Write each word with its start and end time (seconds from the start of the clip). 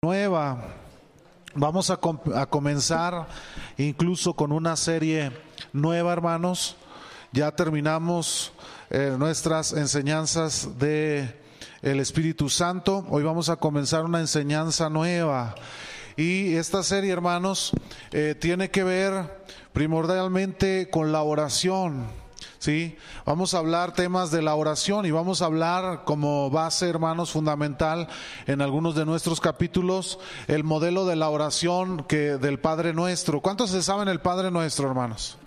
nueva. 0.00 0.62
Vamos 1.56 1.90
a, 1.90 1.96
comenzar 1.96 3.26
incluso 3.76 4.32
con 4.32 4.52
una 4.52 4.76
serie 4.76 5.32
nueva, 5.72 6.12
hermanos. 6.12 6.76
Ya 7.32 7.50
terminamos 7.50 8.52
eh, 8.90 9.16
nuestras 9.18 9.72
enseñanzas 9.72 10.78
de 10.78 11.36
el 11.82 11.98
Espíritu 11.98 12.48
Santo. 12.48 13.06
Hoy 13.10 13.24
vamos 13.24 13.48
a 13.48 13.56
comenzar 13.56 14.04
una 14.04 14.20
enseñanza 14.20 14.88
nueva. 14.88 15.56
Y 16.16 16.54
esta 16.54 16.84
serie, 16.84 17.10
hermanos, 17.10 17.72
eh, 18.12 18.36
tiene 18.38 18.70
que 18.70 18.84
ver 18.84 19.42
primordialmente 19.72 20.90
con 20.90 21.10
la 21.10 21.22
oración. 21.22 22.06
¿Sí? 22.58 22.96
Vamos 23.24 23.54
a 23.54 23.58
hablar 23.58 23.92
temas 23.92 24.30
de 24.30 24.42
la 24.42 24.54
oración 24.54 25.06
y 25.06 25.10
vamos 25.10 25.42
a 25.42 25.46
hablar 25.46 26.04
como 26.04 26.50
base, 26.50 26.88
hermanos, 26.88 27.30
fundamental 27.30 28.08
en 28.46 28.60
algunos 28.60 28.94
de 28.94 29.04
nuestros 29.04 29.40
capítulos, 29.40 30.18
el 30.46 30.64
modelo 30.64 31.06
de 31.06 31.16
la 31.16 31.28
oración 31.28 32.04
que 32.04 32.36
del 32.38 32.58
Padre 32.58 32.92
Nuestro. 32.92 33.40
¿Cuántos 33.40 33.70
se 33.70 33.82
saben 33.82 34.08
el 34.08 34.20
Padre 34.20 34.50
Nuestro, 34.50 34.88
hermanos? 34.88 35.38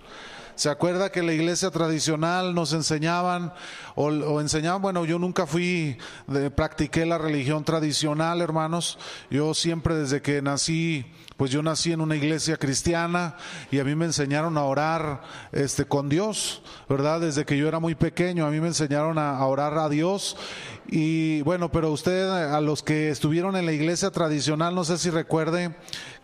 ¿Se 0.54 0.68
acuerda 0.68 1.10
que 1.10 1.22
la 1.22 1.32
iglesia 1.32 1.70
tradicional 1.70 2.54
nos 2.54 2.72
enseñaban 2.74 3.52
o, 3.94 4.40
enseñaban, 4.40 4.82
bueno, 4.82 5.04
yo 5.04 5.18
nunca 5.18 5.46
fui, 5.46 5.96
de, 6.26 6.50
practiqué 6.50 7.06
la 7.06 7.18
religión 7.18 7.64
tradicional, 7.64 8.40
hermanos. 8.40 8.98
Yo 9.30 9.54
siempre 9.54 9.94
desde 9.94 10.20
que 10.20 10.42
nací 10.42 11.06
pues 11.36 11.50
yo 11.50 11.62
nací 11.62 11.92
en 11.92 12.00
una 12.00 12.16
iglesia 12.16 12.56
cristiana 12.56 13.36
y 13.70 13.78
a 13.78 13.84
mí 13.84 13.94
me 13.94 14.04
enseñaron 14.04 14.56
a 14.58 14.64
orar 14.64 15.22
este 15.52 15.84
con 15.84 16.08
Dios, 16.08 16.62
¿verdad? 16.88 17.20
Desde 17.20 17.44
que 17.44 17.56
yo 17.56 17.68
era 17.68 17.78
muy 17.78 17.94
pequeño 17.94 18.46
a 18.46 18.50
mí 18.50 18.60
me 18.60 18.68
enseñaron 18.68 19.18
a, 19.18 19.44
orar 19.46 19.76
a 19.78 19.88
Dios 19.88 20.36
y 20.86 21.42
bueno, 21.42 21.70
pero 21.70 21.90
usted 21.90 22.28
a 22.28 22.60
los 22.60 22.82
que 22.82 23.10
estuvieron 23.10 23.56
en 23.56 23.66
la 23.66 23.72
iglesia 23.72 24.10
tradicional, 24.10 24.74
no 24.74 24.84
sé 24.84 24.98
si 24.98 25.10
recuerde 25.10 25.74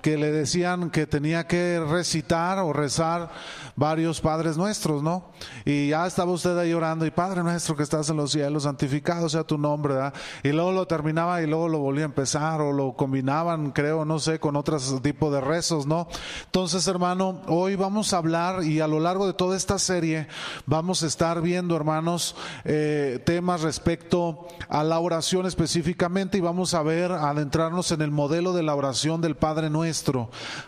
que 0.03 0.17
le 0.17 0.31
decían 0.31 0.91
que 0.91 1.07
tenía 1.07 1.47
que 1.47 1.81
recitar 1.81 2.59
o 2.59 2.73
rezar 2.73 3.31
varios 3.75 4.21
padres 4.21 4.57
nuestros, 4.57 5.03
¿no? 5.03 5.31
Y 5.65 5.89
ya 5.89 6.07
estaba 6.07 6.33
usted 6.33 6.57
ahí 6.57 6.73
orando 6.73 7.05
y 7.05 7.11
Padre 7.11 7.43
nuestro 7.43 7.77
que 7.77 7.83
estás 7.83 8.09
en 8.11 8.17
los 8.17 8.33
cielos, 8.33 8.63
santificado 8.63 9.29
sea 9.29 9.45
tu 9.45 9.59
nombre, 9.59 9.95
¿verdad? 9.95 10.15
Y 10.43 10.51
luego 10.51 10.73
lo 10.73 10.87
terminaba 10.87 11.43
y 11.43 11.47
luego 11.47 11.69
lo 11.69 11.79
volvía 11.79 12.05
a 12.05 12.07
empezar 12.07 12.61
o 12.61 12.73
lo 12.73 12.95
combinaban, 12.95 13.73
creo, 13.73 14.05
no 14.05 14.19
sé, 14.19 14.39
con 14.39 14.57
tipos 15.03 15.33
de 15.33 15.41
rezos, 15.41 15.87
¿no? 15.87 16.09
Entonces, 16.45 16.87
hermano, 16.87 17.43
hoy 17.49 17.77
vamos 17.77 18.13
a 18.13 18.19
hablar 18.19 18.65
y 18.65 18.81
a 18.81 18.89
lo 18.89 19.01
largo 19.01 19.27
de 19.27 19.35
toda 19.35 19.57
esta 19.57 19.79
serie 19.79 20.29
vamos 20.67 21.03
a 21.03 21.07
estar 21.07 21.41
viendo, 21.43 21.77
hermanos, 21.77 22.35
eh, 22.65 23.23
temas 23.25 23.63
respecto 23.63 24.47
a 24.69 24.83
la 24.85 24.99
oración 24.99 25.47
específicamente 25.47 26.39
y 26.39 26.41
vamos 26.41 26.75
a 26.75 26.83
ver, 26.83 27.13
adentrarnos 27.13 27.93
en 27.93 28.03
el 28.03 28.11
modelo 28.11 28.53
de 28.53 28.63
la 28.63 28.75
oración 28.75 29.21
del 29.21 29.37
Padre 29.37 29.71
nuestro 29.71 29.89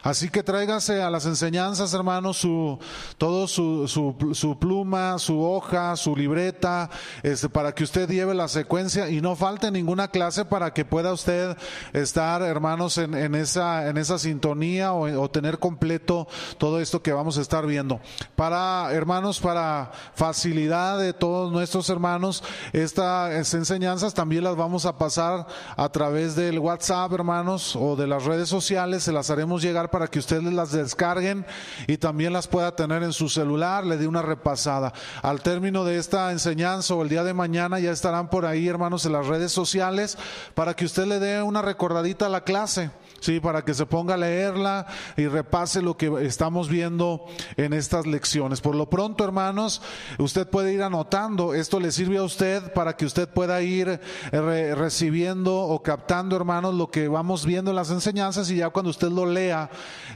Así 0.02 0.28
que 0.28 0.42
tráigase 0.42 1.02
a 1.02 1.10
las 1.10 1.26
enseñanzas, 1.26 1.92
hermanos, 1.94 2.38
su, 2.38 2.78
todo 3.18 3.46
su, 3.48 3.86
su, 3.88 4.58
pluma, 4.58 5.18
su 5.18 5.42
hoja, 5.42 5.96
su 5.96 6.16
libreta, 6.16 6.90
este, 7.22 7.48
para 7.48 7.74
que 7.74 7.84
usted 7.84 8.08
lleve 8.08 8.34
la 8.34 8.48
secuencia 8.48 9.08
y 9.08 9.20
no 9.20 9.36
falte 9.36 9.70
ninguna 9.70 10.08
clase 10.08 10.44
para 10.44 10.72
que 10.72 10.84
pueda 10.84 11.12
usted 11.12 11.56
estar, 11.92 12.42
hermanos, 12.42 12.98
en 12.98 13.34
esa, 13.34 13.88
en 13.88 13.98
esa 13.98 14.18
sintonía 14.20 14.92
o, 14.92 15.30
tener 15.30 15.58
completo 15.58 16.28
todo 16.58 16.80
esto 16.80 17.02
que 17.02 17.12
vamos 17.12 17.38
a 17.38 17.40
estar 17.40 17.66
viendo. 17.66 18.00
Para, 18.36 18.92
hermanos, 18.92 19.40
para 19.40 19.90
facilidad 20.14 20.98
de 20.98 21.12
todos 21.12 21.50
nuestros 21.52 21.90
hermanos, 21.90 22.42
estas 22.72 23.54
enseñanzas 23.54 24.14
también 24.14 24.44
las 24.44 24.56
vamos 24.56 24.86
a 24.86 24.96
pasar 24.96 25.46
a 25.76 25.88
través 25.88 26.36
del 26.36 26.58
WhatsApp, 26.58 27.12
hermanos, 27.12 27.76
o 27.76 27.96
de 27.96 28.06
las 28.06 28.24
redes 28.24 28.48
sociales 28.48 29.08
las 29.08 29.30
haremos 29.30 29.62
llegar 29.62 29.90
para 29.90 30.06
que 30.06 30.18
ustedes 30.18 30.52
las 30.52 30.72
descarguen 30.72 31.44
y 31.86 31.96
también 31.96 32.32
las 32.32 32.46
pueda 32.46 32.76
tener 32.76 33.02
en 33.02 33.12
su 33.12 33.28
celular, 33.28 33.84
le 33.84 33.96
dé 33.96 34.06
una 34.06 34.22
repasada. 34.22 34.92
Al 35.22 35.42
término 35.42 35.84
de 35.84 35.98
esta 35.98 36.30
enseñanza 36.32 36.94
o 36.94 37.02
el 37.02 37.08
día 37.08 37.24
de 37.24 37.34
mañana 37.34 37.78
ya 37.78 37.90
estarán 37.90 38.28
por 38.28 38.46
ahí, 38.46 38.68
hermanos, 38.68 39.04
en 39.06 39.12
las 39.12 39.26
redes 39.26 39.52
sociales 39.52 40.18
para 40.54 40.74
que 40.74 40.84
usted 40.84 41.06
le 41.06 41.18
dé 41.18 41.42
una 41.42 41.62
recordadita 41.62 42.26
a 42.26 42.30
la 42.30 42.44
clase. 42.44 42.90
Sí, 43.20 43.38
para 43.38 43.62
que 43.62 43.74
se 43.74 43.84
ponga 43.84 44.14
a 44.14 44.16
leerla 44.16 44.86
y 45.16 45.26
repase 45.26 45.82
lo 45.82 45.96
que 45.96 46.10
estamos 46.26 46.70
viendo 46.70 47.26
en 47.56 47.74
estas 47.74 48.06
lecciones. 48.06 48.62
Por 48.62 48.74
lo 48.74 48.88
pronto, 48.88 49.24
hermanos, 49.24 49.82
usted 50.18 50.48
puede 50.48 50.72
ir 50.72 50.82
anotando. 50.82 51.52
Esto 51.52 51.80
le 51.80 51.92
sirve 51.92 52.16
a 52.16 52.22
usted 52.22 52.72
para 52.72 52.96
que 52.96 53.04
usted 53.04 53.28
pueda 53.28 53.60
ir 53.60 54.00
eh, 54.32 54.74
recibiendo 54.74 55.54
o 55.54 55.82
captando, 55.82 56.34
hermanos, 56.34 56.74
lo 56.74 56.90
que 56.90 57.08
vamos 57.08 57.44
viendo 57.44 57.70
en 57.70 57.76
las 57.76 57.90
enseñanzas 57.90 58.50
y 58.50 58.56
ya 58.56 58.70
cuando 58.70 58.90
usted 58.90 59.08
lo 59.08 59.26
lea 59.26 59.68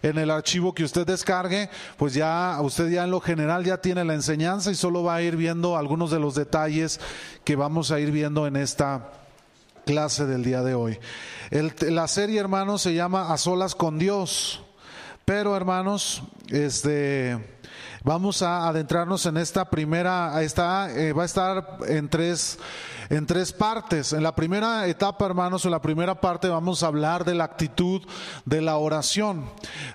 en 0.02 0.16
el 0.16 0.30
archivo 0.30 0.74
que 0.74 0.84
usted 0.84 1.06
descargue, 1.06 1.68
pues 1.98 2.14
ya 2.14 2.58
usted 2.62 2.88
ya 2.88 3.04
en 3.04 3.10
lo 3.10 3.20
general 3.20 3.64
ya 3.64 3.82
tiene 3.82 4.02
la 4.04 4.14
enseñanza 4.14 4.70
y 4.70 4.74
solo 4.74 5.02
va 5.02 5.16
a 5.16 5.22
ir 5.22 5.36
viendo 5.36 5.76
algunos 5.76 6.10
de 6.10 6.20
los 6.20 6.34
detalles 6.34 7.00
que 7.44 7.54
vamos 7.54 7.90
a 7.90 8.00
ir 8.00 8.10
viendo 8.10 8.46
en 8.46 8.56
esta 8.56 9.23
clase 9.84 10.26
del 10.26 10.42
día 10.42 10.62
de 10.62 10.74
hoy. 10.74 10.98
la 11.50 12.08
serie, 12.08 12.40
hermanos, 12.40 12.82
se 12.82 12.94
llama 12.94 13.32
A 13.32 13.38
solas 13.38 13.74
con 13.74 13.98
Dios. 13.98 14.62
Pero, 15.24 15.56
hermanos, 15.56 16.22
este 16.48 17.38
vamos 18.04 18.42
a 18.42 18.68
adentrarnos 18.68 19.24
en 19.24 19.38
esta 19.38 19.70
primera, 19.70 20.42
esta, 20.42 20.94
eh, 20.94 21.14
va 21.14 21.22
a 21.22 21.26
estar 21.26 21.78
en 21.88 22.08
tres 22.10 22.58
en 23.10 23.26
tres 23.26 23.52
partes. 23.52 24.12
En 24.12 24.22
la 24.22 24.34
primera 24.34 24.86
etapa, 24.86 25.26
hermanos, 25.26 25.64
en 25.64 25.70
la 25.70 25.82
primera 25.82 26.20
parte 26.20 26.48
vamos 26.48 26.82
a 26.82 26.86
hablar 26.86 27.24
de 27.24 27.34
la 27.34 27.44
actitud 27.44 28.02
de 28.44 28.60
la 28.60 28.76
oración. 28.76 29.44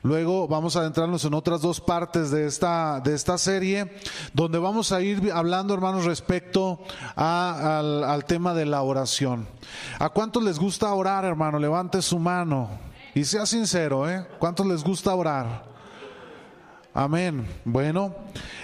Luego 0.03 0.47
vamos 0.47 0.75
a 0.75 0.79
adentrarnos 0.79 1.25
en 1.25 1.33
otras 1.33 1.61
dos 1.61 1.81
partes 1.81 2.31
de 2.31 2.47
esta, 2.47 2.99
de 3.01 3.15
esta 3.15 3.37
serie, 3.37 3.91
donde 4.33 4.59
vamos 4.59 4.91
a 4.91 5.01
ir 5.01 5.31
hablando, 5.33 5.73
hermanos, 5.73 6.05
respecto 6.05 6.79
al, 7.15 8.03
al 8.03 8.25
tema 8.25 8.53
de 8.53 8.65
la 8.65 8.81
oración. 8.81 9.47
¿A 9.99 10.09
cuántos 10.09 10.43
les 10.43 10.59
gusta 10.59 10.93
orar, 10.93 11.25
hermano? 11.25 11.59
Levante 11.59 12.01
su 12.01 12.19
mano. 12.19 12.69
Y 13.15 13.25
sea 13.25 13.45
sincero, 13.45 14.09
¿eh? 14.09 14.27
¿Cuántos 14.39 14.65
les 14.65 14.83
gusta 14.83 15.13
orar? 15.13 15.68
Amén. 16.99 17.47
Bueno, 17.63 18.13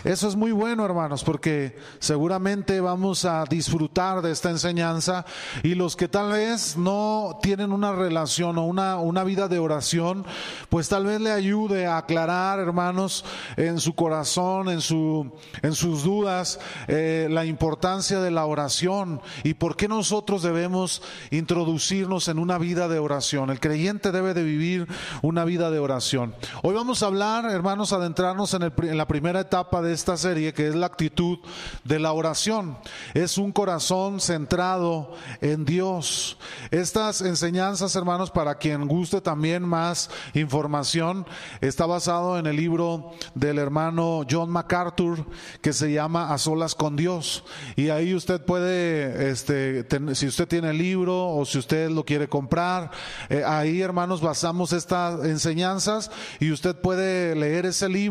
eso 0.03 0.27
es 0.27 0.35
muy 0.35 0.51
bueno, 0.51 0.83
hermanos, 0.83 1.23
porque 1.23 1.77
seguramente 1.99 2.81
vamos 2.81 3.23
a 3.23 3.45
disfrutar 3.45 4.21
de 4.21 4.33
esta 4.33 4.49
enseñanza 4.49 5.25
y 5.63 5.73
los 5.73 5.95
que 5.95 6.09
tal 6.09 6.33
vez 6.33 6.75
no 6.75 7.39
tienen 7.41 7.71
una 7.71 7.93
relación 7.93 8.57
o 8.57 8.65
una, 8.65 8.97
una 8.97 9.23
vida 9.23 9.47
de 9.47 9.57
oración, 9.57 10.25
pues 10.67 10.89
tal 10.89 11.05
vez 11.05 11.21
le 11.21 11.31
ayude 11.31 11.85
a 11.85 11.95
aclarar, 11.95 12.59
hermanos, 12.59 13.23
en 13.55 13.79
su 13.79 13.95
corazón, 13.95 14.67
en, 14.67 14.81
su, 14.81 15.31
en 15.61 15.73
sus 15.73 16.03
dudas, 16.03 16.59
eh, 16.89 17.29
la 17.31 17.45
importancia 17.45 18.19
de 18.19 18.31
la 18.31 18.45
oración 18.47 19.21
y 19.45 19.53
por 19.53 19.77
qué 19.77 19.87
nosotros 19.87 20.43
debemos 20.43 21.01
introducirnos 21.31 22.27
en 22.27 22.39
una 22.39 22.57
vida 22.57 22.89
de 22.89 22.99
oración. 22.99 23.49
El 23.49 23.61
creyente 23.61 24.11
debe 24.11 24.33
de 24.33 24.43
vivir 24.43 24.87
una 25.21 25.45
vida 25.45 25.71
de 25.71 25.79
oración. 25.79 26.35
Hoy 26.63 26.75
vamos 26.75 27.01
a 27.01 27.05
hablar, 27.05 27.49
hermanos, 27.49 27.93
adentro 27.93 28.24
en, 28.31 28.63
el, 28.63 28.73
en, 28.89 28.97
la 28.97 29.07
primera 29.07 29.39
etapa 29.39 29.81
de 29.83 29.93
esta 29.93 30.17
serie, 30.17 30.53
que 30.53 30.67
es 30.67 30.75
la 30.75 30.87
actitud 30.87 31.37
de 31.83 31.99
la 31.99 32.11
oración. 32.11 32.77
Es 33.13 33.37
un 33.37 33.51
corazón 33.51 34.19
centrado 34.19 35.13
en 35.41 35.63
Dios. 35.63 36.37
Estas 36.71 37.21
enseñanzas, 37.21 37.95
hermanos, 37.95 38.31
para 38.31 38.55
quien 38.55 38.87
guste 38.87 39.21
también 39.21 39.61
más 39.61 40.09
información, 40.33 41.27
está 41.61 41.85
basado 41.85 42.39
en 42.39 42.47
el 42.47 42.55
libro 42.55 43.11
del 43.35 43.59
hermano 43.59 44.23
John 44.29 44.49
MacArthur, 44.49 45.25
que 45.61 45.73
se 45.73 45.91
llama 45.91 46.33
A 46.33 46.39
Solas 46.39 46.73
con 46.73 46.95
Dios. 46.95 47.43
Y 47.75 47.89
ahí 47.89 48.15
usted 48.15 48.43
puede, 48.43 49.29
este, 49.29 49.85
si 50.15 50.27
usted 50.27 50.47
tiene 50.47 50.71
el 50.71 50.79
libro 50.79 51.29
o 51.29 51.45
si 51.45 51.59
usted 51.59 51.91
lo 51.91 52.03
quiere 52.03 52.27
comprar, 52.27 52.89
eh, 53.29 53.43
ahí, 53.45 53.81
hermanos, 53.81 54.21
basamos 54.21 54.73
estas 54.73 55.23
enseñanzas 55.25 56.09
y 56.39 56.51
usted 56.51 56.75
puede 56.75 57.35
leer 57.35 57.67
ese 57.67 57.87
libro 57.87 58.04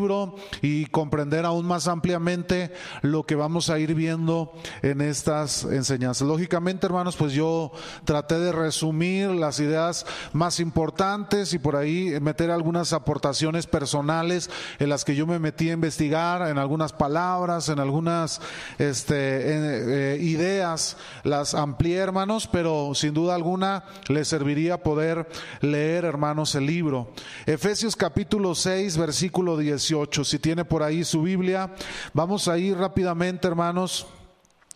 y 0.61 0.85
comprender 0.87 1.45
aún 1.45 1.65
más 1.65 1.87
ampliamente 1.87 2.71
lo 3.01 3.23
que 3.23 3.35
vamos 3.35 3.69
a 3.69 3.79
ir 3.79 3.95
viendo 3.95 4.53
en 4.81 5.01
estas 5.01 5.63
enseñanzas. 5.63 6.27
Lógicamente, 6.27 6.85
hermanos, 6.85 7.15
pues 7.15 7.33
yo 7.33 7.71
traté 8.03 8.37
de 8.39 8.51
resumir 8.51 9.29
las 9.29 9.59
ideas 9.59 10.05
más 10.33 10.59
importantes 10.59 11.53
y 11.53 11.59
por 11.59 11.75
ahí 11.75 12.19
meter 12.19 12.51
algunas 12.51 12.91
aportaciones 12.93 13.67
personales 13.67 14.49
en 14.79 14.89
las 14.89 15.05
que 15.05 15.15
yo 15.15 15.25
me 15.25 15.39
metí 15.39 15.69
a 15.69 15.73
investigar, 15.73 16.47
en 16.49 16.57
algunas 16.57 16.91
palabras, 16.91 17.69
en 17.69 17.79
algunas 17.79 18.41
este, 18.77 19.15
eh, 19.15 20.17
ideas, 20.19 20.97
las 21.23 21.53
amplié, 21.53 21.97
hermanos, 21.97 22.49
pero 22.51 22.91
sin 22.95 23.13
duda 23.13 23.35
alguna 23.35 23.85
les 24.07 24.27
serviría 24.27 24.83
poder 24.83 25.27
leer, 25.61 26.05
hermanos, 26.05 26.55
el 26.55 26.65
libro. 26.65 27.11
Efesios 27.45 27.95
capítulo 27.95 28.55
6, 28.55 28.97
versículo 28.97 29.57
18. 29.57 29.84
Si 30.23 30.39
tiene 30.39 30.65
por 30.65 30.83
ahí 30.83 31.03
su 31.03 31.21
Biblia, 31.21 31.73
vamos 32.13 32.47
a 32.47 32.57
ir 32.57 32.77
rápidamente, 32.77 33.47
hermanos 33.47 34.07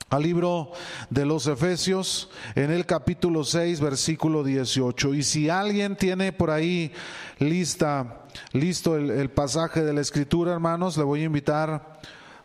al 0.09 0.23
libro 0.23 0.71
de 1.09 1.25
los 1.25 1.45
Efesios 1.45 2.29
en 2.56 2.71
el 2.71 2.85
capítulo 2.85 3.44
6 3.44 3.79
versículo 3.79 4.44
18. 4.44 5.13
Y 5.13 5.23
si 5.23 5.50
alguien 5.50 5.95
tiene 5.95 6.33
por 6.33 6.50
ahí 6.50 6.91
lista, 7.38 8.25
listo 8.53 8.95
el, 8.95 9.11
el 9.11 9.29
pasaje 9.29 9.83
de 9.83 9.94
la 9.94 10.01
escritura, 10.01 10.53
hermanos, 10.53 10.97
le 10.97 11.03
voy 11.03 11.21
a 11.21 11.25
invitar 11.25 12.00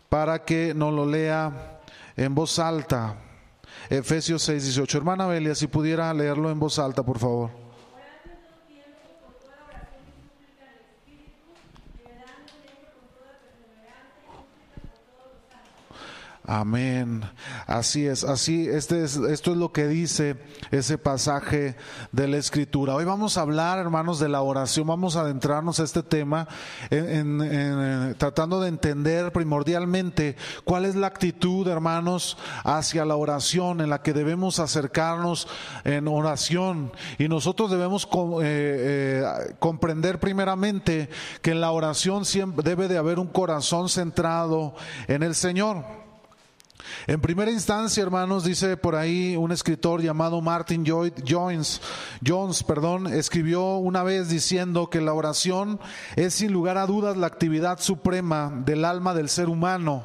para 0.09 0.43
que 0.45 0.73
nos 0.75 0.93
lo 0.93 1.05
lea 1.05 1.81
en 2.15 2.35
voz 2.35 2.59
alta. 2.59 3.17
Efesios 3.89 4.43
6, 4.43 4.63
18. 4.63 4.97
Hermana 4.97 5.27
Belia, 5.27 5.55
si 5.55 5.67
pudiera 5.67 6.13
leerlo 6.13 6.51
en 6.51 6.59
voz 6.59 6.79
alta, 6.79 7.03
por 7.03 7.19
favor. 7.19 7.64
Amén. 16.47 17.23
Así 17.65 18.05
es, 18.05 18.23
así, 18.23 18.67
este 18.67 19.03
es, 19.03 19.15
esto 19.15 19.51
es 19.51 19.57
lo 19.57 19.71
que 19.71 19.87
dice 19.87 20.35
ese 20.69 20.99
pasaje 20.99 21.75
de 22.11 22.27
la 22.27 22.37
Escritura. 22.37 22.93
Hoy 22.93 23.03
vamos 23.03 23.37
a 23.37 23.41
hablar, 23.41 23.79
hermanos, 23.79 24.19
de 24.19 24.29
la 24.29 24.41
oración. 24.41 24.85
Vamos 24.85 25.15
a 25.15 25.21
adentrarnos 25.21 25.79
a 25.79 25.83
este 25.83 26.03
tema, 26.03 26.47
en, 26.91 28.15
tratando 28.19 28.61
de 28.61 28.67
entender 28.67 29.31
primordialmente 29.31 30.35
cuál 30.65 30.85
es 30.85 30.95
la 30.95 31.07
actitud, 31.07 31.67
hermanos, 31.67 32.37
hacia 32.63 33.05
la 33.05 33.15
oración, 33.15 33.81
en 33.81 33.89
la 33.89 34.03
que 34.03 34.13
debemos 34.13 34.59
acercarnos 34.59 35.47
en 35.83 36.07
oración. 36.07 36.91
Y 37.17 37.27
nosotros 37.27 37.71
debemos 37.71 38.07
eh, 38.43 38.43
eh, 38.43 39.55
comprender 39.57 40.19
primeramente 40.19 41.09
que 41.41 41.51
en 41.51 41.61
la 41.61 41.71
oración 41.71 42.23
siempre 42.23 42.63
debe 42.63 42.87
de 42.87 42.99
haber 42.99 43.17
un 43.17 43.27
corazón 43.27 43.89
centrado 43.89 44.75
en 45.07 45.23
el 45.23 45.33
Señor. 45.33 46.04
En 47.07 47.21
primera 47.21 47.51
instancia, 47.51 48.03
hermanos, 48.03 48.43
dice 48.43 48.77
por 48.77 48.95
ahí 48.95 49.35
un 49.35 49.51
escritor 49.51 50.01
llamado 50.01 50.41
Martin 50.41 50.85
Jones, 50.85 51.81
Jones, 52.25 52.63
perdón, 52.63 53.07
escribió 53.07 53.75
una 53.77 54.03
vez 54.03 54.29
diciendo 54.29 54.89
que 54.89 55.01
la 55.01 55.13
oración 55.13 55.79
es 56.15 56.33
sin 56.33 56.51
lugar 56.51 56.77
a 56.77 56.85
dudas 56.85 57.17
la 57.17 57.27
actividad 57.27 57.79
suprema 57.79 58.51
del 58.65 58.85
alma 58.85 59.13
del 59.13 59.29
ser 59.29 59.49
humano. 59.49 60.03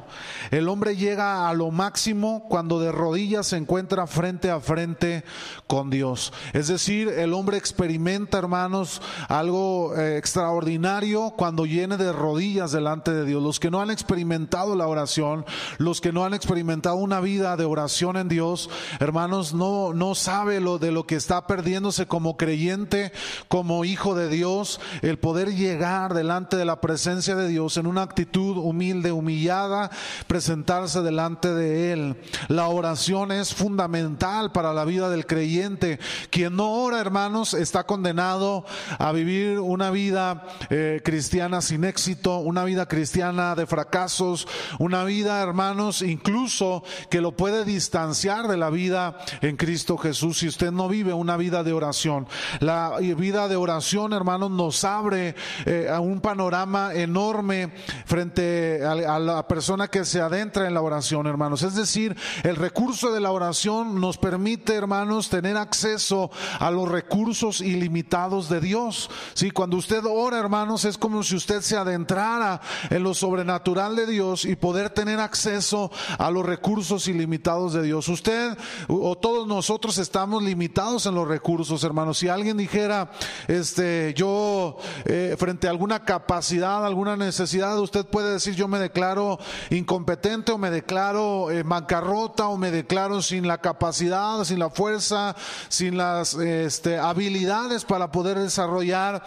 El 0.51 0.69
hombre 0.69 0.95
llega 0.95 1.49
a 1.49 1.53
lo 1.53 1.71
máximo 1.71 2.45
cuando 2.49 2.79
de 2.79 2.91
rodillas 2.91 3.47
se 3.47 3.57
encuentra 3.57 4.07
frente 4.07 4.49
a 4.49 4.59
frente 4.59 5.23
con 5.67 5.89
Dios. 5.89 6.33
Es 6.53 6.67
decir, 6.67 7.09
el 7.09 7.33
hombre 7.33 7.57
experimenta, 7.57 8.37
hermanos, 8.37 9.01
algo 9.27 9.95
eh, 9.95 10.17
extraordinario 10.17 11.33
cuando 11.37 11.63
viene 11.63 11.97
de 11.97 12.11
rodillas 12.11 12.71
delante 12.71 13.11
de 13.11 13.25
Dios. 13.25 13.41
Los 13.41 13.59
que 13.59 13.71
no 13.71 13.81
han 13.81 13.91
experimentado 13.91 14.75
la 14.75 14.87
oración, 14.87 15.45
los 15.77 16.01
que 16.01 16.11
no 16.11 16.25
han 16.25 16.33
experimentado 16.33 16.70
una 16.73 17.19
vida 17.19 17.57
de 17.57 17.65
oración 17.65 18.17
en 18.17 18.27
Dios, 18.27 18.69
hermanos, 18.99 19.53
no, 19.53 19.93
no 19.93 20.15
sabe 20.15 20.59
lo 20.59 20.79
de 20.79 20.91
lo 20.91 21.05
que 21.05 21.15
está 21.15 21.47
perdiéndose 21.47 22.07
como 22.07 22.37
creyente, 22.37 23.11
como 23.47 23.85
hijo 23.85 24.15
de 24.15 24.29
Dios, 24.29 24.79
el 25.01 25.19
poder 25.19 25.53
llegar 25.55 26.13
delante 26.13 26.57
de 26.57 26.65
la 26.65 26.81
presencia 26.81 27.35
de 27.35 27.47
Dios 27.47 27.77
en 27.77 27.87
una 27.87 28.03
actitud 28.03 28.57
humilde, 28.57 29.11
humillada, 29.11 29.91
presentarse 30.27 31.01
delante 31.01 31.53
de 31.53 31.93
Él. 31.93 32.15
La 32.47 32.67
oración 32.67 33.31
es 33.31 33.53
fundamental 33.53 34.51
para 34.51 34.73
la 34.73 34.85
vida 34.85 35.09
del 35.09 35.25
creyente. 35.25 35.99
Quien 36.29 36.55
no 36.55 36.71
ora, 36.71 36.99
hermanos, 36.99 37.53
está 37.53 37.85
condenado 37.85 38.65
a 38.97 39.11
vivir 39.11 39.59
una 39.59 39.91
vida 39.91 40.47
eh, 40.69 41.01
cristiana 41.03 41.61
sin 41.61 41.83
éxito, 41.83 42.37
una 42.37 42.63
vida 42.63 42.87
cristiana 42.87 43.55
de 43.55 43.65
fracasos, 43.65 44.47
una 44.79 45.03
vida, 45.03 45.41
hermanos, 45.41 46.01
incluso 46.01 46.60
que 47.09 47.21
lo 47.21 47.31
puede 47.31 47.65
distanciar 47.65 48.47
de 48.47 48.57
la 48.57 48.69
vida 48.69 49.17
en 49.41 49.57
Cristo 49.57 49.97
Jesús 49.97 50.39
si 50.39 50.47
usted 50.47 50.71
no 50.71 50.87
vive 50.87 51.13
una 51.13 51.37
vida 51.37 51.63
de 51.63 51.73
oración. 51.73 52.27
La 52.59 52.97
vida 52.99 53.47
de 53.47 53.55
oración, 53.55 54.13
hermanos, 54.13 54.51
nos 54.51 54.83
abre 54.83 55.35
eh, 55.65 55.89
a 55.91 55.99
un 55.99 56.21
panorama 56.21 56.93
enorme 56.93 57.71
frente 58.05 58.85
a, 58.85 59.19
la 59.19 59.47
persona 59.47 59.87
que 59.87 60.05
se 60.05 60.21
adentra 60.21 60.67
en 60.67 60.73
la 60.73 60.81
oración, 60.81 61.27
hermanos. 61.27 61.63
Es 61.63 61.75
decir, 61.75 62.15
el 62.43 62.55
recurso 62.55 63.11
de 63.11 63.19
la 63.19 63.31
oración 63.31 63.99
nos 63.99 64.17
permite, 64.17 64.75
hermanos, 64.75 65.29
tener 65.29 65.57
acceso 65.57 66.31
a 66.59 66.69
los 66.71 66.87
recursos 66.87 67.61
ilimitados 67.61 68.49
de 68.49 68.61
Dios. 68.61 69.09
Sí, 69.33 69.51
cuando 69.51 69.77
usted 69.77 70.03
ora, 70.05 70.39
hermanos, 70.39 70.85
es 70.85 70.97
como 70.97 71.23
si 71.23 71.35
usted 71.35 71.61
se 71.61 71.77
adentrara 71.77 72.61
en 72.89 73.03
lo 73.03 73.13
sobrenatural 73.13 73.95
de 73.95 74.05
Dios 74.05 74.45
y 74.45 74.55
poder 74.55 74.89
tener 74.91 75.19
acceso 75.19 75.91
a 76.17 76.29
los 76.29 76.45
recursos 76.45 76.50
recursos 76.51 77.07
ilimitados 77.07 77.71
de 77.71 77.81
Dios. 77.81 78.09
Usted 78.09 78.57
o 78.89 79.17
todos 79.17 79.47
nosotros 79.47 79.97
estamos 79.97 80.43
limitados 80.43 81.05
en 81.05 81.15
los 81.15 81.27
recursos, 81.27 81.83
hermanos. 81.85 82.17
Si 82.17 82.27
alguien 82.27 82.57
dijera, 82.57 83.11
este, 83.47 84.13
yo 84.17 84.77
eh, 85.05 85.35
frente 85.39 85.67
a 85.67 85.69
alguna 85.69 86.03
capacidad, 86.03 86.85
alguna 86.85 87.15
necesidad, 87.15 87.79
usted 87.79 88.05
puede 88.05 88.33
decir, 88.33 88.53
yo 88.55 88.67
me 88.67 88.79
declaro 88.79 89.39
incompetente 89.69 90.51
o 90.51 90.57
me 90.57 90.69
declaro 90.71 91.49
eh, 91.51 91.63
bancarrota 91.63 92.49
o 92.49 92.57
me 92.57 92.69
declaro 92.69 93.21
sin 93.21 93.47
la 93.47 93.59
capacidad, 93.59 94.43
sin 94.43 94.59
la 94.59 94.69
fuerza, 94.69 95.35
sin 95.69 95.95
las 95.95 96.33
este, 96.33 96.97
habilidades 96.97 97.85
para 97.85 98.11
poder 98.11 98.37
desarrollar 98.37 99.23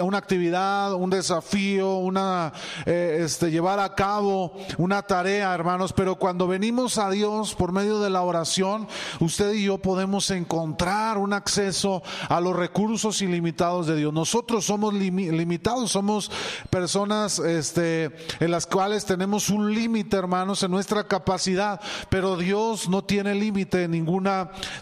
una 0.00 0.18
actividad, 0.18 0.94
un 0.94 1.10
desafío, 1.10 1.96
una, 1.96 2.52
eh, 2.86 3.18
este, 3.20 3.50
llevar 3.50 3.78
a 3.78 3.94
cabo 3.94 4.54
una 4.78 5.02
tarea, 5.02 5.52
hermanos. 5.52 5.92
Pero 5.92 6.16
cuando 6.16 6.45
venimos 6.46 6.98
a 6.98 7.10
Dios 7.10 7.54
por 7.54 7.72
medio 7.72 8.00
de 8.00 8.10
la 8.10 8.22
oración, 8.22 8.88
usted 9.20 9.52
y 9.54 9.64
yo 9.64 9.78
podemos 9.78 10.30
encontrar 10.30 11.18
un 11.18 11.32
acceso 11.32 12.02
a 12.28 12.40
los 12.40 12.56
recursos 12.56 13.22
ilimitados 13.22 13.86
de 13.86 13.96
Dios. 13.96 14.12
Nosotros 14.12 14.64
somos 14.64 14.92
limitados, 14.94 15.92
somos 15.92 16.30
personas 16.70 17.38
este, 17.38 18.10
en 18.40 18.50
las 18.50 18.66
cuales 18.66 19.04
tenemos 19.04 19.50
un 19.50 19.74
límite, 19.74 20.16
hermanos, 20.16 20.62
en 20.62 20.70
nuestra 20.70 21.06
capacidad, 21.06 21.80
pero 22.08 22.36
Dios 22.36 22.88
no 22.88 23.04
tiene 23.04 23.34
límite 23.34 23.88
ningún 23.88 24.26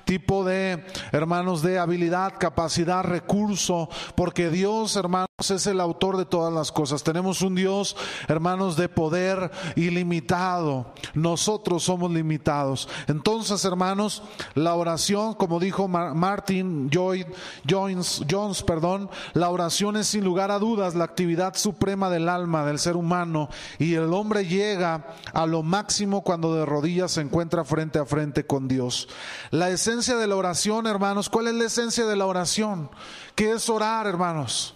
tipo 0.05 0.45
de, 0.45 0.85
hermanos, 1.13 1.63
de 1.63 1.79
habilidad, 1.79 2.35
capacidad, 2.39 3.03
recurso, 3.03 3.89
porque 4.15 4.51
Dios, 4.51 4.97
hermanos, 4.97 5.29
es 5.39 5.67
el 5.67 5.81
autor 5.81 6.17
de 6.17 6.25
todas 6.25 6.53
las 6.53 6.73
cosas. 6.73 7.03
Tenemos 7.03 7.43
un 7.43 7.55
Dios, 7.55 7.97
hermanos, 8.29 8.77
de 8.77 8.89
poder 8.89 9.51
ilimitado. 9.77 10.95
Nosotros 11.15 11.54
somos 11.79 12.11
limitados. 12.11 12.89
Entonces, 13.07 13.65
hermanos, 13.65 14.23
la 14.55 14.75
oración, 14.75 15.35
como 15.35 15.61
dijo 15.61 15.89
Martin 15.89 16.91
Jones, 16.93 18.23
Jones, 18.31 18.63
perdón, 18.63 19.11
la 19.33 19.51
oración 19.51 19.97
es 19.97 20.07
sin 20.07 20.25
lugar 20.25 20.51
a 20.51 20.59
dudas 20.59 20.95
la 20.95 21.05
actividad 21.05 21.55
suprema 21.57 22.11
del 22.11 22.29
alma 22.29 22.65
del 22.65 22.79
ser 22.79 22.97
humano 22.97 23.49
y 23.79 23.95
el 23.95 24.13
hombre 24.13 24.47
llega 24.47 25.07
a 25.33 25.47
lo 25.47 25.63
máximo 25.63 26.23
cuando 26.23 26.55
de 26.55 26.67
rodillas 26.67 27.13
se 27.13 27.21
encuentra 27.21 27.65
frente 27.65 27.99
a 27.99 28.05
frente 28.05 28.47
con 28.47 28.69
Dios. 28.69 29.09
La 29.51 29.71
esencia 29.71 30.17
de 30.17 30.27
la 30.27 30.37
oración, 30.37 30.87
hermanos, 30.87 31.29
¿cuál 31.29 31.49
es 31.49 31.55
la 31.55 31.65
esencia 31.65 32.07
de 32.07 32.17
la 32.17 32.27
oración? 32.27 32.91
¿Qué 33.35 33.53
es 33.53 33.69
orar, 33.69 34.07
hermanos? 34.07 34.75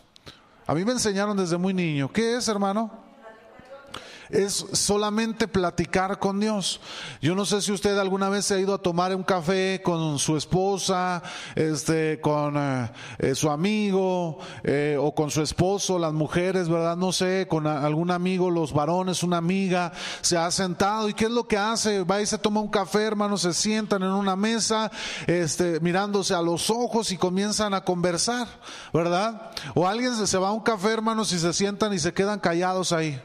A 0.67 0.75
mí 0.75 0.85
me 0.85 0.93
enseñaron 0.93 1.37
desde 1.37 1.57
muy 1.57 1.73
niño. 1.73 2.13
¿Qué 2.13 2.37
es, 2.37 2.49
hermano? 2.49 3.08
Es 4.31 4.67
solamente 4.73 5.49
platicar 5.49 6.19
con 6.19 6.41
Dios. 6.41 6.81
Yo 7.21 7.35
no 7.35 7.45
sé 7.45 7.63
si 7.63 7.73
usted 7.73 7.97
alguna 7.99 8.29
vez 8.29 8.45
se 8.47 8.55
ha 8.55 8.59
ido 8.59 8.75
a 8.75 8.79
tomar 8.79 9.15
un 9.15 9.23
café 9.23 9.81
con 9.83 10.19
su 10.19 10.37
esposa, 10.37 11.23
este, 11.55 12.21
con 12.21 12.57
eh, 12.57 12.91
eh, 13.19 13.35
su 13.35 13.51
amigo 13.51 14.39
eh, 14.63 14.97
o 15.01 15.15
con 15.15 15.31
su 15.31 15.43
esposo, 15.43 15.99
las 15.99 16.13
mujeres, 16.13 16.69
¿verdad? 16.69 16.97
No 16.97 17.13
sé, 17.13 17.47
con 17.49 17.67
algún 17.67 18.11
amigo, 18.11 18.51
los 18.51 18.73
varones, 18.73 19.23
una 19.23 19.39
amiga, 19.39 19.93
se 20.21 20.37
ha 20.37 20.51
sentado 20.51 21.09
y 21.09 21.15
¿qué 21.15 21.25
es 21.25 21.31
lo 21.31 21.47
que 21.47 21.57
hace? 21.57 22.03
Va 22.05 22.21
y 22.21 22.27
se 22.27 22.39
toma 22.39 22.61
un 22.61 22.69
café, 22.69 23.05
hermanos, 23.05 23.43
se 23.43 23.55
sientan 23.55 24.03
en 24.03 24.13
una 24.13 24.37
mesa, 24.37 24.91
este, 25.27 25.81
mirándose 25.81 26.35
a 26.35 26.43
los 26.43 26.71
ojos 26.71 27.13
y 27.13 27.17
comienzan 27.17 27.75
a 27.75 27.83
conversar, 27.83 28.49
¿verdad? 28.93 29.51
O 29.75 29.87
alguien 29.87 30.15
se 30.15 30.39
va 30.39 30.49
a 30.49 30.53
un 30.53 30.61
café, 30.61 30.93
hermanos, 30.93 31.33
y 31.33 31.39
se 31.39 31.53
sientan 31.53 31.93
y 31.93 31.99
se 31.99 32.13
quedan 32.13 32.41
callados 32.41 32.93
ahí. 32.93 33.21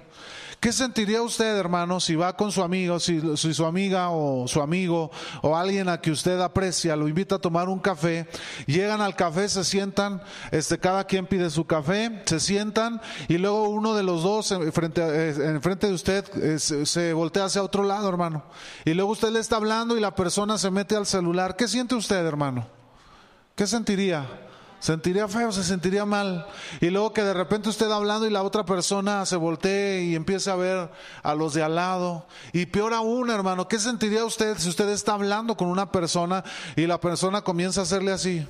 ¿Qué 0.64 0.72
sentiría 0.72 1.22
usted, 1.22 1.58
hermano, 1.58 2.00
si 2.00 2.16
va 2.16 2.38
con 2.38 2.50
su 2.50 2.64
amigo, 2.64 2.98
si, 2.98 3.20
su 3.36 3.66
amiga 3.66 4.12
o 4.12 4.48
su 4.48 4.62
amigo 4.62 5.12
o 5.42 5.58
alguien 5.58 5.90
a 5.90 6.00
que 6.00 6.10
usted 6.10 6.40
aprecia 6.40 6.96
lo 6.96 7.10
invita 7.10 7.36
a 7.36 7.40
tomar 7.40 7.68
un 7.68 7.80
café, 7.80 8.30
llegan 8.66 9.02
al 9.02 9.14
café, 9.14 9.50
se 9.50 9.66
sientan, 9.66 10.22
este, 10.52 10.80
cada 10.80 11.04
quien 11.04 11.26
pide 11.26 11.50
su 11.50 11.66
café, 11.66 12.22
se 12.24 12.40
sientan 12.40 13.02
y 13.28 13.40
luego 13.40 13.68
uno 13.68 13.94
de 13.94 14.04
los 14.04 14.24
dos 14.24 14.54
eh, 14.54 14.72
frente 14.72 15.88
de 15.88 15.94
usted 15.94 16.24
se 16.60 17.12
voltea 17.12 17.44
hacia 17.44 17.62
otro 17.62 17.84
lado, 17.84 18.08
hermano. 18.08 18.46
Y 18.86 18.94
luego 18.94 19.12
usted 19.12 19.32
le 19.32 19.40
está 19.40 19.58
hablando 19.58 19.98
y 19.98 20.00
la 20.00 20.16
persona 20.16 20.58
se 20.58 20.72
mete 20.72 20.96
al 20.96 21.06
celular. 21.06 21.58
¿Qué 21.58 21.68
siente 21.68 21.94
usted, 21.96 22.26
hermano? 22.26 22.66
¿Qué 23.54 23.68
sentiría? 23.68 24.43
Sentiría 24.84 25.30
feo, 25.30 25.50
se 25.54 25.64
sentiría 25.64 26.04
mal. 26.04 26.46
Y 26.82 26.90
luego 26.90 27.14
que 27.14 27.24
de 27.24 27.34
repente 27.34 27.70
usted 27.70 27.90
hablando 27.90 28.28
y 28.28 28.30
la 28.30 28.44
otra 28.44 28.66
persona 28.66 29.26
se 29.26 29.38
voltee 29.38 30.04
y 30.04 30.14
empiece 30.14 30.52
a 30.52 30.58
ver 30.58 30.92
a 31.24 31.36
los 31.36 31.54
de 31.54 31.64
al 31.64 31.76
lado. 31.76 32.28
Y 32.52 32.66
peor 32.66 32.94
aún, 32.94 33.30
hermano, 33.30 33.70
¿qué 33.70 33.80
sentiría 33.80 34.26
usted 34.26 34.58
si 34.58 34.68
usted 34.68 34.90
está 34.90 35.14
hablando 35.14 35.56
con 35.56 35.70
una 35.70 35.90
persona 35.90 36.44
y 36.76 36.86
la 36.86 37.00
persona 37.00 37.42
comienza 37.44 37.80
a 37.80 37.84
hacerle 37.84 38.12
así? 38.12 38.46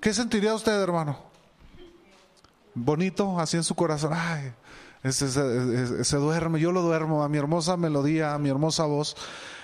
¿Qué 0.00 0.14
sentiría 0.14 0.54
usted, 0.54 0.80
hermano? 0.80 1.18
Bonito, 2.74 3.40
así 3.40 3.56
en 3.56 3.64
su 3.64 3.74
corazón. 3.74 4.12
Ay, 4.14 4.52
se 5.10 6.16
duerme, 6.16 6.60
yo 6.60 6.70
lo 6.70 6.82
duermo, 6.82 7.24
a 7.24 7.28
mi 7.28 7.38
hermosa 7.38 7.76
melodía, 7.76 8.34
a 8.34 8.38
mi 8.38 8.50
hermosa 8.50 8.84
voz. 8.84 9.16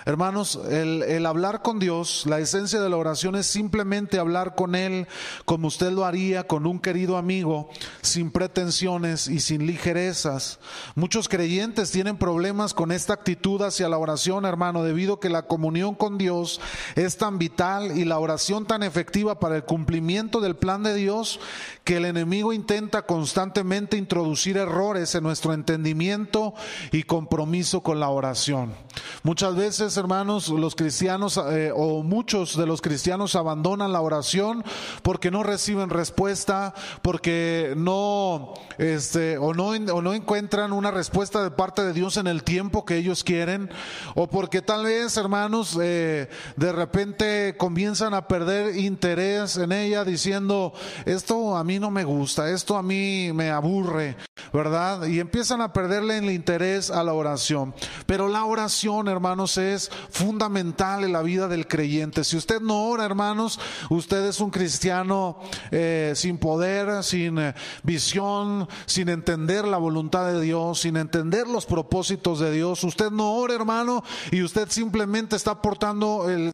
Hermanos, 0.07 0.61
el, 0.71 1.25
hablar 1.25 1.63
con 1.63 1.79
Dios, 1.79 2.25
la 2.27 2.39
esencia 2.39 2.79
de 2.79 2.91
la 2.91 2.99
oración 2.99 3.37
es 3.37 3.47
simplemente 3.47 4.19
hablar 4.19 4.55
con 4.55 4.75
Él 4.75 5.07
como 5.47 5.69
usted 5.69 5.93
lo 5.93 6.05
haría 6.05 6.47
con 6.47 6.67
un 6.67 6.79
querido 6.79 7.17
amigo, 7.17 7.71
sin 8.03 8.31
pretensiones 8.31 9.29
y 9.29 9.41
sin 9.41 9.67
ligerezas. 9.67 10.59
Muchos 10.95 11.27
creyentes 11.27 11.91
tienen 11.91 12.19
problemas 12.19 12.75
con 12.75 12.93
esta 12.93 13.15
actitud 13.15 13.63
hacia 13.63 13.89
la 13.89 13.97
oración, 13.97 14.45
hermano, 14.45 14.83
debido 14.83 15.15
a 15.15 15.21
que 15.21 15.31
la 15.31 15.47
comunión 15.47 15.95
con 15.95 16.19
Dios 16.19 16.61
es 16.97 17.17
tan 17.17 17.39
vital 17.39 17.97
y 17.97 18.05
la 18.05 18.19
oración 18.19 18.67
tan 18.67 18.83
efectiva 18.83 19.41
para 19.41 19.57
el 19.57 19.65
cumplimiento 19.65 20.43
del 20.43 20.55
plan 20.55 20.83
de 20.83 20.95
Dios 20.95 21.41
que 21.83 21.97
el 21.97 22.05
enemigo 22.05 22.53
intenta 22.53 23.07
constantemente 23.07 23.97
introducir 23.97 24.59
errores 24.59 25.15
en 25.15 25.23
nuestro 25.23 25.55
entendimiento 25.55 26.53
y 26.93 27.05
compromiso 27.05 27.83
con 27.83 28.01
la 28.01 28.11
oración. 28.11 28.75
Muchas 29.23 29.57
veces 29.57 29.94
hermanos, 29.97 30.49
los 30.49 30.75
cristianos 30.75 31.41
eh, 31.51 31.73
o 31.75 32.03
muchos 32.03 32.57
de 32.57 32.67
los 32.67 32.81
cristianos 32.81 33.37
abandonan 33.37 33.93
la 33.93 34.01
oración 34.01 34.65
porque 35.03 35.31
no 35.31 35.43
reciben 35.43 35.91
respuesta, 35.91 36.75
porque 37.03 37.75
no, 37.77 38.55
este, 38.79 39.39
o 39.39 39.55
no, 39.55 39.69
o 39.69 40.03
no 40.03 40.15
encuentran 40.15 40.73
una 40.73 40.91
respuesta 40.91 41.43
de 41.43 41.51
parte 41.51 41.83
de 41.85 41.93
Dios 41.93 42.17
en 42.17 42.27
el 42.27 42.43
tiempo 42.43 42.85
que 42.85 42.97
ellos 42.97 43.25
quieren, 43.25 43.71
o 44.15 44.29
porque 44.29 44.63
tal 44.63 44.85
vez, 44.85 45.17
hermanos, 45.17 45.79
eh, 45.81 46.29
de 46.57 46.73
repente 46.73 47.57
comienzan 47.57 48.15
a 48.15 48.29
perder 48.29 48.77
interés 48.77 49.57
en 49.57 49.73
ella 49.73 50.05
diciendo, 50.05 50.73
esto 51.05 51.57
a 51.57 51.65
mí 51.65 51.79
no 51.79 51.91
me 51.91 52.05
gusta, 52.05 52.51
esto 52.51 52.77
a 52.77 52.83
mí 52.83 53.31
me 53.33 53.51
aburre, 53.51 54.17
¿verdad? 54.53 55.07
Y 55.07 55.21
empiezan 55.21 55.61
a 55.61 55.73
perderle 55.73 56.19
el 56.19 56.31
interés 56.31 56.91
a 56.91 57.03
la 57.03 57.13
oración. 57.13 57.75
Pero 58.07 58.29
la 58.29 58.45
oración, 58.45 59.09
hermanos, 59.09 59.59
es 59.59 59.84
fundamental 60.11 61.05
en 61.05 61.13
la 61.13 61.23
vida 61.23 61.49
del 61.49 61.67
creyente. 61.67 62.25
Si 62.25 62.37
usted 62.37 62.61
no 62.61 62.85
ora, 62.87 63.05
hermanos, 63.05 63.59
usted 63.91 64.25
es 64.27 64.41
un 64.41 64.51
cristiano 64.51 65.41
eh, 65.71 66.13
sin 66.17 66.39
poder, 66.39 67.03
sin 67.03 67.39
eh, 67.39 67.55
visión, 67.83 68.69
sin 68.87 69.09
entender 69.09 69.67
la 69.67 69.79
voluntad 69.79 70.27
de 70.27 70.41
Dios, 70.41 70.81
sin 70.81 70.97
entender 70.97 71.47
los 71.47 71.67
propósitos 71.67 72.41
de 72.41 72.53
Dios. 72.53 72.85
Usted 72.85 73.11
no 73.11 73.35
ora, 73.35 73.55
hermano, 73.55 74.05
y 74.31 74.43
usted 74.43 74.69
simplemente 74.71 75.37
está 75.37 75.61
portando 75.61 76.29
el 76.29 76.53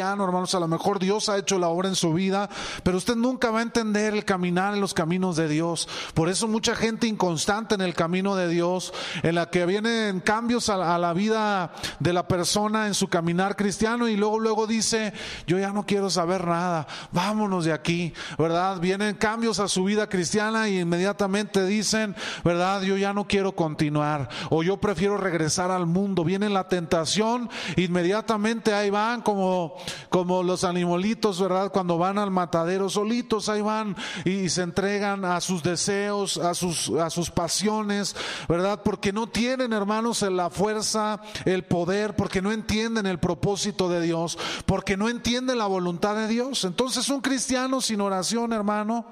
hermanos, 0.00 0.54
a 0.54 0.60
lo 0.60 0.68
mejor 0.68 0.98
Dios 0.98 1.28
ha 1.28 1.38
hecho 1.38 1.58
la 1.58 1.68
obra 1.68 1.88
en 1.88 1.96
su 1.96 2.12
vida, 2.12 2.48
pero 2.82 2.98
usted 2.98 3.16
nunca 3.16 3.50
va 3.50 3.60
a 3.60 3.62
entender 3.62 4.14
el 4.14 4.24
caminar 4.24 4.74
en 4.74 4.80
los 4.80 4.94
caminos 4.94 5.36
de 5.36 5.48
Dios. 5.48 5.88
Por 6.14 6.28
eso 6.28 6.46
mucha 6.46 6.76
gente 6.76 7.06
inconstante 7.06 7.74
en 7.74 7.80
el 7.80 7.94
camino 7.94 8.36
de 8.36 8.48
Dios, 8.48 8.92
en 9.22 9.34
la 9.34 9.50
que 9.50 9.66
vienen 9.66 10.20
cambios 10.20 10.68
a 10.68 10.98
la 10.98 11.12
vida 11.14 11.72
de 11.98 12.12
la 12.12 12.28
persona 12.28 12.86
en 12.86 12.94
su 12.94 13.08
caminar 13.08 13.56
cristiano 13.56 14.08
y 14.08 14.16
luego 14.16 14.38
luego 14.38 14.66
dice, 14.66 15.12
yo 15.46 15.58
ya 15.58 15.72
no 15.72 15.84
quiero 15.84 16.10
saber 16.10 16.46
nada, 16.46 16.86
vámonos 17.10 17.64
de 17.64 17.72
aquí, 17.72 18.12
¿verdad? 18.38 18.78
Vienen 18.78 19.16
cambios 19.16 19.58
a 19.58 19.68
su 19.68 19.84
vida 19.84 20.08
cristiana 20.08 20.68
y 20.68 20.80
inmediatamente 20.80 21.66
dicen, 21.66 22.14
¿verdad? 22.44 22.82
Yo 22.82 22.96
ya 22.96 23.12
no 23.12 23.26
quiero 23.26 23.52
continuar 23.52 24.28
o 24.50 24.62
yo 24.62 24.76
prefiero 24.76 25.16
regresar 25.16 25.70
al 25.70 25.86
mundo. 25.86 26.24
Viene 26.24 26.48
la 26.48 26.68
tentación, 26.68 27.50
inmediatamente 27.76 28.74
ahí 28.74 28.90
van 28.90 29.22
como 29.22 29.74
como 30.08 30.42
los 30.42 30.64
animalitos, 30.64 31.40
¿verdad? 31.40 31.72
Cuando 31.72 31.98
van 31.98 32.18
al 32.18 32.30
matadero 32.30 32.88
solitos, 32.88 33.48
ahí 33.48 33.60
van 33.60 33.96
y 34.24 34.48
se 34.48 34.62
entregan 34.62 35.24
a 35.24 35.40
sus 35.40 35.62
deseos, 35.62 36.38
a 36.38 36.54
sus, 36.54 36.90
a 36.90 37.10
sus 37.10 37.30
pasiones, 37.30 38.16
¿verdad? 38.48 38.82
Porque 38.82 39.12
no 39.12 39.28
tienen, 39.28 39.72
hermanos, 39.72 40.22
la 40.22 40.50
fuerza, 40.50 41.20
el 41.44 41.64
poder, 41.64 42.16
porque 42.16 42.42
no 42.42 42.52
entienden 42.52 43.06
el 43.06 43.18
propósito 43.18 43.88
de 43.88 44.00
Dios, 44.00 44.38
porque 44.66 44.96
no 44.96 45.08
entienden 45.08 45.58
la 45.58 45.66
voluntad 45.66 46.16
de 46.16 46.28
Dios. 46.28 46.64
Entonces 46.64 47.08
un 47.08 47.20
cristiano 47.20 47.80
sin 47.80 48.00
oración, 48.00 48.52
hermano, 48.52 49.06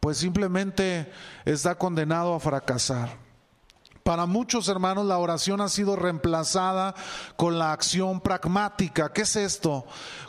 pues 0.00 0.18
simplemente 0.18 1.10
está 1.44 1.74
condenado 1.74 2.34
a 2.34 2.40
fracasar. 2.40 3.25
Para 4.06 4.26
muchos 4.26 4.68
hermanos 4.68 5.04
la 5.04 5.18
oración 5.18 5.60
ha 5.60 5.68
sido 5.68 5.96
reemplazada 5.96 6.94
con 7.34 7.58
la 7.58 7.72
acción 7.72 8.20
pragmática. 8.20 9.12
¿Qué 9.12 9.22
es 9.22 9.34
esto? 9.34 9.84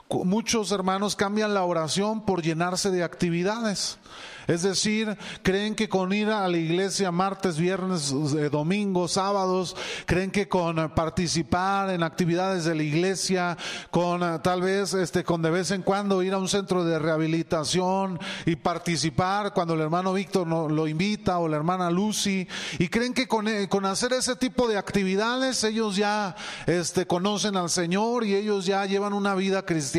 Muchos 0.09 0.71
hermanos 0.71 1.17
cambian 1.17 1.53
la 1.53 1.65
oración 1.65 2.21
por 2.21 2.41
llenarse 2.41 2.91
de 2.91 3.03
actividades. 3.03 3.99
Es 4.47 4.61
decir, 4.61 5.17
creen 5.43 5.75
que 5.75 5.89
con 5.89 6.13
ir 6.13 6.29
a 6.29 6.47
la 6.47 6.55
iglesia 6.55 7.11
martes, 7.11 7.57
viernes, 7.57 8.13
eh, 8.37 8.49
domingos, 8.49 9.11
sábados, 9.11 9.75
creen 10.05 10.31
que 10.31 10.47
con 10.47 10.89
participar 10.95 11.89
en 11.89 12.01
actividades 12.01 12.63
de 12.63 12.73
la 12.73 12.83
iglesia, 12.83 13.57
con 13.91 14.23
eh, 14.23 14.39
tal 14.41 14.61
vez 14.61 14.93
este 14.93 15.25
con 15.25 15.41
de 15.41 15.49
vez 15.49 15.71
en 15.71 15.81
cuando 15.81 16.23
ir 16.23 16.31
a 16.31 16.37
un 16.37 16.47
centro 16.47 16.85
de 16.85 16.97
rehabilitación 16.97 18.17
y 18.45 18.55
participar 18.55 19.51
cuando 19.53 19.73
el 19.73 19.81
hermano 19.81 20.13
Víctor 20.13 20.47
lo 20.47 20.87
invita 20.87 21.39
o 21.39 21.49
la 21.49 21.57
hermana 21.57 21.91
Lucy 21.91 22.47
y 22.79 22.87
creen 22.87 23.13
que 23.13 23.27
con, 23.27 23.49
eh, 23.49 23.67
con 23.67 23.85
hacer 23.85 24.13
ese 24.13 24.37
tipo 24.37 24.69
de 24.69 24.77
actividades 24.77 25.65
ellos 25.65 25.97
ya 25.97 26.37
este 26.67 27.05
conocen 27.05 27.57
al 27.57 27.69
Señor 27.69 28.23
y 28.23 28.35
ellos 28.35 28.65
ya 28.65 28.85
llevan 28.85 29.11
una 29.11 29.35
vida 29.35 29.65
cristiana 29.65 29.96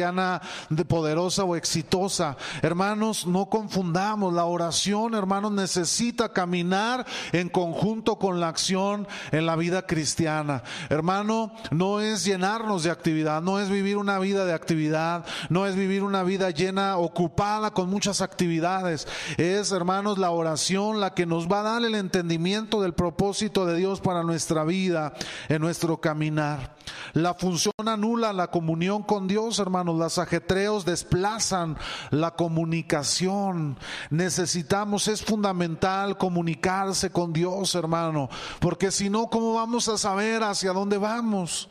de 0.70 0.84
poderosa 0.84 1.44
o 1.44 1.56
exitosa. 1.56 2.36
Hermanos, 2.62 3.26
no 3.26 3.46
confundamos 3.46 4.32
la 4.32 4.44
oración, 4.44 5.14
hermanos, 5.14 5.52
necesita 5.52 6.32
caminar 6.32 7.06
en 7.32 7.48
conjunto 7.48 8.16
con 8.16 8.40
la 8.40 8.48
acción 8.48 9.08
en 9.32 9.46
la 9.46 9.56
vida 9.56 9.86
cristiana. 9.86 10.62
Hermano, 10.88 11.52
no 11.70 12.00
es 12.00 12.24
llenarnos 12.24 12.84
de 12.84 12.90
actividad, 12.90 13.42
no 13.42 13.58
es 13.58 13.68
vivir 13.70 13.96
una 13.96 14.18
vida 14.18 14.44
de 14.44 14.54
actividad, 14.54 15.24
no 15.48 15.66
es 15.66 15.74
vivir 15.74 16.02
una 16.02 16.22
vida 16.22 16.50
llena, 16.50 16.96
ocupada 16.96 17.72
con 17.72 17.90
muchas 17.90 18.20
actividades. 18.20 19.08
Es, 19.36 19.72
hermanos, 19.72 20.18
la 20.18 20.30
oración 20.30 21.00
la 21.00 21.14
que 21.14 21.26
nos 21.26 21.48
va 21.48 21.60
a 21.60 21.74
dar 21.74 21.84
el 21.84 21.94
entendimiento 21.94 22.80
del 22.80 22.94
propósito 22.94 23.66
de 23.66 23.76
Dios 23.76 24.00
para 24.00 24.22
nuestra 24.22 24.64
vida, 24.64 25.14
en 25.48 25.60
nuestro 25.60 26.00
caminar. 26.00 26.76
La 27.12 27.34
función 27.34 27.72
anula 27.86 28.32
la 28.32 28.48
comunión 28.48 29.02
con 29.02 29.26
Dios, 29.26 29.58
hermanos. 29.58 29.87
Los 29.92 30.18
ajetreos 30.18 30.84
desplazan 30.84 31.76
la 32.10 32.32
comunicación. 32.32 33.78
Necesitamos, 34.10 35.08
es 35.08 35.22
fundamental 35.22 36.16
comunicarse 36.16 37.10
con 37.10 37.32
Dios, 37.32 37.74
hermano, 37.74 38.28
porque 38.60 38.90
si 38.90 39.10
no, 39.10 39.28
¿cómo 39.28 39.54
vamos 39.54 39.88
a 39.88 39.98
saber 39.98 40.42
hacia 40.42 40.72
dónde 40.72 40.98
vamos? 40.98 41.68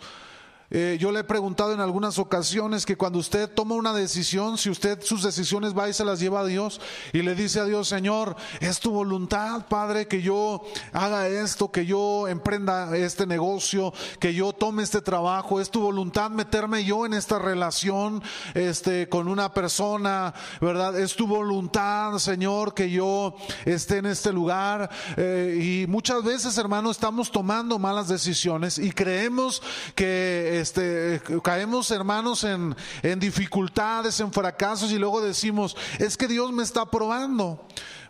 Eh, 0.69 0.97
yo 0.99 1.11
le 1.11 1.21
he 1.21 1.23
preguntado 1.23 1.73
en 1.73 1.79
algunas 1.79 2.19
ocasiones 2.19 2.85
que 2.85 2.97
cuando 2.97 3.19
usted 3.19 3.49
toma 3.49 3.75
una 3.75 3.93
decisión, 3.93 4.57
si 4.57 4.69
usted 4.69 5.01
sus 5.01 5.23
decisiones 5.23 5.77
va 5.77 5.87
y 5.87 5.93
se 5.93 6.03
las 6.03 6.19
lleva 6.19 6.41
a 6.41 6.45
Dios 6.45 6.81
y 7.13 7.21
le 7.21 7.35
dice 7.35 7.61
a 7.61 7.65
Dios, 7.65 7.87
Señor, 7.87 8.35
es 8.59 8.81
tu 8.81 8.91
voluntad, 8.91 9.67
Padre, 9.67 10.07
que 10.07 10.21
yo 10.21 10.63
haga 10.91 11.27
esto, 11.29 11.71
que 11.71 11.85
yo 11.85 12.27
emprenda 12.27 12.95
este 12.97 13.25
negocio, 13.25 13.93
que 14.19 14.33
yo 14.33 14.51
tome 14.51 14.83
este 14.83 15.01
trabajo, 15.01 15.61
es 15.61 15.69
tu 15.69 15.79
voluntad 15.79 16.31
meterme 16.31 16.83
yo 16.83 17.05
en 17.05 17.13
esta 17.13 17.39
relación 17.39 18.21
este, 18.53 19.07
con 19.07 19.29
una 19.29 19.53
persona, 19.53 20.33
¿verdad? 20.59 20.99
Es 20.99 21.15
tu 21.15 21.27
voluntad, 21.27 22.17
Señor, 22.17 22.73
que 22.73 22.91
yo 22.91 23.35
esté 23.63 23.97
en 23.97 24.07
este 24.07 24.33
lugar. 24.33 24.89
Eh, 25.15 25.83
y 25.85 25.87
muchas 25.87 26.23
veces, 26.23 26.57
hermano, 26.57 26.91
estamos 26.91 27.31
tomando 27.31 27.79
malas 27.79 28.09
decisiones 28.09 28.77
y 28.77 28.91
creemos 28.91 29.61
que 29.95 30.56
este, 30.59 31.21
caemos 31.43 31.91
hermanos 31.91 32.43
en, 32.43 32.75
en 33.03 33.19
dificultades, 33.19 34.19
en 34.19 34.31
fracasos 34.31 34.91
y 34.91 34.97
luego 34.97 35.21
decimos, 35.21 35.75
es 35.99 36.17
que 36.17 36.27
Dios 36.27 36.51
me 36.51 36.63
está 36.63 36.85
probando. 36.89 37.67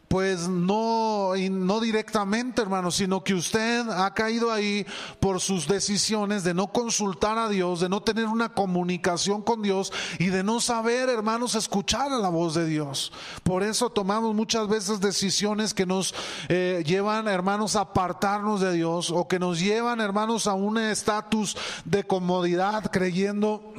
Pues 0.07 0.47
no, 0.47 1.33
no 1.35 1.79
directamente, 1.81 2.61
hermano, 2.61 2.91
sino 2.91 3.23
que 3.23 3.33
usted 3.33 3.89
ha 3.89 4.13
caído 4.13 4.51
ahí 4.51 4.85
por 5.19 5.41
sus 5.41 5.67
decisiones 5.67 6.45
de 6.45 6.53
no 6.53 6.67
consultar 6.67 7.37
a 7.37 7.49
Dios, 7.49 7.81
de 7.81 7.89
no 7.89 8.01
tener 8.01 8.25
una 8.25 8.49
comunicación 8.49 9.41
con 9.41 9.61
Dios 9.61 9.91
y 10.17 10.27
de 10.27 10.43
no 10.43 10.61
saber, 10.61 11.09
hermanos, 11.09 11.55
escuchar 11.55 12.11
a 12.13 12.19
la 12.19 12.29
voz 12.29 12.53
de 12.53 12.65
Dios. 12.65 13.11
Por 13.43 13.63
eso 13.63 13.89
tomamos 13.89 14.33
muchas 14.33 14.69
veces 14.69 15.01
decisiones 15.01 15.73
que 15.73 15.85
nos 15.85 16.15
eh, 16.47 16.83
llevan, 16.85 17.27
hermanos, 17.27 17.75
a 17.75 17.81
apartarnos 17.81 18.61
de 18.61 18.73
Dios 18.73 19.11
o 19.11 19.27
que 19.27 19.39
nos 19.39 19.59
llevan, 19.59 19.99
hermanos, 19.99 20.47
a 20.47 20.53
un 20.53 20.77
estatus 20.77 21.57
de 21.83 22.05
comodidad 22.05 22.89
creyendo 22.91 23.73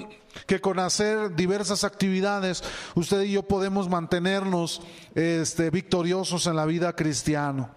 que 0.47 0.61
con 0.61 0.79
hacer 0.79 1.35
diversas 1.35 1.85
actividades 1.85 2.63
usted 2.95 3.23
y 3.23 3.33
yo 3.33 3.43
podemos 3.43 3.89
mantenernos 3.89 4.83
este, 5.15 5.71
victoriosos 5.71 6.47
en 6.47 6.57
la 6.57 6.67
vida 6.67 6.95
cristiana. 6.95 7.71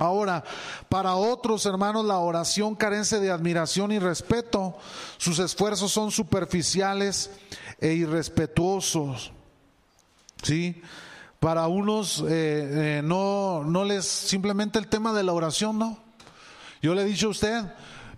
Ahora, 0.00 0.42
para 0.88 1.14
otros 1.14 1.66
hermanos 1.66 2.06
la 2.06 2.18
oración 2.18 2.74
carece 2.74 3.20
de 3.20 3.30
admiración 3.30 3.92
y 3.92 3.98
respeto. 3.98 4.78
Sus 5.18 5.38
esfuerzos 5.38 5.92
son 5.92 6.10
superficiales 6.10 7.30
e 7.78 7.92
irrespetuosos. 7.92 9.30
¿Sí? 10.42 10.80
Para 11.38 11.68
unos 11.68 12.20
eh, 12.20 12.98
eh, 12.98 13.00
no, 13.04 13.62
no 13.62 13.84
les 13.84 14.06
simplemente 14.06 14.78
el 14.78 14.88
tema 14.88 15.12
de 15.12 15.22
la 15.22 15.34
oración, 15.34 15.78
no. 15.78 15.98
Yo 16.80 16.94
le 16.94 17.02
he 17.02 17.04
dicho 17.04 17.26
a 17.26 17.30
usted, 17.30 17.62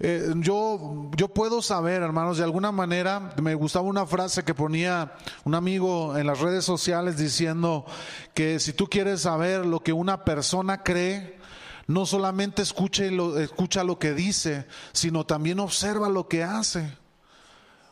eh, 0.05 0.33
yo, 0.39 1.11
yo 1.17 1.29
puedo 1.29 1.63
saber, 1.63 2.03
hermanos, 2.03 2.37
de 2.37 2.43
alguna 2.43 2.73
manera, 2.73 3.33
me 3.41 3.55
gustaba 3.55 3.87
una 3.87 4.05
frase 4.05 4.43
que 4.43 4.53
ponía 4.53 5.13
un 5.45 5.55
amigo 5.55 6.19
en 6.19 6.27
las 6.27 6.41
redes 6.41 6.65
sociales 6.65 7.17
diciendo 7.17 7.87
que 8.35 8.59
si 8.59 8.73
tú 8.73 8.89
quieres 8.89 9.21
saber 9.21 9.65
lo 9.65 9.79
que 9.79 9.93
una 9.93 10.25
persona 10.25 10.83
cree, 10.83 11.39
no 11.87 12.05
solamente 12.05 12.63
escuche 12.63 13.13
lo, 13.13 13.39
escucha 13.39 13.85
lo 13.85 14.01
que 14.01 14.13
dice, 14.13 14.67
sino 14.93 15.25
también 15.25 15.61
observa 15.61 16.09
lo 16.09 16.27
que 16.27 16.43
hace. 16.43 16.91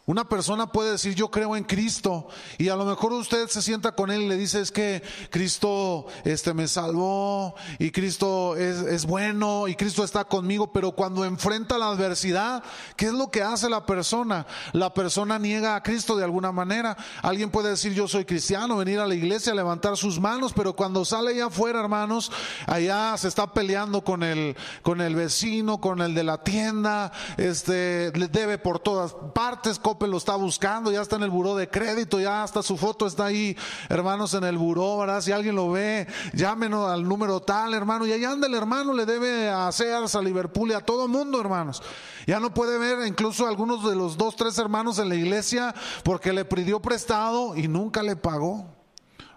Una 0.06 0.28
persona 0.28 0.72
puede 0.72 0.92
decir 0.92 1.14
yo 1.14 1.30
creo 1.30 1.56
en 1.56 1.64
Cristo 1.64 2.28
y 2.58 2.68
a 2.68 2.76
lo 2.76 2.84
mejor 2.84 3.12
usted 3.12 3.48
se 3.48 3.62
sienta 3.62 3.92
con 3.92 4.10
él 4.10 4.22
y 4.22 4.28
le 4.28 4.36
dice 4.36 4.60
es 4.60 4.72
que 4.72 5.02
Cristo 5.30 6.06
este, 6.24 6.52
me 6.54 6.66
salvó 6.68 7.54
y 7.78 7.90
Cristo 7.90 8.56
es, 8.56 8.78
es 8.78 9.06
bueno 9.06 9.68
y 9.68 9.76
Cristo 9.76 10.02
está 10.02 10.24
conmigo, 10.24 10.72
pero 10.72 10.92
cuando 10.92 11.24
enfrenta 11.24 11.78
la 11.78 11.88
adversidad, 11.88 12.62
¿qué 12.96 13.06
es 13.06 13.12
lo 13.12 13.30
que 13.30 13.42
hace 13.42 13.68
la 13.68 13.86
persona? 13.86 14.46
La 14.72 14.92
persona 14.94 15.38
niega 15.38 15.76
a 15.76 15.82
Cristo 15.82 16.16
de 16.16 16.24
alguna 16.24 16.50
manera. 16.50 16.96
Alguien 17.22 17.50
puede 17.50 17.70
decir 17.70 17.92
yo 17.92 18.08
soy 18.08 18.24
cristiano, 18.24 18.76
venir 18.76 18.98
a 18.98 19.06
la 19.06 19.14
iglesia, 19.14 19.54
levantar 19.54 19.96
sus 19.96 20.18
manos, 20.18 20.52
pero 20.54 20.74
cuando 20.74 21.04
sale 21.04 21.30
allá 21.30 21.46
afuera, 21.46 21.80
hermanos, 21.80 22.32
allá 22.66 23.16
se 23.16 23.28
está 23.28 23.52
peleando 23.52 24.02
con 24.02 24.22
el, 24.22 24.56
con 24.82 25.00
el 25.00 25.14
vecino, 25.14 25.80
con 25.80 26.00
el 26.00 26.14
de 26.14 26.24
la 26.24 26.42
tienda, 26.42 27.12
este, 27.36 28.12
le 28.14 28.28
debe 28.28 28.58
por 28.58 28.78
todas 28.78 29.14
partes, 29.34 29.78
lo 30.08 30.16
está 30.16 30.36
buscando, 30.36 30.90
ya 30.90 31.02
está 31.02 31.16
en 31.16 31.24
el 31.24 31.30
buró 31.30 31.56
de 31.56 31.68
crédito, 31.68 32.20
ya 32.20 32.42
hasta 32.42 32.62
su 32.62 32.76
foto 32.76 33.06
está 33.06 33.26
ahí, 33.26 33.56
hermanos, 33.88 34.34
en 34.34 34.44
el 34.44 34.56
buró, 34.56 34.98
¿verdad? 34.98 35.20
Si 35.20 35.32
alguien 35.32 35.56
lo 35.56 35.70
ve, 35.70 36.06
llámenos 36.32 36.90
al 36.90 37.06
número 37.06 37.40
tal, 37.40 37.74
hermano, 37.74 38.06
y 38.06 38.12
allá 38.12 38.32
anda 38.32 38.46
el 38.46 38.54
hermano, 38.54 38.92
le 38.92 39.06
debe 39.06 39.48
a 39.48 39.70
Sears, 39.72 40.14
a 40.14 40.22
Liverpool 40.22 40.70
y 40.70 40.74
a 40.74 40.80
todo 40.80 41.08
mundo, 41.08 41.40
hermanos. 41.40 41.82
Ya 42.26 42.40
no 42.40 42.54
puede 42.54 42.78
ver 42.78 43.06
incluso 43.06 43.46
algunos 43.46 43.84
de 43.88 43.96
los 43.96 44.16
dos, 44.16 44.36
tres 44.36 44.58
hermanos 44.58 44.98
en 44.98 45.08
la 45.08 45.14
iglesia 45.14 45.74
porque 46.04 46.32
le 46.32 46.44
pidió 46.44 46.80
prestado 46.80 47.56
y 47.56 47.68
nunca 47.68 48.02
le 48.02 48.16
pagó. 48.16 48.66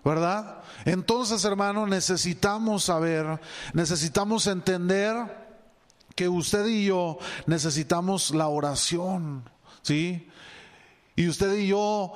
¿Verdad? 0.06 0.62
Entonces, 0.84 1.46
hermano, 1.46 1.88
necesitamos 1.88 2.84
saber, 2.84 3.40
necesitamos 3.74 4.48
entender 4.48 5.16
que 6.16 6.28
usted 6.28 6.66
y 6.68 6.86
yo 6.86 7.18
necesitamos 7.48 8.32
la 8.36 8.48
oración, 8.48 9.50
¿sí? 9.82 10.30
Y 11.16 11.28
usted 11.28 11.56
y 11.56 11.68
yo 11.68 12.14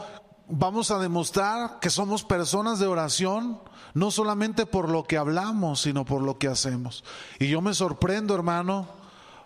vamos 0.49 0.91
a 0.91 0.99
demostrar 0.99 1.79
que 1.79 1.89
somos 1.89 2.23
personas 2.23 2.79
de 2.79 2.87
oración, 2.87 3.59
no 3.93 4.11
solamente 4.11 4.65
por 4.65 4.89
lo 4.89 5.03
que 5.03 5.17
hablamos, 5.17 5.81
sino 5.81 6.05
por 6.05 6.21
lo 6.21 6.37
que 6.37 6.47
hacemos. 6.47 7.03
Y 7.39 7.47
yo 7.47 7.61
me 7.61 7.73
sorprendo, 7.73 8.33
hermano, 8.33 8.87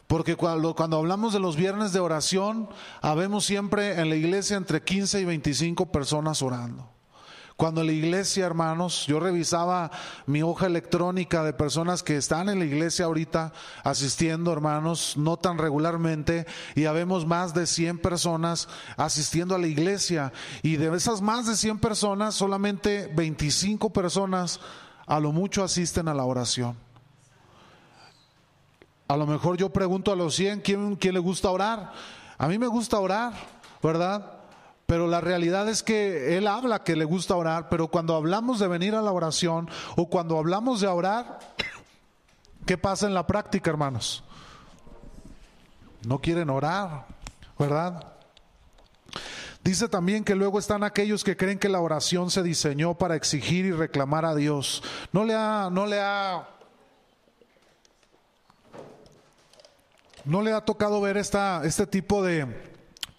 porque 0.08 0.36
cuando, 0.36 0.76
hablamos 0.98 1.34
de 1.34 1.40
los 1.40 1.56
viernes 1.56 1.94
de 1.94 2.00
oración, 2.00 2.70
habemos 3.02 3.46
siempre 3.46 4.00
en 4.00 4.10
la 4.10 4.16
iglesia 4.16 4.58
entre 4.58 4.84
15 4.84 5.22
y 5.22 5.26
25 5.26 5.92
personas 5.92 6.42
orando. 6.42 6.90
Cuando 7.62 7.84
la 7.84 7.92
iglesia, 7.92 8.48
hermanos, 8.48 9.06
yo 9.06 9.20
revisaba 9.20 9.92
mi 10.26 10.42
hoja 10.42 10.66
electrónica 10.66 11.44
de 11.44 11.54
personas 11.54 12.02
que 12.02 12.18
están 12.18 12.50
en 12.50 12.58
la 12.58 12.66
iglesia 12.66 13.06
ahorita 13.06 13.54
asistiendo, 13.84 14.52
hermanos, 14.52 15.14
no 15.16 15.38
tan 15.38 15.60
regularmente, 15.60 16.48
y 16.74 16.86
habemos 16.86 17.28
más 17.28 17.54
de 17.54 17.68
100 17.68 18.00
personas 18.00 18.68
asistiendo 18.98 19.54
a 19.54 19.60
la 19.60 19.68
iglesia. 19.68 20.34
Y 20.64 20.78
de 20.78 20.98
esas 20.98 21.22
más 21.22 21.46
de 21.46 21.56
100 21.56 21.78
personas, 21.78 22.34
solamente 22.34 23.12
25 23.16 23.94
personas 23.94 24.60
a 25.06 25.20
lo 25.20 25.32
mucho 25.32 25.64
asisten 25.64 26.08
a 26.08 26.16
la 26.16 26.26
oración. 26.26 26.76
A 29.08 29.16
lo 29.16 29.28
mejor 29.28 29.58
yo 29.58 29.70
pregunto 29.70 30.12
a 30.12 30.16
los 30.16 30.34
100, 30.34 30.62
¿quién, 30.62 30.96
quién 30.96 31.14
le 31.14 31.20
gusta 31.20 31.52
orar? 31.52 31.94
A 32.40 32.48
mí 32.48 32.58
me 32.58 32.66
gusta 32.66 32.98
orar, 32.98 33.34
¿verdad? 33.84 34.41
Pero 34.92 35.08
la 35.08 35.22
realidad 35.22 35.70
es 35.70 35.84
que 35.84 36.36
él 36.36 36.48
habla 36.48 36.84
que 36.84 36.98
le 36.98 37.06
gusta 37.06 37.38
orar, 37.38 37.70
pero 37.70 37.88
cuando 37.88 38.14
hablamos 38.14 38.60
de 38.60 38.68
venir 38.68 38.94
a 38.94 39.02
la 39.02 39.14
oración 39.14 39.70
o 39.96 40.10
cuando 40.10 40.38
hablamos 40.38 40.82
de 40.82 40.88
orar, 40.88 41.40
¿qué 42.66 42.78
pasa 42.78 43.08
en 43.08 43.14
la 43.14 43.26
práctica, 43.26 43.70
hermanos? 43.70 44.22
No 46.06 46.20
quieren 46.20 46.50
orar, 46.50 47.06
¿verdad? 47.58 48.06
Dice 49.64 49.88
también 49.88 50.26
que 50.26 50.36
luego 50.36 50.60
están 50.60 50.84
aquellos 50.84 51.24
que 51.24 51.38
creen 51.38 51.58
que 51.58 51.70
la 51.70 51.80
oración 51.80 52.30
se 52.30 52.44
diseñó 52.44 52.96
para 52.96 53.16
exigir 53.16 53.64
y 53.64 53.72
reclamar 53.72 54.26
a 54.26 54.36
Dios. 54.36 54.84
No 55.14 55.24
le 55.24 55.36
ha, 55.36 55.70
no 55.72 55.86
le 55.86 56.02
ha, 56.02 56.50
no 60.26 60.42
le 60.42 60.52
ha 60.52 60.60
tocado 60.66 61.00
ver 61.00 61.16
esta, 61.16 61.62
este 61.64 61.88
tipo 61.88 62.22
de, 62.22 62.71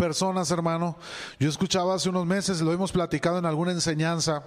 personas, 0.03 0.51
hermano. 0.51 0.97
Yo 1.39 1.49
escuchaba 1.49 1.95
hace 1.95 2.09
unos 2.09 2.27
meses, 2.27 2.61
lo 2.61 2.73
hemos 2.73 2.91
platicado 2.91 3.39
en 3.39 3.47
alguna 3.47 3.71
enseñanza, 3.71 4.43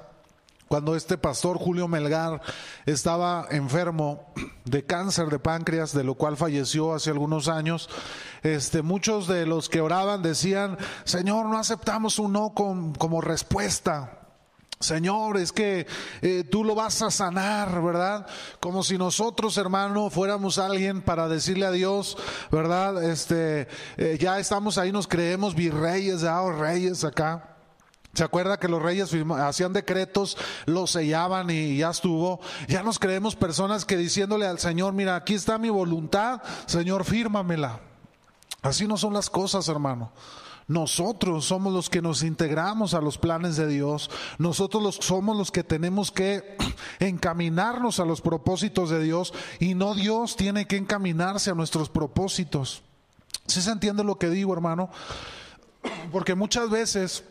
cuando 0.68 0.98
este 0.98 1.18
pastor 1.18 1.58
Julio 1.58 1.88
Melgar 1.88 2.42
estaba 2.86 3.48
enfermo 3.52 4.34
de 4.66 4.84
cáncer 4.84 5.28
de 5.30 5.40
páncreas, 5.40 5.94
de 5.94 6.04
lo 6.04 6.16
cual 6.16 6.36
falleció 6.36 6.94
hace 6.94 7.10
algunos 7.10 7.48
años, 7.48 7.90
este, 8.44 8.82
muchos 8.82 9.30
de 9.30 9.46
los 9.46 9.70
que 9.70 9.80
oraban 9.80 10.22
decían, 10.22 10.78
Señor, 11.06 11.46
no 11.46 11.58
aceptamos 11.58 12.20
un 12.20 12.34
no 12.34 12.54
como 12.54 13.22
respuesta. 13.22 14.25
Señor, 14.80 15.38
es 15.38 15.52
que 15.52 15.88
eh, 16.22 16.44
tú 16.44 16.64
lo 16.64 16.76
vas 16.76 17.02
a 17.02 17.10
sanar, 17.10 17.82
¿verdad? 17.82 18.28
Como 18.60 18.84
si 18.84 18.98
nosotros, 18.98 19.58
hermano, 19.58 20.10
fuéramos 20.10 20.58
alguien 20.58 21.02
para 21.02 21.28
decirle 21.28 21.66
a 21.66 21.72
Dios, 21.72 22.18
¿verdad? 22.52 23.04
Este, 23.04 23.68
eh, 23.98 24.18
ya 24.20 24.38
estamos 24.40 24.78
ahí, 24.78 24.92
nos 24.92 25.08
creemos 25.08 25.56
virreyes, 25.56 26.22
ya, 26.22 26.42
o 26.42 26.52
reyes 26.52 27.04
acá. 27.04 27.56
¿Se 28.14 28.24
acuerda 28.24 28.58
que 28.58 28.70
los 28.70 28.82
reyes 28.82 29.14
hacían 29.40 29.74
decretos, 29.74 30.38
los 30.66 30.92
sellaban 30.92 31.50
y 31.50 31.78
ya 31.78 31.90
estuvo? 31.90 32.40
Ya 32.68 32.82
nos 32.82 32.98
creemos 32.98 33.36
personas 33.36 33.84
que 33.84 33.98
diciéndole 33.98 34.48
al 34.48 34.60
Señor, 34.60 34.94
mira, 34.94 35.18
aquí 35.18 35.34
está 35.34 35.58
mi 35.58 35.70
voluntad, 35.70 36.42
Señor, 36.66 37.04
fírmamela. 37.04 37.82
Así 38.62 38.88
no 38.88 38.96
son 38.96 39.14
las 39.14 39.30
cosas, 39.30 39.68
hermano. 39.68 40.12
Nosotros 40.68 41.46
somos 41.46 41.72
los 41.74 41.90
que 41.90 42.02
nos 42.02 42.24
integramos 42.24 42.96
a 42.96 43.02
los 43.02 43.20
planes 43.20 43.56
de 43.56 43.68
Dios. 43.68 44.10
Nosotros 44.40 44.98
somos 45.02 45.38
los 45.38 45.52
que 45.52 45.64
tenemos 45.64 46.12
que 46.12 46.58
encaminarnos 47.00 48.00
a 48.00 48.06
los 48.06 48.22
propósitos 48.22 48.90
de 48.90 49.02
Dios 49.04 49.34
y 49.60 49.76
no 49.76 49.94
Dios 49.94 50.36
tiene 50.36 50.66
que 50.66 50.78
encaminarse 50.78 51.52
a 51.52 51.56
nuestros 51.56 51.90
propósitos. 51.90 52.82
¿Sí 53.46 53.62
se 53.62 53.72
entiende 53.72 54.04
lo 54.04 54.18
que 54.18 54.30
digo, 54.30 54.54
hermano? 54.54 54.90
Porque 56.12 56.34
muchas 56.34 56.70
veces 56.72 57.24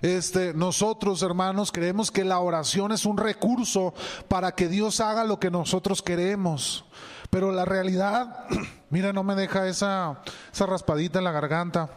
este, 0.00 0.54
nosotros, 0.54 1.22
hermanos, 1.22 1.72
creemos 1.72 2.12
que 2.12 2.24
la 2.24 2.38
oración 2.38 2.92
es 2.92 3.04
un 3.04 3.16
recurso 3.16 3.94
para 4.28 4.52
que 4.52 4.68
Dios 4.68 5.00
haga 5.00 5.24
lo 5.24 5.40
que 5.40 5.50
nosotros 5.50 6.02
queremos. 6.02 6.84
Pero 7.30 7.50
la 7.50 7.64
realidad, 7.64 8.46
mira, 8.90 9.12
no 9.12 9.24
me 9.24 9.34
deja 9.34 9.66
esa, 9.66 10.20
esa 10.52 10.66
raspadita 10.66 11.18
en 11.18 11.24
la 11.24 11.32
garganta. 11.32 11.90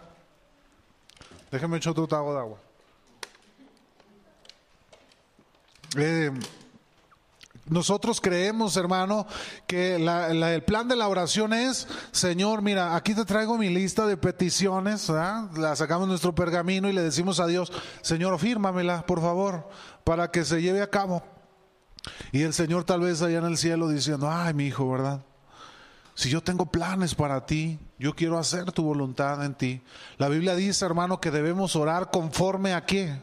Déjeme 1.51 1.77
echar 1.77 1.91
otro 1.91 2.07
trago 2.07 2.33
de 2.33 2.39
agua. 2.39 2.57
Eh, 5.97 6.31
nosotros 7.65 8.19
creemos, 8.21 8.75
hermano, 8.77 9.27
que 9.67 9.95
el 9.95 10.63
plan 10.63 10.87
de 10.87 10.95
la 10.95 11.07
oración 11.07 11.53
es, 11.53 11.87
Señor, 12.11 12.61
mira, 12.61 12.95
aquí 12.95 13.13
te 13.13 13.25
traigo 13.25 13.57
mi 13.57 13.69
lista 13.69 14.05
de 14.05 14.17
peticiones, 14.17 15.09
la 15.09 15.75
sacamos 15.75 16.07
nuestro 16.07 16.33
pergamino 16.33 16.89
y 16.89 16.93
le 16.93 17.01
decimos 17.01 17.39
a 17.39 17.47
Dios, 17.47 17.71
Señor, 18.01 18.39
fírmamela, 18.39 19.05
por 19.05 19.21
favor, 19.21 19.69
para 20.03 20.31
que 20.31 20.43
se 20.43 20.61
lleve 20.61 20.81
a 20.81 20.89
cabo. 20.89 21.23
Y 22.31 22.41
el 22.41 22.53
Señor 22.53 22.83
tal 22.83 23.01
vez 23.01 23.21
allá 23.21 23.39
en 23.39 23.45
el 23.45 23.57
cielo 23.57 23.87
diciendo, 23.87 24.29
ay, 24.29 24.53
mi 24.53 24.67
hijo, 24.67 24.89
¿verdad? 24.89 25.21
Si 26.15 26.29
yo 26.29 26.41
tengo 26.41 26.65
planes 26.65 27.15
para 27.15 27.45
ti, 27.45 27.79
yo 28.01 28.15
quiero 28.15 28.39
hacer 28.39 28.71
tu 28.71 28.81
voluntad 28.81 29.45
en 29.45 29.53
ti. 29.53 29.79
La 30.17 30.27
Biblia 30.27 30.55
dice, 30.55 30.83
hermano, 30.85 31.21
que 31.21 31.29
debemos 31.29 31.75
orar 31.75 32.09
conforme 32.09 32.73
a 32.73 32.83
qué? 32.83 33.21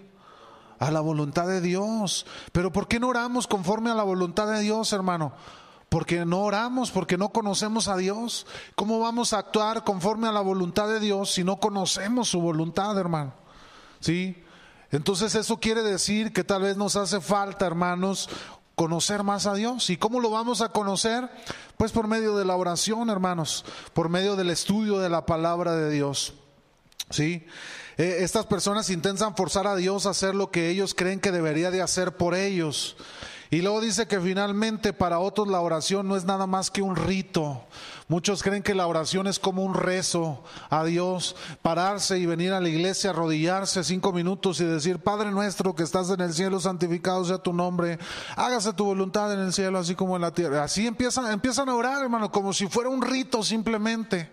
A 0.79 0.93
la 0.93 1.01
voluntad 1.01 1.49
de 1.49 1.61
Dios. 1.61 2.27
Pero 2.53 2.73
¿por 2.73 2.87
qué 2.87 3.01
no 3.01 3.09
oramos 3.09 3.49
conforme 3.49 3.91
a 3.91 3.95
la 3.95 4.05
voluntad 4.05 4.47
de 4.47 4.61
Dios, 4.61 4.93
hermano? 4.93 5.33
Porque 5.89 6.25
no 6.25 6.43
oramos, 6.43 6.93
porque 6.93 7.19
no 7.19 7.31
conocemos 7.31 7.89
a 7.89 7.97
Dios. 7.97 8.47
¿Cómo 8.77 9.01
vamos 9.01 9.33
a 9.33 9.39
actuar 9.39 9.83
conforme 9.83 10.29
a 10.29 10.33
la 10.33 10.43
voluntad 10.43 10.87
de 10.87 11.01
Dios 11.01 11.33
si 11.33 11.43
no 11.43 11.57
conocemos 11.57 12.29
su 12.29 12.41
voluntad, 12.41 12.97
hermano? 12.97 13.33
¿sí? 13.99 14.43
Entonces 14.93 15.35
eso 15.35 15.59
quiere 15.59 15.83
decir 15.83 16.33
que 16.33 16.45
tal 16.45 16.63
vez 16.63 16.77
nos 16.77 16.95
hace 16.95 17.21
falta, 17.21 17.67
hermanos, 17.67 18.31
conocer 18.77 19.25
más 19.25 19.47
a 19.47 19.55
Dios. 19.55 19.91
¿Y 19.91 19.97
cómo 19.97 20.21
lo 20.21 20.31
vamos 20.31 20.61
a 20.61 20.69
conocer? 20.69 21.29
Pues 21.79 21.93
por 21.93 22.09
medio 22.09 22.37
de 22.37 22.45
la 22.45 22.57
oración, 22.57 23.09
hermanos, 23.09 23.65
por 23.95 24.09
medio 24.09 24.35
del 24.35 24.51
estudio 24.51 24.99
de 24.99 25.09
la 25.09 25.25
palabra 25.25 25.77
de 25.77 25.91
Dios. 25.91 26.35
¿Sí? 27.09 27.47
Eh, 27.97 28.19
estas 28.21 28.47
personas 28.47 28.91
intentan 28.91 29.37
forzar 29.37 29.69
a 29.69 29.77
Dios 29.77 30.05
a 30.05 30.11
hacer 30.11 30.35
lo 30.35 30.51
que 30.51 30.71
ellos 30.71 30.93
creen 30.93 31.21
que 31.21 31.31
debería 31.31 31.71
de 31.71 31.81
hacer 31.81 32.17
por 32.17 32.35
ellos. 32.35 32.97
Y 33.51 33.63
luego 33.63 33.81
dice 33.81 34.07
que 34.07 34.21
finalmente 34.21 34.93
para 34.93 35.21
otros 35.21 35.49
la 35.49 35.61
oración 35.61 36.07
no 36.07 36.17
es 36.17 36.25
nada 36.25 36.47
más 36.47 36.71
que 36.71 36.83
un 36.83 36.97
rito. 36.97 37.65
Muchos 38.07 38.43
creen 38.43 38.63
que 38.63 38.75
la 38.75 38.87
oración 38.87 39.27
es 39.27 39.39
como 39.39 39.65
un 39.65 39.73
rezo 39.73 40.45
a 40.69 40.85
Dios, 40.85 41.35
pararse 41.63 42.19
y 42.19 42.27
venir 42.27 42.53
a 42.53 42.61
la 42.61 42.69
iglesia, 42.69 43.11
arrodillarse 43.11 43.85
cinco 43.85 44.13
minutos 44.13 44.61
y 44.61 44.65
decir, 44.65 44.99
Padre 44.99 45.31
nuestro 45.31 45.75
que 45.75 45.83
estás 45.83 46.11
en 46.11 46.21
el 46.21 46.35
cielo, 46.35 46.61
santificado 46.61 47.25
sea 47.25 47.39
tu 47.39 47.55
nombre, 47.55 47.99
hágase 48.37 48.75
tu 48.75 48.85
voluntad 48.85 49.33
en 49.33 49.41
el 49.41 49.53
cielo 49.53 49.79
así 49.79 49.95
como 49.95 50.17
en 50.17 50.23
la 50.23 50.33
tierra. 50.33 50.65
Así 50.65 50.87
empiezan, 50.87 51.31
empiezan 51.33 51.71
a 51.71 51.75
orar, 51.75 52.03
hermano, 52.03 52.31
como 52.31 52.53
si 52.53 52.67
fuera 52.67 52.91
un 52.91 53.01
rito 53.01 53.43
simplemente, 53.43 54.31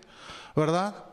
¿verdad? 0.54 1.05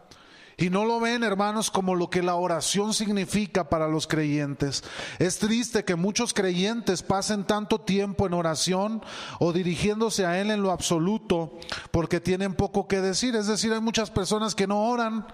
Y 0.57 0.69
no 0.69 0.85
lo 0.85 0.99
ven, 0.99 1.23
hermanos, 1.23 1.71
como 1.71 1.95
lo 1.95 2.09
que 2.09 2.21
la 2.21 2.35
oración 2.35 2.93
significa 2.93 3.69
para 3.69 3.87
los 3.87 4.07
creyentes. 4.07 4.83
Es 5.19 5.39
triste 5.39 5.83
que 5.83 5.95
muchos 5.95 6.33
creyentes 6.33 7.01
pasen 7.01 7.43
tanto 7.43 7.81
tiempo 7.81 8.27
en 8.27 8.33
oración 8.33 9.01
o 9.39 9.51
dirigiéndose 9.51 10.25
a 10.25 10.39
Él 10.39 10.51
en 10.51 10.61
lo 10.61 10.71
absoluto 10.71 11.57
porque 11.91 12.19
tienen 12.19 12.53
poco 12.53 12.87
que 12.87 13.01
decir. 13.01 13.35
Es 13.35 13.47
decir, 13.47 13.73
hay 13.73 13.81
muchas 13.81 14.11
personas 14.11 14.53
que 14.53 14.67
no 14.67 14.83
oran 14.83 15.25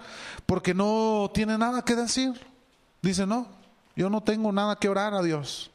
porque 0.46 0.72
no 0.72 1.30
tienen 1.34 1.60
nada 1.60 1.84
que 1.84 1.96
decir. 1.96 2.32
Dicen, 3.02 3.28
no, 3.28 3.48
yo 3.96 4.08
no 4.08 4.22
tengo 4.22 4.52
nada 4.52 4.76
que 4.76 4.88
orar 4.88 5.14
a 5.14 5.22
Dios. 5.22 5.69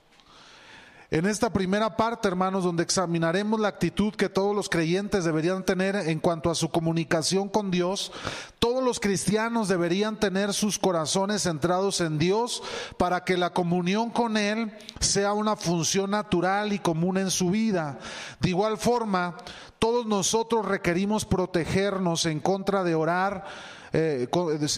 En 1.15 1.25
esta 1.25 1.49
primera 1.49 1.95
parte, 1.95 2.27
hermanos, 2.27 2.65
donde 2.65 2.83
examinaremos 2.83 3.57
la 3.57 3.69
actitud 3.69 4.13
que 4.13 4.27
todos 4.27 4.53
los 4.53 4.67
creyentes 4.67 5.23
deberían 5.23 5.63
tener 5.63 5.95
en 5.95 6.19
cuanto 6.19 6.49
a 6.49 6.55
su 6.55 6.71
comunicación 6.71 7.47
con 7.47 7.71
Dios, 7.71 8.11
todos 8.59 8.83
los 8.83 8.99
cristianos 8.99 9.69
deberían 9.69 10.19
tener 10.19 10.53
sus 10.53 10.77
corazones 10.77 11.43
centrados 11.43 12.01
en 12.01 12.17
Dios 12.17 12.61
para 12.97 13.23
que 13.23 13.37
la 13.37 13.53
comunión 13.53 14.09
con 14.09 14.35
Él 14.35 14.73
sea 14.99 15.31
una 15.31 15.55
función 15.55 16.11
natural 16.11 16.73
y 16.73 16.79
común 16.79 17.17
en 17.17 17.31
su 17.31 17.49
vida. 17.49 17.97
De 18.41 18.49
igual 18.49 18.77
forma, 18.77 19.37
todos 19.79 20.05
nosotros 20.05 20.65
requerimos 20.65 21.23
protegernos 21.23 22.25
en 22.25 22.41
contra 22.41 22.83
de 22.83 22.93
orar, 22.93 23.45
eh, 23.93 24.27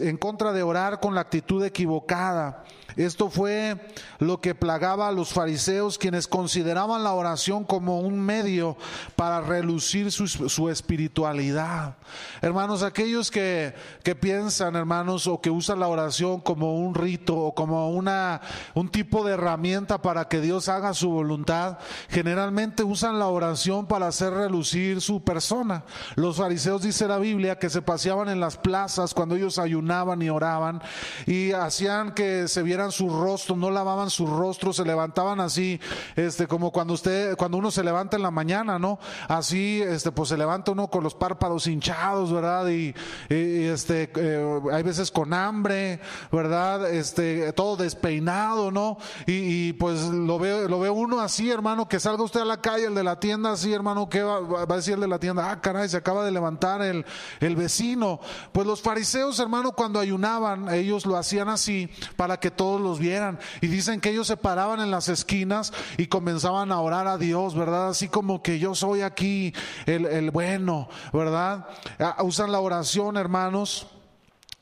en 0.02 0.18
contra 0.18 0.54
de 0.54 0.62
orar 0.62 1.00
con 1.00 1.16
la 1.16 1.22
actitud 1.22 1.66
equivocada. 1.66 2.64
Esto 2.98 3.30
fue 3.30 3.78
lo 4.20 4.42
que 4.42 4.56
plagaba 4.56 5.08
a 5.08 5.12
los 5.12 5.30
fariseos, 5.30 5.98
quienes 5.98 6.28
consideraban 6.28 7.04
la 7.04 7.14
oración 7.14 7.64
como 7.64 8.00
un 8.00 8.20
medio 8.20 8.76
para 9.16 9.42
relucir 9.42 10.12
su, 10.12 10.70
espiritualidad. 10.70 11.98
Hermanos, 12.42 12.82
aquellos 12.82 13.30
que, 13.30 13.76
que, 14.04 14.16
piensan, 14.16 14.76
hermanos, 14.76 15.28
o 15.28 15.40
que 15.40 15.52
usan 15.52 15.80
la 15.80 15.88
oración 15.88 16.42
como 16.42 16.80
un 16.80 16.96
rito 16.96 17.38
o 17.38 17.54
como 17.54 17.92
una, 17.92 18.42
un 18.74 18.90
tipo 18.90 19.24
de 19.24 19.34
herramienta 19.34 20.02
para 20.02 20.28
que 20.28 20.42
Dios 20.42 20.68
haga 20.68 20.94
su 20.94 21.10
voluntad, 21.10 21.78
generalmente 22.10 22.84
usan 22.84 23.20
la 23.20 23.28
oración 23.28 23.86
para 23.86 24.08
hacer 24.08 24.34
relucir 24.34 25.02
su 25.02 25.24
persona. 25.24 25.84
Los 26.16 26.38
fariseos, 26.38 26.82
dice 26.82 27.08
la 27.08 27.20
Biblia, 27.20 27.60
que 27.60 27.70
se 27.70 27.82
paseaban 27.82 28.30
en 28.30 28.40
las 28.40 28.58
plazas 28.58 29.14
cuando 29.14 29.36
ellos 29.36 29.60
ayunaban 29.60 30.22
y 30.22 30.30
oraban 30.30 30.82
y 31.26 31.52
hacían 31.52 32.14
que 32.14 32.48
se 32.48 32.64
vieran 32.64 32.87
su 32.92 33.10
rostro, 33.10 33.56
no 33.56 33.70
lavaban 33.70 34.10
su 34.10 34.26
rostro, 34.26 34.74
se 34.74 34.84
levantaban 34.84 35.40
así, 35.40 35.80
este, 36.16 36.48
como 36.48 36.72
cuando 36.72 36.94
usted, 36.94 37.36
cuando 37.38 37.58
uno 37.58 37.72
se 37.72 37.84
levanta 37.84 38.18
en 38.18 38.24
la 38.24 38.32
mañana, 38.32 38.80
¿no? 38.80 39.00
Así, 39.28 39.82
este, 39.82 40.12
pues 40.12 40.30
se 40.30 40.38
levanta 40.38 40.72
uno 40.72 40.88
con 40.88 41.04
los 41.04 41.16
párpados 41.16 41.68
hinchados, 41.68 42.32
¿verdad? 42.32 42.68
Y, 42.70 42.94
este, 43.30 44.12
eh, 44.16 44.60
hay 44.72 44.84
veces 44.84 45.12
con 45.12 45.34
hambre, 45.34 46.00
¿verdad? 46.32 46.90
Este, 46.92 47.54
todo 47.54 47.76
despeinado, 47.76 48.72
¿no? 48.72 48.98
Y, 49.26 49.74
pues 49.74 50.04
lo 50.04 50.40
veo, 50.40 50.68
lo 50.68 50.88
uno 50.94 51.20
así, 51.20 51.50
hermano, 51.52 51.88
que 51.88 52.00
salga 52.00 52.24
usted 52.24 52.42
a 52.42 52.46
la 52.46 52.62
calle, 52.62 52.86
el 52.86 52.96
de 52.96 53.04
la 53.04 53.20
tienda 53.20 53.52
así, 53.52 53.74
hermano, 53.74 54.10
¿qué 54.10 54.24
va, 54.24 54.40
va 54.40 54.74
a 54.74 54.78
decir 54.78 54.94
el 54.96 55.02
de 55.02 55.08
la 55.08 55.20
tienda? 55.20 55.52
Ah, 55.52 55.62
caray, 55.62 55.90
se 55.90 55.98
acaba 55.98 56.24
de 56.24 56.32
levantar 56.32 56.82
el, 56.82 57.06
el 57.40 57.56
vecino. 57.56 58.20
Pues 58.52 58.66
los 58.66 58.82
fariseos, 58.82 59.40
hermano, 59.40 59.74
cuando 59.74 60.00
ayunaban, 60.00 60.74
ellos 60.74 61.06
lo 61.06 61.18
hacían 61.18 61.50
así 61.50 61.90
para 62.16 62.40
que 62.40 62.52
los 62.82 63.00
vieran. 63.00 63.40
Y 63.62 63.68
dicen 63.68 64.02
que 64.02 64.10
ellos 64.10 64.28
se 64.28 64.38
paraban 64.38 64.80
en 64.80 64.92
las 64.92 65.10
esquinas 65.10 65.74
y 65.98 66.08
comenzaban 66.08 66.72
a 66.72 66.80
orar 66.80 67.08
a 67.08 67.18
Dios, 67.18 67.56
¿verdad? 67.56 67.90
Así 67.90 68.08
como 68.08 68.42
que 68.42 68.60
yo 68.60 68.76
soy 68.76 69.02
aquí 69.02 69.54
el, 69.86 70.06
el 70.06 70.32
bueno, 70.32 70.90
¿verdad? 71.14 71.68
Ah, 72.00 72.18
usan 72.24 72.52
la 72.52 72.60
oración, 72.60 73.18
hermanos 73.18 73.88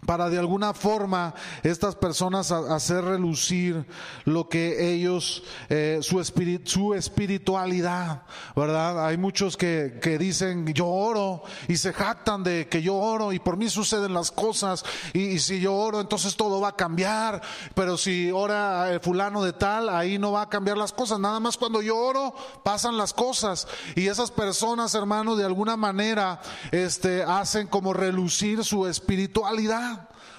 para 0.06 0.30
de 0.30 0.38
alguna 0.38 0.74
forma 0.74 1.34
estas 1.64 1.96
personas 1.96 2.52
hacer 2.52 3.04
relucir 3.04 3.86
lo 4.26 4.50
que 4.50 4.94
ellos, 4.94 5.44
eh, 5.70 6.00
su, 6.02 6.24
su 6.66 6.94
espiritualidad, 6.94 8.24
¿verdad? 8.56 9.06
Hay 9.06 9.18
muchos 9.18 9.58
que, 9.58 10.00
que, 10.02 10.18
dicen, 10.18 10.74
yo 10.74 10.88
oro 10.88 11.44
y 11.68 11.78
se 11.78 11.94
jactan 11.94 12.44
de 12.44 12.68
que 12.68 12.82
yo 12.82 12.96
oro 12.96 13.34
y 13.34 13.40
por 13.40 13.58
mí 13.58 13.70
suceden 13.70 14.14
las 14.14 14.32
cosas 14.32 14.86
y, 15.14 15.40
si 15.40 15.60
yo 15.60 15.76
oro 15.76 16.02
entonces 16.02 16.36
todo 16.36 16.62
va 16.62 16.70
a 16.70 16.76
cambiar, 16.76 17.42
pero 17.74 17.98
si 17.98 18.32
ora 18.32 18.92
el 18.92 19.00
fulano 19.00 19.44
de 19.44 19.54
tal, 19.54 19.90
ahí 19.90 20.18
no 20.18 20.32
va 20.32 20.44
a 20.44 20.50
cambiar 20.50 20.78
las 20.78 20.94
cosas, 20.94 21.20
nada 21.20 21.40
más 21.40 21.58
cuando 21.58 21.82
yo 21.82 21.98
oro 21.98 22.34
pasan 22.64 22.98
las 22.98 23.14
cosas 23.14 23.68
y 23.96 24.08
esas 24.08 24.32
personas, 24.32 24.94
hermanos, 24.96 25.38
de 25.38 25.46
alguna 25.46 25.78
manera 25.78 26.42
este, 26.72 27.24
hacen 27.24 27.68
como 27.68 27.94
relucir 27.94 28.64
su 28.64 28.88
espiritualidad. 28.88 29.95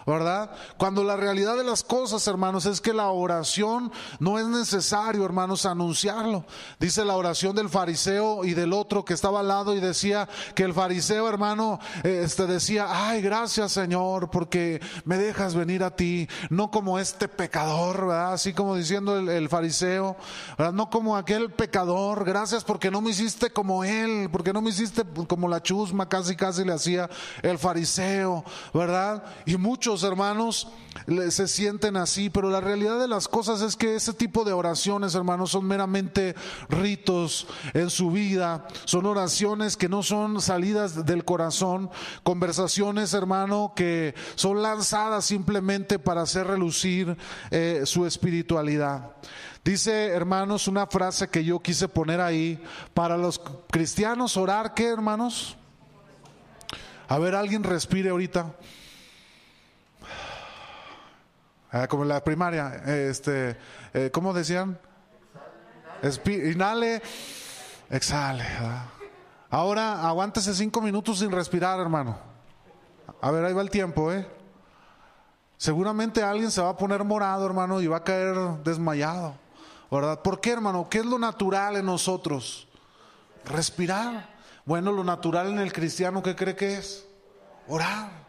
¿Verdad? 0.07 0.51
Cuando 0.77 1.03
la 1.03 1.17
realidad 1.17 1.57
de 1.57 1.65
las 1.65 1.83
cosas, 1.83 2.27
hermanos, 2.29 2.65
es 2.65 2.81
que 2.81 2.95
la 2.95 3.09
oración 3.09 3.91
no 4.21 4.39
es 4.39 4.47
necesario, 4.47 5.25
hermanos, 5.25 5.67
anunciarlo. 5.67 6.45
Dice 6.79 7.05
la 7.05 7.17
oración 7.17 7.57
del 7.57 7.69
fariseo 7.69 8.45
y 8.45 8.55
del 8.55 8.73
otro 8.73 9.05
que 9.05 9.15
estaba 9.15 9.41
al 9.41 9.49
lado 9.49 9.75
y 9.75 9.81
decía 9.81 10.29
que 10.55 10.63
el 10.63 10.75
fariseo, 10.75 11.29
hermano, 11.29 11.81
este 12.05 12.47
decía, 12.47 12.87
ay, 12.89 13.21
gracias 13.21 13.73
Señor, 13.73 14.31
porque 14.31 14.81
me 15.05 15.19
dejas 15.19 15.55
venir 15.55 15.83
a 15.83 15.95
ti, 15.95 16.29
no 16.51 16.71
como 16.71 16.99
este 16.99 17.27
pecador, 17.27 18.07
¿verdad? 18.07 18.35
Así 18.35 18.53
como 18.53 18.77
diciendo 18.77 19.19
el, 19.19 19.49
fariseo, 19.49 20.17
¿verdad? 20.57 20.73
No 20.73 20.89
como 20.89 21.17
aquel 21.17 21.51
pecador, 21.51 22.25
gracias 22.25 22.63
porque 22.63 22.91
no 22.91 23.01
me 23.01 23.11
hiciste 23.11 23.51
como 23.51 23.83
él, 23.83 24.29
porque 24.31 24.53
no 24.53 24.63
me 24.63 24.71
hiciste 24.71 25.03
como 25.27 25.49
la 25.49 25.63
chusma, 25.63 26.09
casi 26.09 26.37
casi 26.37 26.65
le 26.65 26.73
hacía 26.73 27.11
el 27.43 27.59
fariseo, 27.59 28.45
¿verdad? 28.73 29.25
Y 29.47 29.57
muchos 29.57 29.96
hermanos 30.03 30.69
se 31.31 31.47
sienten 31.47 31.97
así, 31.97 32.31
pero 32.31 32.51
la 32.51 32.61
realidad 32.61 32.99
de 32.99 33.09
las 33.09 33.29
cosas 33.29 33.61
es 33.61 33.77
que 33.77 33.95
ese 33.95 34.13
tipo 34.13 34.45
de 34.45 34.53
oraciones, 34.53 35.15
hermanos, 35.15 35.51
son 35.51 35.67
meramente 35.67 36.35
ritos 36.69 37.47
en 37.75 37.91
su 37.91 38.11
vida, 38.11 38.67
son 38.85 39.07
oraciones 39.07 39.77
que 39.77 39.89
no 39.89 40.03
son 40.03 40.41
salidas 40.41 41.07
del 41.07 41.25
corazón, 41.25 41.91
conversaciones, 42.23 43.15
hermano, 43.15 43.73
que 43.77 44.15
son 44.35 44.63
lanzadas 44.63 45.25
simplemente 45.25 45.99
para 45.99 46.23
hacer 46.23 46.47
relucir 46.47 47.17
eh, 47.51 47.83
su 47.85 48.07
espiritualidad. 48.07 49.13
Dice, 49.65 50.07
hermanos, 50.09 50.69
una 50.69 50.87
frase 50.87 51.29
que 51.29 51.45
yo 51.45 51.61
quise 51.61 51.89
poner 51.89 52.21
ahí, 52.21 52.63
para 52.95 53.17
los 53.17 53.41
cristianos 53.71 54.37
orar, 54.37 54.75
¿qué, 54.75 54.87
hermanos? 54.87 55.57
A 57.09 57.19
ver, 57.19 57.35
alguien 57.35 57.63
respire 57.63 58.11
ahorita. 58.11 58.55
Ah, 61.79 61.87
como 61.89 62.05
en 62.05 62.09
la 62.09 62.25
primaria, 62.25 62.83
este, 62.87 63.55
eh, 63.93 64.11
¿cómo 64.11 64.33
decían? 64.33 64.79
inhale, 66.25 67.03
exhale. 67.91 68.45
Ahora 69.51 70.09
aguántese 70.09 70.55
cinco 70.55 70.81
minutos 70.81 71.19
sin 71.19 71.31
respirar, 71.31 71.79
hermano. 71.79 72.17
A 73.21 73.31
ver, 73.31 73.45
ahí 73.45 73.53
va 73.53 73.61
el 73.61 73.69
tiempo, 73.69 74.11
¿eh? 74.11 74.27
Seguramente 75.59 76.23
alguien 76.23 76.51
se 76.51 76.63
va 76.63 76.71
a 76.71 76.77
poner 76.79 77.05
morado, 77.05 77.45
hermano, 77.45 77.83
y 77.83 77.87
va 77.89 77.99
a 77.99 78.05
caer 78.05 78.35
desmayado, 78.65 79.35
¿verdad? 79.91 80.23
¿Por 80.23 80.41
qué, 80.41 80.53
hermano? 80.53 80.89
¿Qué 80.89 81.01
es 81.01 81.07
lo 81.07 81.19
natural 81.19 81.77
en 81.77 81.85
nosotros? 81.85 82.69
Respirar. 83.45 84.35
Bueno, 84.65 84.93
lo 84.93 85.05
natural 85.05 85.49
en 85.49 85.59
el 85.59 85.75
cristiano, 85.75 86.23
¿qué 86.23 86.35
cree 86.35 86.57
que 86.57 86.79
es? 86.79 87.07
Orar. 87.69 88.26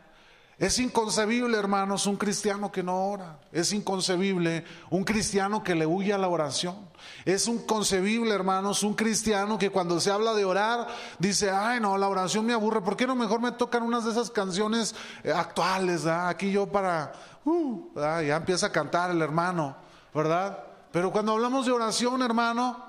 Es 0.60 0.80
inconcebible, 0.80 1.56
hermanos, 1.56 2.08
un 2.08 2.16
cristiano 2.16 2.72
que 2.72 2.82
no 2.82 3.10
ora. 3.10 3.40
Es 3.52 3.74
inconcebible 3.74 4.66
un 4.90 5.04
cristiano 5.04 5.64
que 5.64 5.76
le 5.76 5.86
huye 5.86 6.14
a 6.14 6.18
la 6.18 6.30
oración. 6.30 6.90
Es 7.26 7.48
inconcebible, 7.48 8.34
hermanos, 8.34 8.82
un 8.82 8.96
cristiano 8.96 9.60
que 9.60 9.70
cuando 9.70 10.00
se 10.00 10.10
habla 10.10 10.34
de 10.34 10.46
orar 10.46 10.88
dice, 11.20 11.52
ay 11.52 11.80
no, 11.80 11.96
la 11.96 12.08
oración 12.08 12.44
me 12.44 12.54
aburre. 12.54 12.82
¿Por 12.82 12.98
qué 12.98 13.06
no 13.06 13.16
mejor 13.16 13.40
me 13.40 13.52
tocan 13.52 13.84
unas 13.84 14.06
de 14.06 14.12
esas 14.12 14.32
canciones 14.32 14.96
eh, 15.24 15.32
actuales? 15.32 16.08
Aquí 16.08 16.52
yo 16.52 16.66
para, 16.66 17.14
uh, 17.46 17.92
ya 17.96 18.38
empieza 18.38 18.66
a 18.66 18.72
cantar 18.72 19.12
el 19.12 19.22
hermano, 19.22 19.76
¿verdad? 20.12 20.58
Pero 20.92 21.12
cuando 21.12 21.34
hablamos 21.34 21.68
de 21.68 21.72
oración, 21.72 22.24
hermano, 22.24 22.84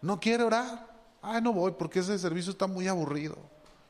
no 0.00 0.18
quiere 0.18 0.44
orar. 0.44 0.88
Ay, 1.20 1.42
no 1.42 1.52
voy 1.52 1.72
porque 1.72 1.98
ese 1.98 2.18
servicio 2.18 2.52
está 2.52 2.66
muy 2.66 2.88
aburrido. 2.88 3.36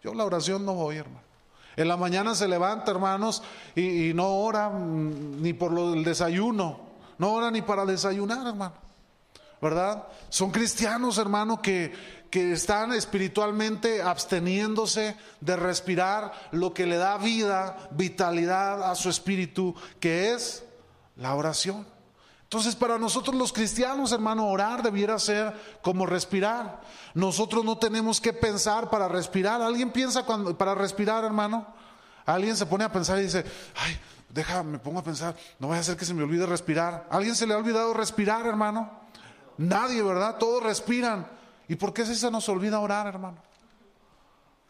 Yo 0.03 0.13
la 0.15 0.25
oración 0.25 0.65
no 0.65 0.75
voy, 0.75 0.97
hermano. 0.97 1.30
En 1.77 1.89
la 1.89 1.97
mañana 1.97 2.35
se 2.35 2.49
levanta, 2.49 2.91
hermanos, 2.91 3.43
y, 3.75 4.13
no 4.15 4.29
ora 4.29 4.69
mm, 4.71 5.43
ni 5.43 5.53
por 5.53 5.79
el 5.79 6.05
desayuno, 6.05 6.81
no 7.19 7.33
ora 7.33 7.51
ni 7.51 7.63
para 7.63 7.85
desayunar, 7.85 8.47
hermano. 8.47 8.75
¿Verdad? 9.63 10.07
Son 10.31 10.51
cristianos, 10.51 11.19
hermano, 11.19 11.61
que, 11.61 11.93
que 12.31 12.53
están 12.53 12.93
espiritualmente 12.93 14.01
absteniéndose 14.01 15.17
de 15.41 15.57
respirar 15.57 16.33
lo 16.53 16.73
que 16.73 16.87
le 16.87 16.97
da 16.97 17.19
vida, 17.19 17.77
vitalidad 17.91 18.91
a 18.91 18.95
su 18.95 19.11
espíritu, 19.11 19.75
que 19.99 20.33
es 20.33 20.65
la 21.17 21.35
oración. 21.35 21.87
Entonces, 22.51 22.75
para 22.75 22.99
nosotros 22.99 23.37
los 23.37 23.53
cristianos, 23.53 24.11
hermano, 24.11 24.49
orar 24.49 24.83
debiera 24.83 25.21
ser 25.21 25.55
como 25.83 26.05
respirar. 26.05 26.81
Nosotros 27.15 27.65
no 27.65 27.79
tenemos 27.79 28.21
que 28.21 28.33
pensar 28.33 28.91
para 28.91 29.07
respirar. 29.07 29.63
¿Alguien 29.63 29.93
piensa 29.93 30.25
cuando, 30.25 30.59
para 30.59 30.75
respirar, 30.75 31.23
hermano? 31.23 31.65
Alguien 32.27 32.57
se 32.57 32.67
pone 32.67 32.83
a 32.83 32.91
pensar 32.91 33.21
y 33.21 33.23
dice, 33.23 33.45
ay, 33.77 33.97
déjame, 34.29 34.73
me 34.73 34.79
pongo 34.81 34.99
a 34.99 35.05
pensar, 35.05 35.37
no 35.61 35.69
voy 35.69 35.77
a 35.77 35.81
hacer 35.81 35.97
que 35.97 36.05
se 36.05 36.13
me 36.13 36.25
olvide 36.25 36.45
respirar. 36.45 37.07
¿Alguien 37.09 37.37
se 37.37 37.47
le 37.47 37.55
ha 37.55 37.57
olvidado 37.57 37.95
respirar, 37.95 38.45
hermano? 38.45 38.91
Nadie, 39.57 40.03
¿verdad? 40.03 40.37
Todos 40.39 40.61
respiran. 40.61 41.29
¿Y 41.69 41.77
por 41.77 41.93
qué 41.93 42.05
se 42.05 42.31
nos 42.33 42.49
olvida 42.49 42.81
orar, 42.81 43.07
hermano? 43.07 43.37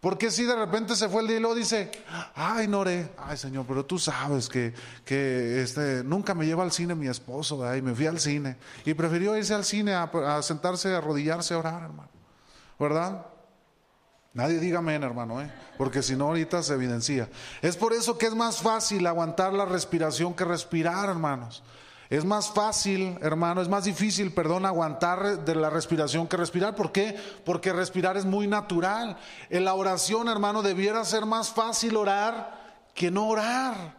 Porque 0.01 0.31
si 0.31 0.45
de 0.45 0.57
repente 0.57 0.97
se 0.97 1.11
fue 1.11 1.21
el 1.21 1.29
día 1.29 1.37
y 1.37 1.41
luego 1.41 1.55
dice, 1.55 1.91
ay, 2.35 2.67
Nore, 2.67 3.11
ay, 3.19 3.37
Señor, 3.37 3.67
pero 3.69 3.85
tú 3.85 3.99
sabes 3.99 4.49
que, 4.49 4.73
que 5.05 5.63
este, 5.63 6.03
nunca 6.03 6.35
me 6.35 6.47
lleva 6.47 6.63
al 6.63 6.73
cine 6.73 6.95
mi 6.95 7.07
esposo, 7.07 7.77
y 7.77 7.83
me 7.83 7.95
fui 7.95 8.07
al 8.07 8.19
cine. 8.19 8.57
Y 8.87 8.95
prefirió 8.95 9.37
irse 9.37 9.53
al 9.53 9.65
cine 9.65 9.93
a, 9.93 10.41
sentarse, 10.43 10.95
a 10.95 10.99
arrodillarse, 10.99 11.53
a 11.53 11.59
orar, 11.59 11.83
hermano. 11.83 12.09
¿Verdad? 12.79 13.27
Nadie 14.33 14.59
diga 14.59 14.79
amén, 14.79 15.03
hermano, 15.03 15.43
¿eh? 15.43 15.53
porque 15.77 16.03
si 16.03 16.17
no 16.17 16.29
ahorita 16.29 16.63
se 16.63 16.75
evidencia. 16.75 17.29
Es 17.61 17.77
por 17.77 17.93
eso 17.93 18.17
que 18.17 18.27
es 18.27 18.35
más 18.35 18.63
fácil 18.63 19.07
aguantar 19.07 19.53
la 19.53 19.67
respiración 19.67 20.33
que 20.33 20.47
respirar, 20.47 21.11
hermanos. 21.11 21.63
Es 22.11 22.25
más 22.25 22.51
fácil, 22.51 23.17
hermano, 23.23 23.63
es 23.63 23.69
más 23.69 23.85
difícil, 23.85 24.35
perdón, 24.35 24.67
aguantar 24.67 25.45
de 25.45 25.55
la 25.55 25.71
respiración 25.71 26.27
que 26.27 26.37
respirar. 26.37 26.75
¿Por 26.75 26.91
qué? 26.91 27.17
Porque 27.45 27.73
respirar 27.73 28.17
es 28.17 28.25
muy 28.25 28.49
natural. 28.49 29.17
En 29.49 29.65
la 29.65 29.75
oración, 29.75 30.29
hermano, 30.29 30.61
debiera 30.61 31.05
ser 31.05 31.25
más 31.25 31.51
fácil 31.51 31.97
orar 31.97 32.75
que 32.95 33.13
no 33.13 33.29
orar. 33.29 33.97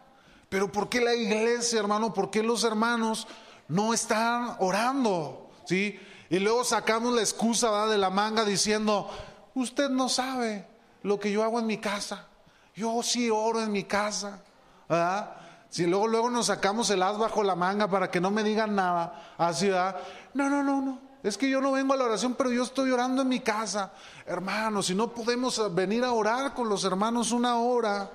Pero 0.50 0.70
¿por 0.70 0.90
qué 0.90 1.00
la 1.00 1.14
iglesia, 1.14 1.80
hermano? 1.80 2.12
¿Por 2.12 2.30
qué 2.30 2.42
los 2.42 2.64
hermanos 2.64 3.26
no 3.66 3.94
están 3.94 4.56
orando? 4.58 5.50
¿Sí? 5.64 5.98
Y 6.28 6.38
luego 6.38 6.64
sacamos 6.64 7.14
la 7.14 7.22
excusa 7.22 7.86
de 7.86 7.96
la 7.96 8.10
manga 8.10 8.44
diciendo, 8.44 9.08
usted 9.54 9.88
no 9.88 10.10
sabe 10.10 10.66
lo 11.02 11.18
que 11.18 11.32
yo 11.32 11.42
hago 11.42 11.58
en 11.60 11.66
mi 11.66 11.78
casa. 11.78 12.26
Yo 12.74 13.02
sí 13.02 13.30
oro 13.30 13.62
en 13.62 13.72
mi 13.72 13.84
casa. 13.84 14.42
¿verdad? 14.86 15.41
Si 15.72 15.86
luego, 15.86 16.06
luego 16.06 16.28
nos 16.28 16.46
sacamos 16.48 16.90
el 16.90 17.02
as 17.02 17.16
bajo 17.16 17.42
la 17.42 17.54
manga 17.54 17.88
para 17.88 18.10
que 18.10 18.20
no 18.20 18.30
me 18.30 18.44
digan 18.44 18.74
nada, 18.74 19.34
así, 19.38 19.68
¿verdad? 19.68 19.96
No, 20.34 20.50
no, 20.50 20.62
no, 20.62 20.82
no. 20.82 21.00
Es 21.22 21.38
que 21.38 21.48
yo 21.48 21.62
no 21.62 21.72
vengo 21.72 21.94
a 21.94 21.96
la 21.96 22.04
oración, 22.04 22.34
pero 22.34 22.52
yo 22.52 22.62
estoy 22.62 22.90
orando 22.90 23.22
en 23.22 23.28
mi 23.28 23.40
casa. 23.40 23.90
Hermanos, 24.26 24.88
si 24.88 24.94
no 24.94 25.14
podemos 25.14 25.74
venir 25.74 26.04
a 26.04 26.12
orar 26.12 26.52
con 26.52 26.68
los 26.68 26.84
hermanos 26.84 27.32
una 27.32 27.56
hora. 27.56 28.10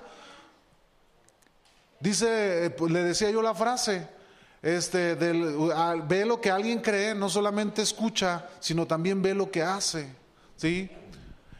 Dice, 1.98 2.66
eh, 2.66 2.70
pues, 2.70 2.92
le 2.92 3.02
decía 3.02 3.28
yo 3.32 3.42
la 3.42 3.56
frase, 3.56 4.08
este, 4.62 5.16
ve 5.16 6.24
lo 6.24 6.40
que 6.40 6.52
alguien 6.52 6.80
cree, 6.80 7.12
no 7.12 7.28
solamente 7.28 7.82
escucha, 7.82 8.50
sino 8.60 8.86
también 8.86 9.20
ve 9.20 9.34
lo 9.34 9.50
que 9.50 9.64
hace. 9.64 10.14
¿Sí? 10.54 10.88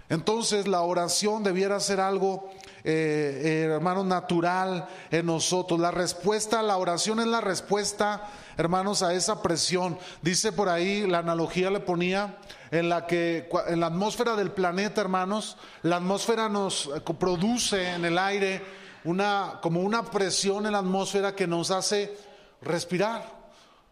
Entonces 0.09 0.69
la 0.69 0.83
oración 0.83 1.43
debiera 1.43 1.81
ser 1.81 2.01
algo 2.01 2.51
eh, 2.91 3.43
eh, 3.45 3.71
hermanos, 3.71 4.07
natural 4.07 4.89
en 5.11 5.27
nosotros. 5.27 5.79
La 5.79 5.91
respuesta, 5.91 6.63
la 6.63 6.79
oración 6.79 7.21
es 7.21 7.27
la 7.27 7.43
respuesta, 7.43 8.31
hermanos, 8.57 9.03
a 9.03 9.13
esa 9.13 9.43
presión. 9.43 9.99
Dice 10.23 10.53
por 10.53 10.71
ahí, 10.71 11.07
la 11.07 11.19
analogía 11.19 11.71
le 11.71 11.81
ponía 11.81 12.39
en 12.71 12.89
la 12.89 13.07
que 13.07 13.51
en 13.67 13.81
la 13.81 13.89
atmósfera 13.89 14.37
del 14.37 14.53
planeta, 14.53 15.03
hermanos, 15.03 15.59
la 15.83 15.97
atmósfera 15.97 16.49
nos 16.49 16.89
produce 17.19 17.93
en 17.93 18.07
el 18.07 18.17
aire 18.19 18.63
una 19.05 19.59
como 19.61 19.81
una 19.81 20.05
presión 20.05 20.65
en 20.65 20.73
la 20.73 20.79
atmósfera 20.79 21.35
que 21.35 21.47
nos 21.47 21.71
hace 21.71 22.17
respirar. 22.63 23.37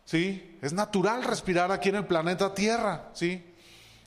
¿Sí? 0.06 0.56
Es 0.62 0.72
natural 0.72 1.22
respirar 1.22 1.70
aquí 1.70 1.90
en 1.90 1.96
el 1.96 2.06
planeta 2.06 2.54
Tierra, 2.54 3.10
¿sí? 3.12 3.44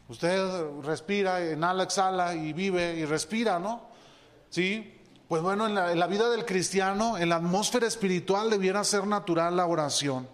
Usted 0.07 0.81
respira, 0.81 1.51
inhala, 1.51 1.83
exhala 1.83 2.33
y 2.33 2.53
vive 2.53 2.95
y 2.95 3.05
respira, 3.05 3.59
¿no? 3.59 3.88
¿Sí? 4.49 4.95
Pues 5.27 5.43
bueno, 5.43 5.67
en 5.67 5.75
la, 5.75 6.07
vida 6.07 6.29
del 6.29 6.43
cristiano, 6.43 7.17
en 7.17 7.29
la 7.29 7.35
atmósfera 7.35 7.85
espiritual 7.85 8.49
debiera 8.49 8.83
ser 8.83 9.05
natural 9.05 9.55
la 9.55 9.67
oración. 9.67 10.27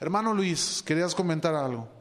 Hermano 0.00 0.32
Luis, 0.32 0.82
¿querías 0.86 1.14
comentar 1.14 1.54
algo? 1.54 1.97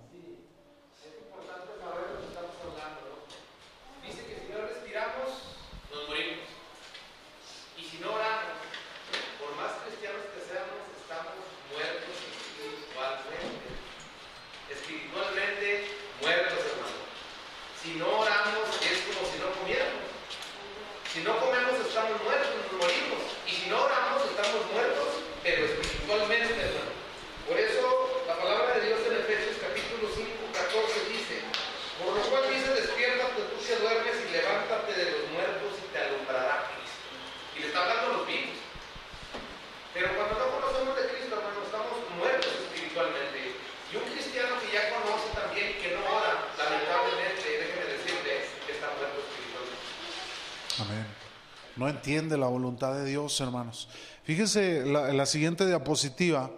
Entiende 51.98 52.38
la 52.38 52.48
voluntad 52.48 52.94
de 52.94 53.06
Dios, 53.06 53.40
hermanos. 53.42 53.90
Fíjese 54.24 54.86
la, 54.86 55.12
la 55.14 55.26
siguiente 55.26 55.66
diapositiva. 55.66 56.52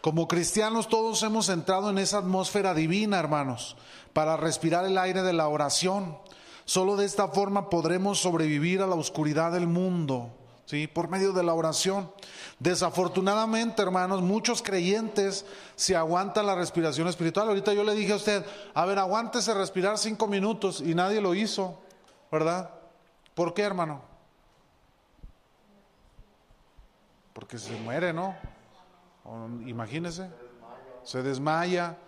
Como 0.00 0.26
cristianos 0.26 0.88
todos 0.88 1.22
hemos 1.22 1.48
entrado 1.48 1.90
en 1.90 1.98
esa 1.98 2.18
atmósfera 2.18 2.74
divina, 2.74 3.18
hermanos, 3.18 3.76
para 4.12 4.36
respirar 4.36 4.84
el 4.84 4.98
aire 4.98 5.22
de 5.22 5.32
la 5.32 5.48
oración. 5.48 6.16
Solo 6.64 6.96
de 6.96 7.04
esta 7.04 7.28
forma 7.28 7.70
podremos 7.70 8.18
sobrevivir 8.18 8.82
a 8.82 8.86
la 8.86 8.96
oscuridad 8.96 9.52
del 9.52 9.66
mundo, 9.66 10.30
¿sí? 10.64 10.86
Por 10.86 11.08
medio 11.08 11.32
de 11.32 11.42
la 11.42 11.54
oración. 11.54 12.10
Desafortunadamente, 12.58 13.82
hermanos, 13.82 14.22
muchos 14.22 14.62
creyentes 14.62 15.44
se 15.76 15.94
aguantan 15.94 16.46
la 16.46 16.54
respiración 16.54 17.06
espiritual. 17.06 17.48
Ahorita 17.48 17.72
yo 17.72 17.84
le 17.84 17.94
dije 17.94 18.12
a 18.12 18.16
usted, 18.16 18.44
a 18.74 18.86
ver, 18.86 18.98
aguántese 18.98 19.52
respirar 19.54 19.98
cinco 19.98 20.26
minutos 20.26 20.80
y 20.80 20.94
nadie 20.94 21.20
lo 21.20 21.34
hizo, 21.34 21.78
¿verdad? 22.32 22.70
¿Por 23.34 23.52
qué, 23.52 23.62
hermano? 23.62 24.15
Porque 27.36 27.58
se 27.58 27.78
muere, 27.80 28.14
¿no? 28.14 28.34
imagínese, 29.66 30.30
se 31.04 31.22
desmaya, 31.22 31.98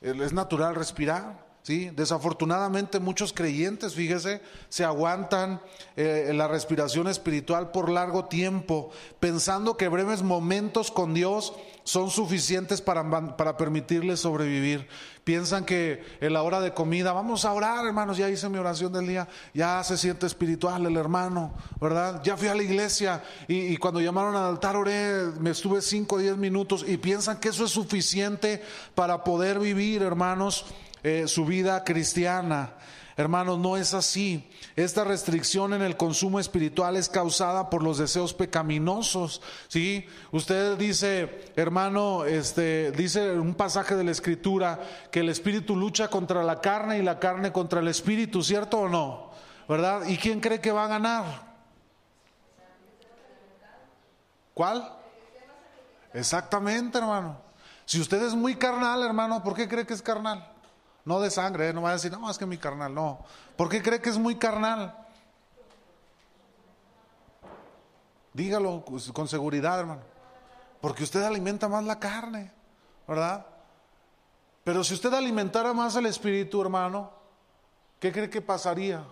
es 0.00 0.32
natural 0.32 0.74
respirar. 0.74 1.46
¿Sí? 1.60 1.90
Desafortunadamente 1.90 2.98
muchos 2.98 3.34
creyentes, 3.34 3.94
fíjese, 3.94 4.40
se 4.70 4.84
aguantan 4.86 5.60
eh, 5.96 6.30
la 6.32 6.48
respiración 6.48 7.08
espiritual 7.08 7.72
por 7.72 7.90
largo 7.90 8.24
tiempo, 8.24 8.90
pensando 9.20 9.76
que 9.76 9.88
breves 9.88 10.22
momentos 10.22 10.90
con 10.90 11.12
Dios 11.12 11.52
son 11.88 12.10
suficientes 12.10 12.82
para, 12.82 13.34
para 13.34 13.56
permitirles 13.56 14.20
sobrevivir. 14.20 14.86
Piensan 15.24 15.64
que 15.64 16.04
en 16.20 16.34
la 16.34 16.42
hora 16.42 16.60
de 16.60 16.74
comida, 16.74 17.14
vamos 17.14 17.46
a 17.46 17.52
orar, 17.54 17.86
hermanos, 17.86 18.18
ya 18.18 18.28
hice 18.28 18.50
mi 18.50 18.58
oración 18.58 18.92
del 18.92 19.06
día, 19.06 19.26
ya 19.54 19.82
se 19.82 19.96
siente 19.96 20.26
espiritual 20.26 20.84
el 20.84 20.98
hermano, 20.98 21.54
¿verdad? 21.80 22.20
Ya 22.22 22.36
fui 22.36 22.48
a 22.48 22.54
la 22.54 22.62
iglesia 22.62 23.24
y, 23.46 23.74
cuando 23.78 24.02
llamaron 24.02 24.36
al 24.36 24.50
altar 24.50 24.76
oré, 24.76 25.30
me 25.40 25.48
estuve 25.48 25.80
5 25.80 26.14
o 26.14 26.18
10 26.18 26.36
minutos 26.36 26.84
y 26.86 26.98
piensan 26.98 27.40
que 27.40 27.48
eso 27.48 27.64
es 27.64 27.70
suficiente 27.70 28.62
para 28.94 29.24
poder 29.24 29.58
vivir, 29.58 30.02
hermanos, 30.02 30.66
eh, 31.02 31.26
su 31.26 31.46
vida 31.46 31.84
cristiana. 31.84 32.74
Hermanos, 33.18 33.58
no 33.58 33.76
es 33.76 33.94
así. 33.94 34.48
Esta 34.76 35.02
restricción 35.02 35.74
en 35.74 35.82
el 35.82 35.96
consumo 35.96 36.38
espiritual 36.38 36.94
es 36.94 37.08
causada 37.08 37.68
por 37.68 37.82
los 37.82 37.98
deseos 37.98 38.32
pecaminosos. 38.32 39.42
¿sí? 39.66 40.06
Usted 40.30 40.78
dice, 40.78 41.50
hermano, 41.56 42.24
este, 42.24 42.92
dice 42.92 43.32
un 43.32 43.56
pasaje 43.56 43.96
de 43.96 44.04
la 44.04 44.12
Escritura 44.12 44.78
que 45.10 45.18
el 45.18 45.30
espíritu 45.30 45.74
lucha 45.74 46.06
contra 46.06 46.44
la 46.44 46.60
carne 46.60 47.00
y 47.00 47.02
la 47.02 47.18
carne 47.18 47.50
contra 47.50 47.80
el 47.80 47.88
espíritu, 47.88 48.44
¿cierto 48.44 48.78
o 48.78 48.88
no? 48.88 49.32
¿Verdad? 49.68 50.06
¿Y 50.06 50.16
quién 50.16 50.38
cree 50.38 50.60
que 50.60 50.70
va 50.70 50.84
a 50.84 50.88
ganar? 50.88 51.24
¿Cuál? 54.54 54.92
Exactamente, 56.14 56.98
hermano. 56.98 57.36
Si 57.84 58.00
usted 58.00 58.22
es 58.22 58.34
muy 58.34 58.54
carnal, 58.54 59.02
hermano, 59.02 59.42
¿por 59.42 59.54
qué 59.54 59.66
cree 59.66 59.84
que 59.84 59.94
es 59.94 60.02
carnal? 60.02 60.57
No 61.04 61.20
de 61.20 61.30
sangre, 61.30 61.68
¿eh? 61.68 61.72
no 61.72 61.82
va 61.82 61.90
a 61.90 61.92
decir, 61.94 62.12
no, 62.12 62.30
es 62.30 62.38
que 62.38 62.46
mi 62.46 62.58
carnal, 62.58 62.94
no. 62.94 63.20
¿Por 63.56 63.68
qué 63.68 63.82
cree 63.82 64.00
que 64.00 64.10
es 64.10 64.18
muy 64.18 64.36
carnal? 64.36 64.94
Dígalo 68.32 68.84
con 69.12 69.28
seguridad, 69.28 69.80
hermano. 69.80 70.02
Porque 70.80 71.02
usted 71.02 71.22
alimenta 71.22 71.68
más 71.68 71.84
la 71.84 71.98
carne, 71.98 72.52
¿verdad? 73.06 73.44
Pero 74.64 74.84
si 74.84 74.94
usted 74.94 75.12
alimentara 75.14 75.72
más 75.72 75.96
el 75.96 76.06
espíritu, 76.06 76.60
hermano, 76.60 77.10
¿qué 77.98 78.12
cree 78.12 78.30
que 78.30 78.42
pasaría? 78.42 79.02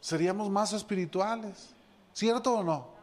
Seríamos 0.00 0.50
más 0.50 0.72
espirituales, 0.72 1.70
¿cierto 2.12 2.54
o 2.54 2.62
no? 2.62 2.94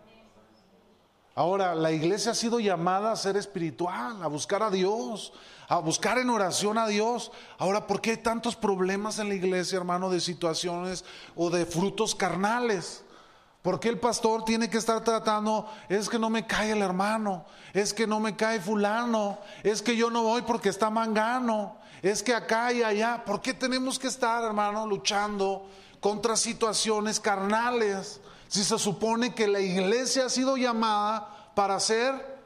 Ahora, 1.34 1.74
la 1.74 1.92
iglesia 1.92 2.34
ha 2.34 2.36
sido 2.36 2.60
llamada 2.60 3.12
a 3.12 3.16
ser 3.16 3.38
espiritual, 3.38 4.22
a 4.22 4.28
buscar 4.28 4.62
a 4.62 4.70
Dios, 4.70 5.32
a 5.72 5.80
buscar 5.80 6.18
en 6.18 6.30
oración 6.30 6.78
a 6.78 6.86
Dios. 6.86 7.32
Ahora, 7.58 7.88
¿por 7.88 8.02
qué 8.02 8.12
hay 8.12 8.18
tantos 8.18 8.58
problemas 8.58 9.20
en 9.20 9.30
la 9.30 9.36
iglesia, 9.36 9.78
hermano, 9.78 10.10
de 10.10 10.20
situaciones 10.20 11.06
o 11.34 11.50
de 11.50 11.66
frutos 11.66 12.14
carnales? 12.14 13.06
¿Por 13.62 13.80
qué 13.80 13.88
el 13.88 13.98
pastor 13.98 14.44
tiene 14.44 14.70
que 14.70 14.78
estar 14.78 15.02
tratando? 15.02 15.72
Es 15.88 16.10
que 16.10 16.20
no 16.20 16.30
me 16.30 16.46
cae 16.46 16.72
el 16.72 16.82
hermano, 16.82 17.46
es 17.72 17.94
que 17.94 18.06
no 18.06 18.20
me 18.20 18.36
cae 18.36 18.60
fulano, 18.60 19.40
es 19.64 19.82
que 19.82 19.96
yo 19.96 20.10
no 20.10 20.24
voy 20.24 20.42
porque 20.42 20.68
está 20.68 20.90
mangano, 20.90 21.78
es 22.02 22.22
que 22.22 22.36
acá 22.36 22.74
y 22.74 22.84
allá. 22.84 23.24
¿Por 23.24 23.40
qué 23.40 23.54
tenemos 23.54 23.98
que 23.98 24.08
estar, 24.08 24.44
hermano, 24.44 24.86
luchando 24.86 25.70
contra 26.02 26.36
situaciones 26.36 27.18
carnales? 27.18 28.20
Si 28.50 28.66
se 28.66 28.78
supone 28.78 29.34
que 29.34 29.48
la 29.48 29.62
iglesia 29.62 30.26
ha 30.26 30.30
sido 30.30 30.58
llamada 30.58 31.54
para 31.56 31.80
ser 31.80 32.42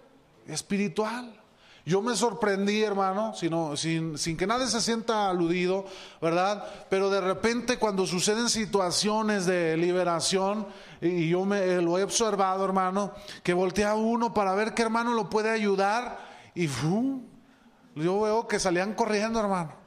espiritual. 0.46 1.42
Yo 1.86 2.02
me 2.02 2.16
sorprendí, 2.16 2.82
hermano, 2.82 3.34
sino, 3.36 3.78
sin, 3.78 4.18
que 4.38 4.48
nadie 4.48 4.66
se 4.66 4.82
sienta 4.82 5.30
aludido, 5.30 5.86
¿verdad? 6.20 6.66
Pero 6.90 7.12
de 7.12 7.22
repente 7.22 7.78
cuando 7.78 8.08
suceden 8.08 8.50
situaciones 8.50 9.46
de 9.46 9.78
liberación, 9.78 10.66
y 11.00 11.30
yo 11.30 11.46
me, 11.46 11.80
lo 11.84 12.00
he 12.00 12.04
observado, 12.04 12.66
hermano, 12.66 13.12
que 13.44 13.54
voltea 13.54 13.94
uno 13.94 14.34
para 14.34 14.56
ver 14.56 14.74
qué 14.74 14.82
hermano 14.82 15.14
lo 15.14 15.30
puede 15.30 15.52
ayudar, 15.52 16.18
y 16.56 16.68
yo 16.68 18.22
veo 18.22 18.48
que 18.48 18.60
salían 18.60 18.96
corriendo, 18.96 19.40
hermano. 19.40 19.86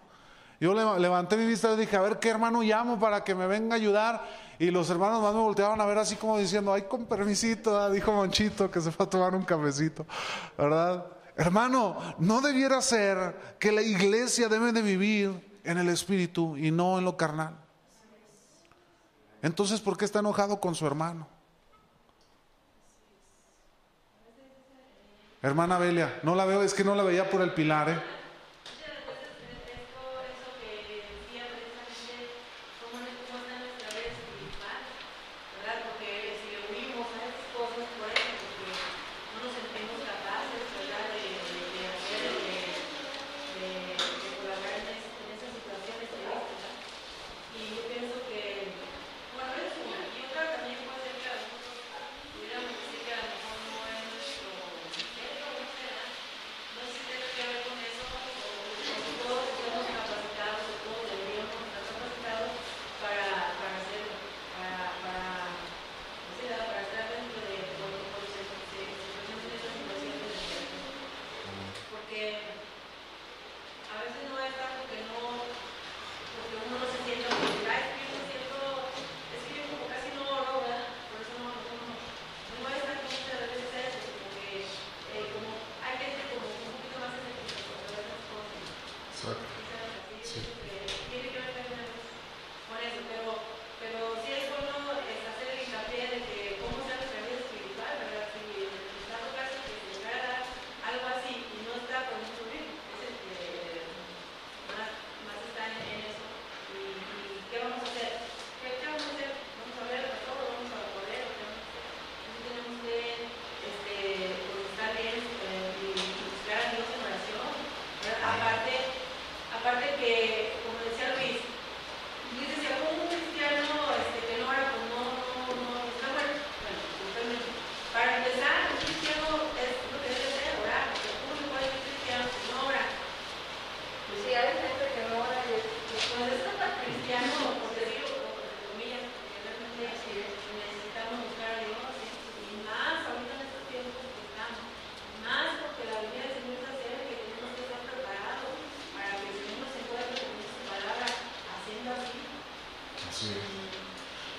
Yo 0.61 0.75
levanté 0.99 1.37
mi 1.37 1.47
vista 1.47 1.73
y 1.73 1.77
dije, 1.77 1.97
a 1.97 2.01
ver 2.01 2.21
qué 2.21 2.29
hermano 2.29 2.63
llamo 2.63 2.99
para 2.99 3.25
que 3.25 3.35
me 3.35 3.47
venga 3.49 3.75
a 3.75 3.77
ayudar. 3.77 4.25
Y 4.61 4.71
los 4.71 4.91
hermanos 4.91 5.23
más 5.23 5.35
me 5.35 5.41
volteaban 5.41 5.81
a 5.81 5.87
ver 5.87 5.99
así 5.99 6.15
como 6.17 6.39
diciendo, 6.39 6.73
ay, 6.73 6.83
con 6.83 7.07
permisito, 7.07 7.91
dijo 7.91 8.13
Monchito 8.13 8.71
que 8.71 8.81
se 8.81 8.91
fue 8.91 9.07
a 9.07 9.11
tomar 9.11 9.35
un 9.35 9.45
cafecito, 9.45 10.05
¿verdad? 10.57 11.18
Hermano, 11.39 12.17
no 12.19 12.41
debiera 12.41 12.83
ser 12.83 13.57
que 13.61 13.71
la 13.71 13.81
iglesia 13.81 14.49
debe 14.49 14.73
de 14.73 14.83
vivir 14.83 15.61
en 15.63 15.79
el 15.79 15.89
espíritu 15.89 16.57
y 16.57 16.73
no 16.73 16.99
en 16.99 17.05
lo 17.05 17.17
carnal. 17.17 17.57
Entonces, 19.41 19.81
¿por 19.81 19.97
qué 19.97 20.05
está 20.05 20.19
enojado 20.19 20.59
con 20.59 20.75
su 20.75 20.85
hermano? 20.85 21.29
Hermana 25.41 25.79
Belia, 25.79 26.19
no 26.25 26.35
la 26.35 26.45
veo, 26.45 26.65
es 26.65 26.75
que 26.75 26.83
no 26.83 26.97
la 26.97 27.05
veía 27.05 27.31
por 27.31 27.41
el 27.41 27.55
pilar, 27.55 27.89
¿eh? 27.89 28.03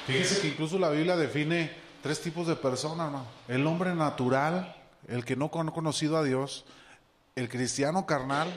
Fíjese 0.09 0.41
que 0.41 0.47
incluso 0.47 0.79
la 0.79 0.89
Biblia 0.89 1.15
define 1.15 1.71
tres 2.01 2.19
tipos 2.19 2.47
de 2.47 2.55
personas, 2.55 3.11
¿no? 3.11 3.27
El 3.47 3.67
hombre 3.67 3.93
natural, 3.93 4.75
el 5.07 5.23
que 5.23 5.35
no 5.35 5.45
ha 5.53 5.71
conocido 5.71 6.17
a 6.17 6.23
Dios, 6.23 6.65
el 7.35 7.47
cristiano 7.47 8.07
carnal, 8.07 8.47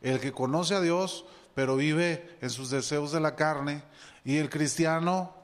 el 0.00 0.20
que 0.20 0.30
conoce 0.30 0.76
a 0.76 0.80
Dios, 0.80 1.24
pero 1.56 1.74
vive 1.74 2.38
en 2.40 2.50
sus 2.50 2.70
deseos 2.70 3.10
de 3.10 3.18
la 3.18 3.34
carne, 3.34 3.82
y 4.24 4.36
el 4.36 4.48
cristiano 4.48 5.34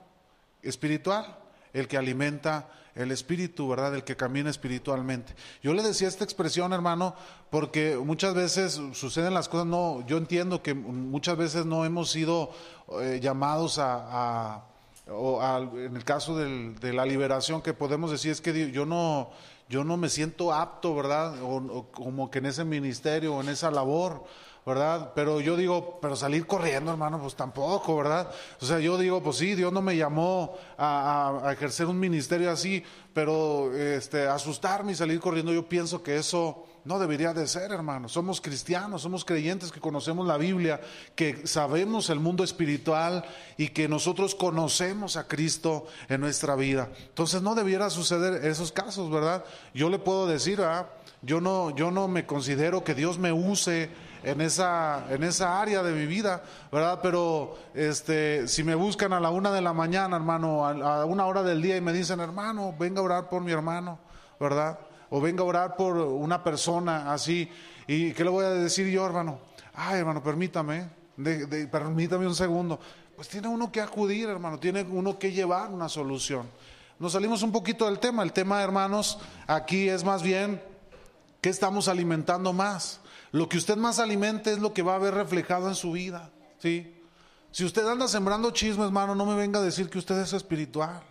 espiritual, 0.63 1.39
el 1.73 1.89
que 1.89 1.97
alimenta 1.97 2.69
el 2.95 3.11
espíritu, 3.11 3.67
¿verdad? 3.67 3.97
El 3.97 4.05
que 4.05 4.15
camina 4.15 4.51
espiritualmente. 4.51 5.35
Yo 5.61 5.75
le 5.75 5.83
decía 5.83 6.07
esta 6.07 6.23
expresión, 6.23 6.73
hermano, 6.73 7.17
porque 7.51 7.97
muchas 7.97 8.33
veces 8.33 8.81
suceden 8.93 9.35
las 9.35 9.49
cosas, 9.49 9.67
no, 9.67 10.07
yo 10.07 10.19
entiendo 10.19 10.63
que 10.63 10.75
muchas 10.75 11.37
veces 11.37 11.67
no 11.67 11.85
hemos 11.85 12.13
sido 12.13 12.53
eh, 13.01 13.19
llamados 13.21 13.81
a, 13.81 14.63
o 15.11 15.43
en 15.75 15.97
el 15.97 16.05
caso 16.05 16.37
de 16.37 16.93
la 16.93 17.05
liberación 17.05 17.63
que 17.63 17.75
podemos 17.75 18.11
decir 18.11 18.31
es 18.31 18.41
que 18.41 18.71
yo 18.71 18.87
no, 18.87 19.31
yo 19.69 19.85
no 19.85 19.97
me 19.97 20.09
siento 20.09 20.53
apto, 20.53 20.95
¿verdad? 20.95 21.43
o 21.43 21.87
como 21.93 22.31
que 22.31 22.39
en 22.39 22.47
ese 22.47 22.65
ministerio 22.65 23.35
o 23.35 23.41
en 23.41 23.49
esa 23.49 23.71
labor. 23.71 24.25
¿verdad? 24.69 25.13
Pero 25.15 25.41
yo 25.41 25.57
digo, 25.57 25.99
pero 26.03 26.15
salir 26.15 26.47
corriendo, 26.47 26.91
hermano, 26.91 27.19
pues 27.19 27.35
tampoco, 27.35 27.97
¿verdad? 27.97 28.31
O 28.61 28.67
sea, 28.67 28.79
yo 28.79 28.99
digo, 28.99 29.23
pues 29.23 29.39
sí, 29.39 29.55
Dios 29.55 29.73
no 29.73 29.81
me 29.81 29.97
llamó 29.97 30.59
a, 30.77 31.49
ejercer 31.51 31.87
un 31.87 31.99
ministerio 31.99 32.51
así, 32.51 32.85
pero 33.15 33.75
este, 33.75 34.29
asustarme 34.29 34.93
y 34.93 34.95
salir 34.95 35.21
corriendo, 35.21 35.55
yo 35.55 35.67
pienso 35.67 36.03
que 36.03 36.19
eso 36.19 36.67
no 36.89 36.99
debería 36.99 37.35
de 37.35 37.47
ser, 37.47 37.71
hermano. 37.71 38.09
Somos 38.09 38.41
cristianos, 38.41 39.03
somos 39.03 39.23
creyentes 39.23 39.71
que 39.71 39.79
conocemos 39.79 40.27
la 40.27 40.39
Biblia, 40.39 40.81
que 41.15 41.47
sabemos 41.47 42.09
el 42.09 42.19
mundo 42.19 42.43
espiritual 42.43 43.27
y 43.59 43.69
que 43.69 43.89
nosotros 43.89 44.35
conocemos 44.35 45.19
a 45.19 45.29
Cristo 45.29 45.87
en 46.09 46.23
nuestra 46.23 46.57
vida. 46.57 46.89
Entonces 47.09 47.43
no 47.43 47.55
debiera 47.55 47.91
suceder 47.91 48.43
esos 48.47 48.73
casos, 48.73 49.11
¿verdad? 49.11 49.45
Yo 49.75 49.91
le 49.91 49.99
puedo 49.99 50.27
decir, 50.27 50.63
¿ah? 50.63 50.89
yo 51.21 51.43
no, 51.43 51.77
yo 51.77 51.91
no 51.91 52.09
me 52.09 52.25
considero 52.25 52.83
que 52.83 52.95
Dios 52.95 53.19
me 53.19 53.33
use 53.33 53.91
en 54.23 54.41
esa, 54.41 55.05
en 55.11 55.25
esa 55.25 55.61
área 55.61 55.83
de 55.83 55.93
mi 55.93 56.07
vida, 56.07 56.43
¿verdad? 56.73 57.01
Pero 57.03 57.59
este, 57.75 58.49
si 58.49 58.65
me 58.65 58.75
buscan 58.75 59.13
a 59.13 59.21
la 59.21 59.29
una 59.29 59.53
de 59.53 59.61
la 59.61 59.75
mañana, 59.75 60.17
hermano, 60.17 60.67
a, 60.67 61.05
una 61.05 61.27
hora 61.27 61.43
del 61.43 61.61
día 61.61 61.77
y 61.77 61.83
me 61.83 61.93
dicen, 61.93 62.21
hermano, 62.21 62.75
venga 62.79 63.03
a 63.03 63.05
orar 63.05 63.29
por 63.29 63.43
mi 63.43 63.53
hermano, 63.53 63.99
¿verdad? 64.41 64.79
O 65.11 65.21
venga 65.21 65.43
a 65.43 65.47
orar 65.47 65.77
por 65.77 65.97
una 65.97 66.43
persona 66.43 67.13
así. 67.13 67.51
¿Y 67.87 68.13
qué 68.13 68.25
le 68.25 68.31
voy 68.31 68.45
a 68.45 68.51
decir 68.51 68.89
yo, 68.89 69.07
hermano? 69.07 69.39
Ay, 69.75 70.01
hermano, 70.01 70.23
permítame, 70.23 70.89
permítame 71.71 72.27
un 72.27 72.35
segundo. 72.35 72.79
Pues 73.17 73.29
tiene 73.29 73.49
uno 73.49 73.73
que 73.73 73.81
acudir, 73.81 74.29
hermano, 74.29 74.59
tiene 74.59 74.83
uno 74.83 75.19
que 75.19 75.33
llevar 75.33 75.71
una 75.71 75.89
solución. 75.89 76.49
Nos 76.99 77.13
salimos 77.13 77.43
un 77.43 77.53
poquito 77.53 77.87
del 77.87 77.99
tema. 77.99 78.23
El 78.23 78.33
tema, 78.33 78.63
hermanos, 78.63 79.19
aquí 79.47 79.89
es 79.89 80.05
más 80.05 80.23
bien, 80.23 80.61
¿qué 81.41 81.49
estamos 81.49 81.89
alimentando 81.89 82.53
más? 82.53 83.01
Lo 83.31 83.49
que 83.49 83.59
usted 83.59 83.77
más 83.77 83.99
alimente 83.99 84.53
es 84.53 84.59
lo 84.59 84.73
que 84.73 84.83
va 84.83 84.97
a 84.97 84.99
ver 84.99 85.15
reflejado 85.15 85.69
en 85.69 85.75
su 85.75 85.93
vida. 85.93 86.31
¿sí? 86.59 86.95
Si 87.51 87.65
usted 87.65 87.87
anda 87.87 88.09
sembrando 88.09 88.51
chismes, 88.51 88.87
hermano, 88.87 89.15
no 89.15 89.27
me 89.27 89.35
venga 89.35 89.61
a 89.61 89.63
decir 89.63 89.89
que 89.91 89.99
usted 89.99 90.19
es 90.19 90.33
espiritual. 90.33 91.03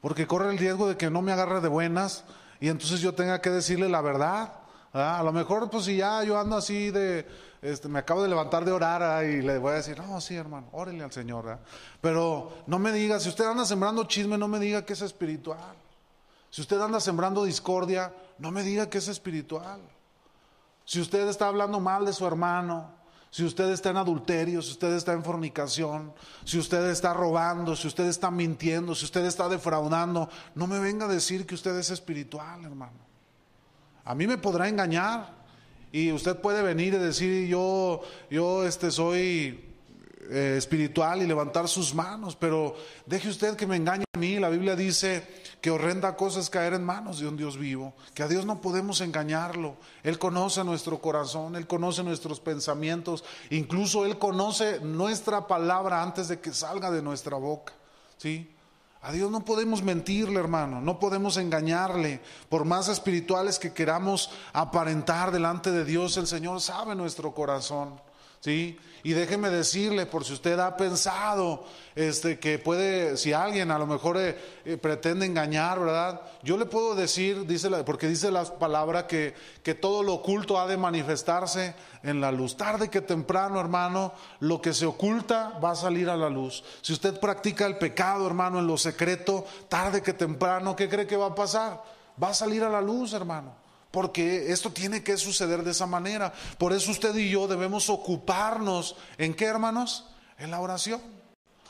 Porque 0.00 0.26
corre 0.26 0.50
el 0.50 0.58
riesgo 0.58 0.88
de 0.88 0.96
que 0.96 1.10
no 1.10 1.22
me 1.22 1.32
agarre 1.32 1.60
de 1.60 1.68
buenas 1.68 2.24
y 2.64 2.70
entonces 2.70 3.00
yo 3.00 3.14
tenga 3.14 3.42
que 3.42 3.50
decirle 3.50 3.90
la 3.90 4.00
verdad. 4.00 4.54
A 4.94 5.22
lo 5.22 5.34
mejor, 5.34 5.68
pues 5.68 5.84
si 5.84 5.98
ya 5.98 6.24
yo 6.24 6.38
ando 6.38 6.56
así 6.56 6.90
de, 6.90 7.28
este, 7.60 7.88
me 7.88 7.98
acabo 7.98 8.22
de 8.22 8.28
levantar 8.30 8.64
de 8.64 8.72
orar 8.72 9.22
y 9.26 9.42
le 9.42 9.58
voy 9.58 9.72
a 9.72 9.74
decir, 9.74 9.98
no, 9.98 10.18
sí, 10.18 10.34
hermano, 10.34 10.68
órele 10.72 11.04
al 11.04 11.12
Señor. 11.12 11.58
Pero 12.00 12.54
no 12.66 12.78
me 12.78 12.90
diga, 12.90 13.20
si 13.20 13.28
usted 13.28 13.44
anda 13.44 13.66
sembrando 13.66 14.04
chisme, 14.04 14.38
no 14.38 14.48
me 14.48 14.58
diga 14.58 14.82
que 14.82 14.94
es 14.94 15.02
espiritual. 15.02 15.74
Si 16.48 16.62
usted 16.62 16.80
anda 16.80 17.00
sembrando 17.00 17.44
discordia, 17.44 18.14
no 18.38 18.50
me 18.50 18.62
diga 18.62 18.88
que 18.88 18.96
es 18.96 19.08
espiritual. 19.08 19.82
Si 20.86 21.02
usted 21.02 21.28
está 21.28 21.48
hablando 21.48 21.80
mal 21.80 22.06
de 22.06 22.14
su 22.14 22.26
hermano, 22.26 22.92
si 23.34 23.42
usted 23.44 23.68
está 23.70 23.90
en 23.90 23.96
adulterio, 23.96 24.62
si 24.62 24.70
usted 24.70 24.94
está 24.94 25.12
en 25.12 25.24
fornicación, 25.24 26.12
si 26.44 26.56
usted 26.56 26.88
está 26.88 27.12
robando, 27.12 27.74
si 27.74 27.88
usted 27.88 28.04
está 28.06 28.30
mintiendo, 28.30 28.94
si 28.94 29.06
usted 29.06 29.24
está 29.24 29.48
defraudando, 29.48 30.28
no 30.54 30.68
me 30.68 30.78
venga 30.78 31.06
a 31.06 31.08
decir 31.08 31.44
que 31.44 31.56
usted 31.56 31.76
es 31.76 31.90
espiritual, 31.90 32.64
hermano. 32.64 33.00
A 34.04 34.14
mí 34.14 34.28
me 34.28 34.38
podrá 34.38 34.68
engañar 34.68 35.34
y 35.90 36.12
usted 36.12 36.36
puede 36.36 36.62
venir 36.62 36.94
y 36.94 36.98
decir 36.98 37.48
yo, 37.48 38.02
yo 38.30 38.64
este 38.64 38.92
soy 38.92 39.64
eh, 40.30 40.54
espiritual 40.56 41.20
y 41.20 41.26
levantar 41.26 41.66
sus 41.66 41.92
manos, 41.92 42.36
pero 42.36 42.76
deje 43.04 43.30
usted 43.30 43.56
que 43.56 43.66
me 43.66 43.74
engañe 43.74 44.04
a 44.12 44.18
mí. 44.18 44.38
La 44.38 44.48
Biblia 44.48 44.76
dice 44.76 45.26
que 45.64 45.70
horrenda 45.70 46.14
cosa 46.14 46.40
es 46.40 46.50
caer 46.50 46.74
en 46.74 46.84
manos 46.84 47.20
de 47.20 47.26
un 47.26 47.38
Dios 47.38 47.56
vivo, 47.56 47.94
que 48.12 48.22
a 48.22 48.28
Dios 48.28 48.44
no 48.44 48.60
podemos 48.60 49.00
engañarlo. 49.00 49.76
Él 50.02 50.18
conoce 50.18 50.62
nuestro 50.62 50.98
corazón, 50.98 51.56
Él 51.56 51.66
conoce 51.66 52.02
nuestros 52.02 52.38
pensamientos, 52.38 53.24
incluso 53.48 54.04
Él 54.04 54.18
conoce 54.18 54.80
nuestra 54.80 55.46
palabra 55.46 56.02
antes 56.02 56.28
de 56.28 56.38
que 56.38 56.52
salga 56.52 56.90
de 56.90 57.00
nuestra 57.00 57.38
boca. 57.38 57.72
¿Sí? 58.18 58.54
A 59.00 59.10
Dios 59.10 59.30
no 59.30 59.42
podemos 59.42 59.82
mentirle, 59.82 60.38
hermano, 60.38 60.82
no 60.82 60.98
podemos 61.00 61.38
engañarle. 61.38 62.20
Por 62.50 62.66
más 62.66 62.88
espirituales 62.88 63.58
que 63.58 63.72
queramos 63.72 64.32
aparentar 64.52 65.30
delante 65.30 65.70
de 65.70 65.86
Dios, 65.86 66.18
el 66.18 66.26
Señor 66.26 66.60
sabe 66.60 66.94
nuestro 66.94 67.32
corazón. 67.32 67.98
¿Sí? 68.44 68.78
Y 69.04 69.14
déjeme 69.14 69.48
decirle, 69.48 70.04
por 70.04 70.22
si 70.26 70.34
usted 70.34 70.58
ha 70.58 70.76
pensado 70.76 71.64
este, 71.94 72.38
que 72.38 72.58
puede, 72.58 73.16
si 73.16 73.32
alguien 73.32 73.70
a 73.70 73.78
lo 73.78 73.86
mejor 73.86 74.18
eh, 74.18 74.36
eh, 74.66 74.76
pretende 74.76 75.24
engañar, 75.24 75.80
¿verdad? 75.80 76.20
Yo 76.42 76.58
le 76.58 76.66
puedo 76.66 76.94
decir, 76.94 77.46
dice 77.46 77.70
la, 77.70 77.86
porque 77.86 78.06
dice 78.06 78.30
la 78.30 78.44
palabra 78.44 79.06
que, 79.06 79.32
que 79.62 79.74
todo 79.74 80.02
lo 80.02 80.12
oculto 80.12 80.60
ha 80.60 80.66
de 80.66 80.76
manifestarse 80.76 81.74
en 82.02 82.20
la 82.20 82.30
luz. 82.30 82.54
Tarde 82.54 82.90
que 82.90 83.00
temprano, 83.00 83.58
hermano, 83.58 84.12
lo 84.40 84.60
que 84.60 84.74
se 84.74 84.84
oculta 84.84 85.58
va 85.58 85.70
a 85.70 85.76
salir 85.76 86.10
a 86.10 86.16
la 86.16 86.28
luz. 86.28 86.62
Si 86.82 86.92
usted 86.92 87.18
practica 87.18 87.64
el 87.64 87.78
pecado, 87.78 88.26
hermano, 88.26 88.58
en 88.58 88.66
lo 88.66 88.76
secreto, 88.76 89.46
tarde 89.70 90.02
que 90.02 90.12
temprano, 90.12 90.76
¿qué 90.76 90.90
cree 90.90 91.06
que 91.06 91.16
va 91.16 91.28
a 91.28 91.34
pasar? 91.34 91.82
Va 92.22 92.28
a 92.28 92.34
salir 92.34 92.62
a 92.62 92.68
la 92.68 92.82
luz, 92.82 93.14
hermano 93.14 93.63
porque 93.94 94.50
esto 94.50 94.72
tiene 94.72 95.04
que 95.04 95.16
suceder 95.16 95.62
de 95.62 95.70
esa 95.70 95.86
manera. 95.86 96.32
Por 96.58 96.72
eso 96.72 96.90
usted 96.90 97.14
y 97.14 97.30
yo 97.30 97.46
debemos 97.46 97.88
ocuparnos 97.88 98.96
en 99.18 99.34
qué, 99.34 99.44
hermanos? 99.44 100.06
En 100.36 100.50
la 100.50 100.60
oración. 100.60 101.00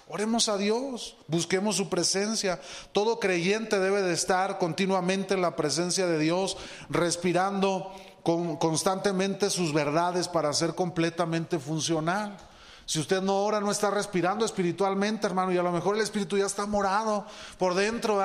Oremos 0.08 0.48
a 0.48 0.56
Dios, 0.56 1.18
busquemos 1.28 1.76
su 1.76 1.90
presencia. 1.90 2.62
Todo 2.92 3.20
creyente 3.20 3.78
debe 3.78 4.00
de 4.00 4.14
estar 4.14 4.56
continuamente 4.56 5.34
en 5.34 5.42
la 5.42 5.54
presencia 5.54 6.06
de 6.06 6.18
Dios, 6.18 6.56
respirando 6.88 7.92
constantemente 8.22 9.50
sus 9.50 9.74
verdades 9.74 10.26
para 10.26 10.50
ser 10.54 10.74
completamente 10.74 11.58
funcional. 11.58 12.38
Si 12.86 13.00
usted 13.00 13.22
no 13.22 13.36
ora, 13.44 13.60
no 13.60 13.70
está 13.70 13.90
respirando 13.90 14.44
espiritualmente, 14.44 15.26
hermano, 15.26 15.52
y 15.52 15.56
a 15.56 15.62
lo 15.62 15.72
mejor 15.72 15.96
el 15.96 16.02
espíritu 16.02 16.36
ya 16.36 16.46
está 16.46 16.66
morado 16.66 17.24
por 17.58 17.74
dentro, 17.74 18.18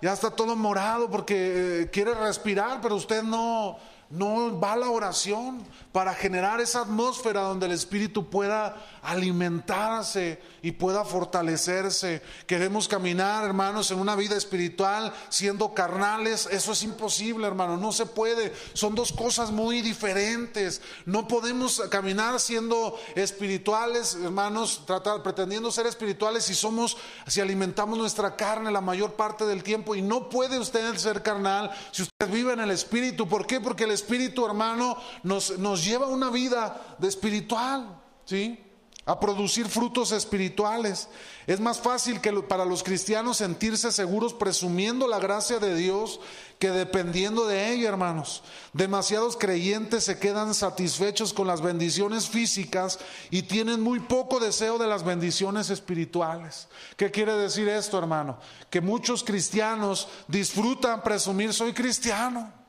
ya 0.00 0.12
está 0.12 0.30
todo 0.30 0.54
morado 0.54 1.10
porque 1.10 1.82
eh, 1.82 1.90
quiere 1.90 2.14
respirar, 2.14 2.80
pero 2.82 2.96
usted 2.96 3.22
no, 3.22 3.78
no 4.12 4.60
va 4.60 4.76
la 4.76 4.90
oración 4.90 5.66
para 5.90 6.14
generar 6.14 6.60
esa 6.60 6.82
atmósfera 6.82 7.40
donde 7.42 7.66
el 7.66 7.72
Espíritu 7.72 8.28
pueda 8.28 8.76
alimentarse 9.02 10.40
y 10.60 10.72
pueda 10.72 11.04
fortalecerse. 11.04 12.22
Queremos 12.46 12.88
caminar, 12.88 13.44
hermanos, 13.44 13.90
en 13.90 13.98
una 13.98 14.14
vida 14.14 14.36
espiritual 14.36 15.12
siendo 15.30 15.72
carnales. 15.72 16.46
Eso 16.50 16.72
es 16.72 16.82
imposible, 16.82 17.46
hermano. 17.46 17.78
No 17.78 17.90
se 17.90 18.04
puede. 18.04 18.52
Son 18.74 18.94
dos 18.94 19.12
cosas 19.12 19.50
muy 19.50 19.80
diferentes. 19.80 20.82
No 21.06 21.26
podemos 21.26 21.80
caminar 21.90 22.38
siendo 22.38 22.98
espirituales, 23.14 24.16
hermanos, 24.22 24.82
tratar, 24.86 25.22
pretendiendo 25.22 25.72
ser 25.72 25.86
espirituales 25.86 26.44
si 26.44 26.54
somos, 26.54 26.98
si 27.26 27.40
alimentamos 27.40 27.98
nuestra 27.98 28.36
carne 28.36 28.70
la 28.70 28.82
mayor 28.82 29.14
parte 29.14 29.46
del 29.46 29.62
tiempo. 29.62 29.94
Y 29.94 30.02
no 30.02 30.28
puede 30.28 30.58
usted 30.58 30.94
ser 30.96 31.22
carnal 31.22 31.70
si 31.92 32.02
usted 32.02 32.28
vive 32.30 32.52
en 32.52 32.60
el 32.60 32.70
Espíritu. 32.70 33.26
¿Por 33.26 33.46
qué? 33.46 33.58
Porque 33.60 33.84
el 33.84 33.90
Espíritu, 33.90 34.01
hermano, 34.46 34.96
nos, 35.22 35.58
nos 35.58 35.84
lleva 35.84 36.06
una 36.06 36.30
vida 36.30 36.96
de 36.98 37.08
espiritual, 37.08 38.00
¿sí? 38.24 38.58
A 39.04 39.18
producir 39.18 39.66
frutos 39.66 40.12
espirituales. 40.12 41.08
Es 41.48 41.58
más 41.58 41.80
fácil 41.80 42.20
que 42.20 42.32
para 42.32 42.64
los 42.64 42.84
cristianos 42.84 43.38
sentirse 43.38 43.90
seguros 43.90 44.32
presumiendo 44.32 45.08
la 45.08 45.18
gracia 45.18 45.58
de 45.58 45.74
Dios 45.74 46.20
que 46.60 46.70
dependiendo 46.70 47.48
de 47.48 47.72
ella, 47.72 47.88
hermanos. 47.88 48.44
Demasiados 48.72 49.36
creyentes 49.36 50.04
se 50.04 50.20
quedan 50.20 50.54
satisfechos 50.54 51.32
con 51.32 51.48
las 51.48 51.60
bendiciones 51.60 52.28
físicas 52.28 53.00
y 53.32 53.42
tienen 53.42 53.80
muy 53.80 53.98
poco 53.98 54.38
deseo 54.38 54.78
de 54.78 54.86
las 54.86 55.02
bendiciones 55.02 55.70
espirituales. 55.70 56.68
¿Qué 56.96 57.10
quiere 57.10 57.32
decir 57.34 57.68
esto, 57.68 57.98
hermano? 57.98 58.38
Que 58.70 58.80
muchos 58.80 59.24
cristianos 59.24 60.06
disfrutan 60.28 61.02
presumir 61.02 61.52
soy 61.52 61.72
cristiano. 61.72 62.61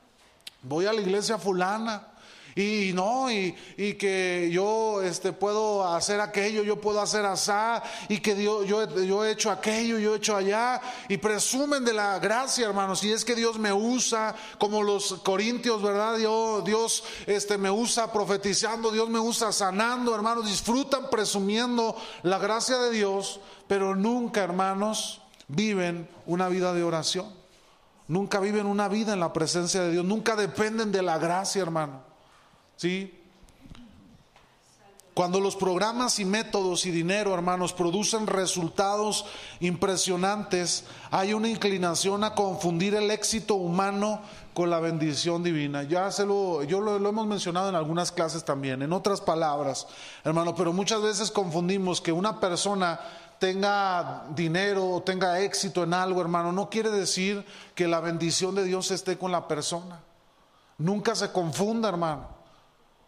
Voy 0.64 0.86
a 0.86 0.92
la 0.92 1.00
iglesia 1.00 1.38
fulana 1.38 2.14
y 2.56 2.92
no, 2.94 3.30
y, 3.30 3.52
que 3.98 4.48
yo 4.52 5.02
este, 5.02 5.32
puedo 5.32 5.92
hacer 5.92 6.20
aquello, 6.20 6.62
yo 6.62 6.80
puedo 6.80 7.00
hacer 7.00 7.24
asá, 7.24 7.82
y 8.08 8.18
que 8.18 8.34
Dios, 8.34 8.66
yo, 8.66 9.02
yo 9.02 9.24
he 9.24 9.32
hecho 9.32 9.50
aquello, 9.50 9.98
yo 9.98 10.14
he 10.14 10.18
hecho 10.18 10.36
allá, 10.36 10.80
y 11.08 11.16
presumen 11.16 11.84
de 11.84 11.92
la 11.92 12.18
gracia, 12.20 12.66
hermanos, 12.66 13.02
y 13.02 13.12
es 13.12 13.24
que 13.24 13.34
Dios 13.34 13.58
me 13.58 13.72
usa, 13.72 14.36
como 14.58 14.82
los 14.82 15.14
corintios, 15.24 15.82
¿verdad? 15.82 16.16
Dios, 16.16 16.64
Dios 16.64 17.04
este, 17.26 17.58
me 17.58 17.70
usa 17.70 18.12
profetizando, 18.12 18.92
Dios 18.92 19.08
me 19.08 19.18
usa 19.18 19.50
sanando, 19.50 20.14
hermanos, 20.14 20.46
disfrutan 20.46 21.10
presumiendo 21.10 21.96
la 22.22 22.38
gracia 22.38 22.78
de 22.78 22.92
Dios, 22.92 23.40
pero 23.66 23.96
nunca, 23.96 24.44
hermanos, 24.44 25.20
viven 25.48 26.08
una 26.26 26.48
vida 26.48 26.72
de 26.72 26.84
oración. 26.84 27.43
Nunca 28.08 28.40
viven 28.40 28.66
una 28.66 28.88
vida 28.88 29.12
en 29.12 29.20
la 29.20 29.32
presencia 29.32 29.82
de 29.82 29.92
Dios, 29.92 30.04
nunca 30.04 30.36
dependen 30.36 30.92
de 30.92 31.02
la 31.02 31.18
gracia, 31.18 31.62
hermano. 31.62 32.02
¿Sí? 32.76 33.20
Cuando 35.14 35.38
los 35.38 35.54
programas 35.54 36.18
y 36.18 36.24
métodos 36.24 36.86
y 36.86 36.90
dinero, 36.90 37.32
hermanos, 37.32 37.72
producen 37.72 38.26
resultados 38.26 39.24
impresionantes, 39.60 40.84
hay 41.12 41.34
una 41.34 41.48
inclinación 41.48 42.24
a 42.24 42.34
confundir 42.34 42.96
el 42.96 43.12
éxito 43.12 43.54
humano 43.54 44.22
con 44.54 44.70
la 44.70 44.80
bendición 44.80 45.44
divina. 45.44 45.84
Ya 45.84 46.10
se 46.10 46.26
lo, 46.26 46.64
yo 46.64 46.80
lo, 46.80 46.98
lo, 46.98 47.08
hemos 47.10 47.28
mencionado 47.28 47.68
en 47.68 47.76
algunas 47.76 48.10
clases 48.10 48.44
también, 48.44 48.82
en 48.82 48.92
otras 48.92 49.20
palabras, 49.20 49.86
hermano, 50.24 50.56
pero 50.56 50.72
muchas 50.72 51.00
veces 51.00 51.30
confundimos 51.30 52.00
que 52.00 52.10
una 52.10 52.40
persona 52.40 52.98
tenga 53.38 54.26
dinero 54.34 54.88
o 54.88 55.02
tenga 55.02 55.40
éxito 55.40 55.82
en 55.82 55.94
algo, 55.94 56.20
hermano, 56.20 56.52
no 56.52 56.70
quiere 56.70 56.90
decir 56.90 57.44
que 57.74 57.88
la 57.88 58.00
bendición 58.00 58.54
de 58.54 58.64
Dios 58.64 58.90
esté 58.90 59.18
con 59.18 59.32
la 59.32 59.48
persona. 59.48 60.00
Nunca 60.78 61.14
se 61.14 61.30
confunda, 61.30 61.88
hermano. 61.88 62.28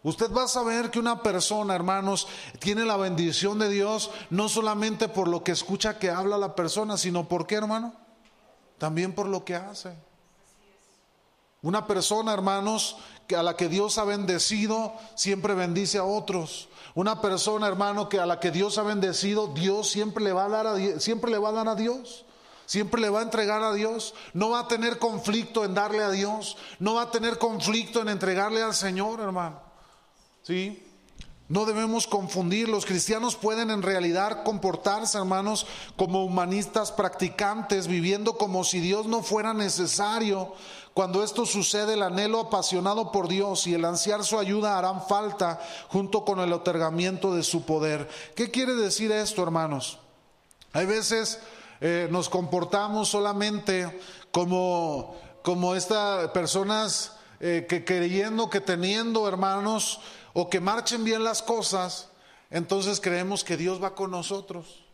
Usted 0.03 0.31
va 0.31 0.43
a 0.43 0.47
saber 0.47 0.89
que 0.89 0.99
una 0.99 1.21
persona, 1.21 1.75
hermanos, 1.75 2.27
tiene 2.59 2.85
la 2.85 2.97
bendición 2.97 3.59
de 3.59 3.67
Dios 3.69 4.11
no 4.29 4.47
solamente 4.47 5.09
por 5.09 5.27
lo 5.27 5.43
que 5.43 5.51
escucha 5.51 5.99
que 5.99 6.09
habla 6.09 6.37
la 6.37 6.55
persona, 6.55 6.97
sino 6.97 7.27
por 7.27 7.45
qué, 7.45 7.55
hermano? 7.55 7.93
También 8.77 9.13
por 9.13 9.27
lo 9.27 9.43
que 9.43 9.55
hace. 9.55 10.06
Una 11.67 11.85
persona, 11.85 12.33
hermanos, 12.33 12.95
a 13.37 13.43
la 13.43 13.57
que 13.57 13.67
Dios 13.67 13.97
ha 13.97 14.05
bendecido, 14.05 14.93
siempre 15.15 15.53
bendice 15.53 15.97
a 15.97 16.05
otros. 16.05 16.69
Una 16.95 17.19
persona, 17.19 17.67
hermano, 17.67 18.07
que 18.07 18.21
a 18.21 18.25
la 18.25 18.39
que 18.39 18.51
Dios 18.51 18.77
ha 18.77 18.83
bendecido, 18.83 19.47
Dios 19.47 19.89
siempre 19.89 20.23
le 20.23 20.31
va 20.31 20.45
a 20.45 20.47
dar 20.47 20.65
a, 20.65 20.99
siempre 21.01 21.29
le 21.29 21.37
va 21.37 21.49
a 21.49 21.51
dar 21.51 21.67
a 21.67 21.75
Dios. 21.75 22.23
Siempre 22.65 23.01
le 23.01 23.09
va 23.09 23.19
a 23.19 23.23
entregar 23.23 23.63
a 23.63 23.73
Dios. 23.73 24.13
No 24.33 24.51
va 24.51 24.61
a 24.61 24.67
tener 24.69 24.97
conflicto 24.97 25.65
en 25.65 25.73
darle 25.73 26.03
a 26.05 26.09
Dios. 26.09 26.55
No 26.79 26.93
va 26.93 27.01
a 27.01 27.11
tener 27.11 27.37
conflicto 27.37 27.99
en 27.99 28.07
entregarle 28.07 28.63
al 28.63 28.73
Señor, 28.73 29.19
hermano. 29.19 29.59
¿Sí? 30.43 30.87
No 31.49 31.65
debemos 31.65 32.07
confundir, 32.07 32.67
los 32.67 32.85
cristianos 32.85 33.37
pueden 33.37 33.71
en 33.71 33.81
realidad 33.81 34.43
comportarse, 34.43 35.17
hermanos, 35.17 35.65
como 35.95 36.25
humanistas 36.25 36.91
practicantes, 36.91 37.87
viviendo 37.87 38.37
como 38.37 38.65
si 38.65 38.81
Dios 38.81 39.05
no 39.05 39.23
fuera 39.23 39.53
necesario. 39.53 40.53
Cuando 40.97 41.23
esto 41.23 41.45
sucede, 41.45 41.93
el 41.93 42.01
anhelo 42.01 42.39
apasionado 42.39 43.11
por 43.11 43.27
Dios 43.27 43.67
y 43.67 43.75
el 43.75 43.85
ansiar 43.85 44.23
su 44.23 44.39
ayuda 44.39 44.79
harán 44.79 45.05
falta 45.05 45.61
junto 45.89 46.25
con 46.25 46.39
el 46.39 46.51
otorgamiento 46.51 47.35
de 47.35 47.43
su 47.43 47.67
poder. 47.67 48.09
¿Qué 48.35 48.49
quiere 48.49 48.73
decir 48.73 49.11
esto, 49.11 49.43
hermanos? 49.43 49.99
Hay 50.73 50.87
veces 50.87 51.39
eh, 51.81 52.07
nos 52.09 52.29
comportamos 52.29 53.09
solamente 53.09 54.01
como, 54.31 55.15
como 55.43 55.75
estas 55.75 56.31
personas 56.31 57.15
eh, 57.41 57.67
que 57.69 57.85
creyendo 57.85 58.49
que 58.49 58.59
teniendo, 58.59 59.27
hermanos, 59.27 59.99
o 60.33 60.49
que 60.49 60.59
marchen 60.59 61.03
bien 61.03 61.23
las 61.23 61.43
cosas, 61.43 62.09
entonces 62.49 62.99
creemos 62.99 63.43
que 63.43 63.55
Dios 63.55 63.79
va 63.83 63.93
con 63.93 64.09
nosotros. 64.09 64.86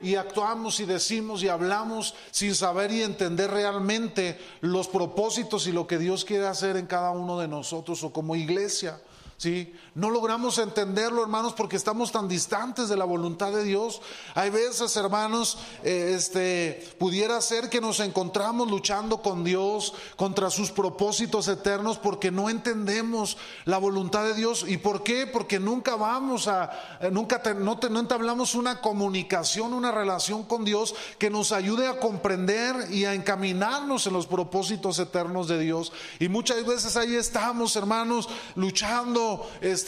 Y 0.00 0.14
actuamos 0.14 0.78
y 0.78 0.84
decimos 0.84 1.42
y 1.42 1.48
hablamos 1.48 2.14
sin 2.30 2.54
saber 2.54 2.92
y 2.92 3.02
entender 3.02 3.50
realmente 3.50 4.38
los 4.60 4.86
propósitos 4.86 5.66
y 5.66 5.72
lo 5.72 5.86
que 5.86 5.98
Dios 5.98 6.24
quiere 6.24 6.46
hacer 6.46 6.76
en 6.76 6.86
cada 6.86 7.10
uno 7.10 7.38
de 7.38 7.48
nosotros 7.48 8.04
o 8.04 8.12
como 8.12 8.36
iglesia. 8.36 9.00
¿sí? 9.38 9.74
No 9.98 10.10
logramos 10.10 10.58
entenderlo, 10.58 11.22
hermanos, 11.22 11.54
porque 11.54 11.74
estamos 11.74 12.12
tan 12.12 12.28
distantes 12.28 12.88
de 12.88 12.96
la 12.96 13.04
voluntad 13.04 13.50
de 13.50 13.64
Dios. 13.64 14.00
Hay 14.36 14.48
veces, 14.48 14.96
hermanos, 14.96 15.58
eh, 15.82 16.12
este, 16.14 16.88
pudiera 16.98 17.40
ser 17.40 17.68
que 17.68 17.80
nos 17.80 17.98
encontramos 17.98 18.70
luchando 18.70 19.22
con 19.22 19.42
Dios 19.42 19.94
contra 20.14 20.50
sus 20.50 20.70
propósitos 20.70 21.48
eternos 21.48 21.98
porque 21.98 22.30
no 22.30 22.48
entendemos 22.48 23.38
la 23.64 23.78
voluntad 23.78 24.22
de 24.22 24.34
Dios. 24.34 24.64
¿Y 24.68 24.76
por 24.76 25.02
qué? 25.02 25.26
Porque 25.26 25.58
nunca 25.58 25.96
vamos 25.96 26.46
a, 26.46 26.98
eh, 27.00 27.10
nunca 27.10 27.42
no, 27.54 27.76
entablamos 27.98 28.54
una 28.54 28.80
comunicación, 28.80 29.72
una 29.72 29.90
relación 29.90 30.44
con 30.44 30.64
Dios 30.64 30.94
que 31.18 31.28
nos 31.28 31.50
ayude 31.50 31.88
a 31.88 31.98
comprender 31.98 32.92
y 32.92 33.04
a 33.04 33.14
encaminarnos 33.14 34.06
en 34.06 34.12
los 34.12 34.28
propósitos 34.28 35.00
eternos 35.00 35.48
de 35.48 35.58
Dios. 35.58 35.92
Y 36.20 36.28
muchas 36.28 36.64
veces 36.64 36.96
ahí 36.96 37.16
estamos, 37.16 37.74
hermanos, 37.74 38.28
luchando 38.54 39.44
este, 39.60 39.87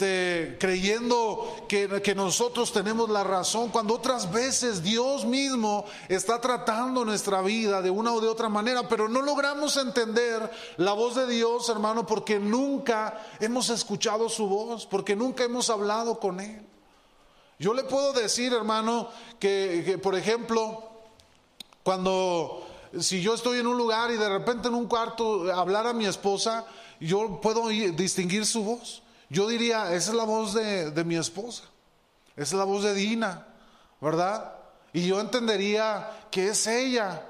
creyendo 0.59 1.65
que, 1.67 2.13
nosotros 2.15 2.71
tenemos 2.71 3.09
la 3.09 3.23
razón, 3.23 3.69
cuando 3.69 3.95
otras 3.95 4.31
veces 4.31 4.83
Dios 4.83 5.25
mismo 5.25 5.85
está 6.09 6.41
tratando 6.41 7.05
nuestra 7.05 7.41
vida 7.41 7.81
de 7.81 7.89
una 7.89 8.13
o 8.13 8.21
de 8.21 8.27
otra 8.27 8.49
manera, 8.49 8.87
pero 8.87 9.07
no 9.07 9.21
logramos 9.21 9.77
entender 9.77 10.49
la 10.77 10.93
voz 10.93 11.15
de 11.15 11.27
Dios, 11.27 11.69
hermano, 11.69 12.05
porque 12.05 12.39
nunca 12.39 13.25
hemos 13.39 13.69
escuchado 13.69 14.29
su 14.29 14.47
voz, 14.47 14.85
porque 14.85 15.15
nunca 15.15 15.43
hemos 15.43 15.69
hablado 15.69 16.19
con 16.19 16.39
Él. 16.39 16.61
Yo 17.59 17.73
le 17.73 17.83
puedo 17.83 18.11
decir, 18.13 18.53
hermano, 18.53 19.09
que, 19.39 19.99
por 20.01 20.15
ejemplo, 20.15 20.89
cuando 21.83 22.67
si 22.99 23.21
yo 23.21 23.35
estoy 23.35 23.59
en 23.59 23.67
un 23.67 23.77
lugar 23.77 24.11
y 24.11 24.17
de 24.17 24.27
repente 24.27 24.67
en 24.67 24.73
un 24.73 24.87
cuarto 24.87 25.53
hablar 25.53 25.87
a 25.87 25.93
mi 25.93 26.05
esposa, 26.05 26.65
yo 26.99 27.39
puedo 27.41 27.67
distinguir 27.67 28.45
su 28.45 28.63
voz. 28.63 29.01
Yo 29.31 29.47
diría, 29.47 29.93
esa 29.93 30.11
es 30.11 30.17
la 30.17 30.25
voz 30.25 30.53
de, 30.53 31.03
mi 31.05 31.15
esposa, 31.15 31.63
esa 32.35 32.43
es 32.43 32.51
la 32.51 32.65
voz 32.65 32.83
de 32.83 32.93
Dina, 32.93 33.47
¿verdad? 34.01 34.55
Y 34.91 35.07
yo 35.07 35.21
entendería 35.21 36.27
que 36.29 36.49
es 36.49 36.67
ella, 36.67 37.27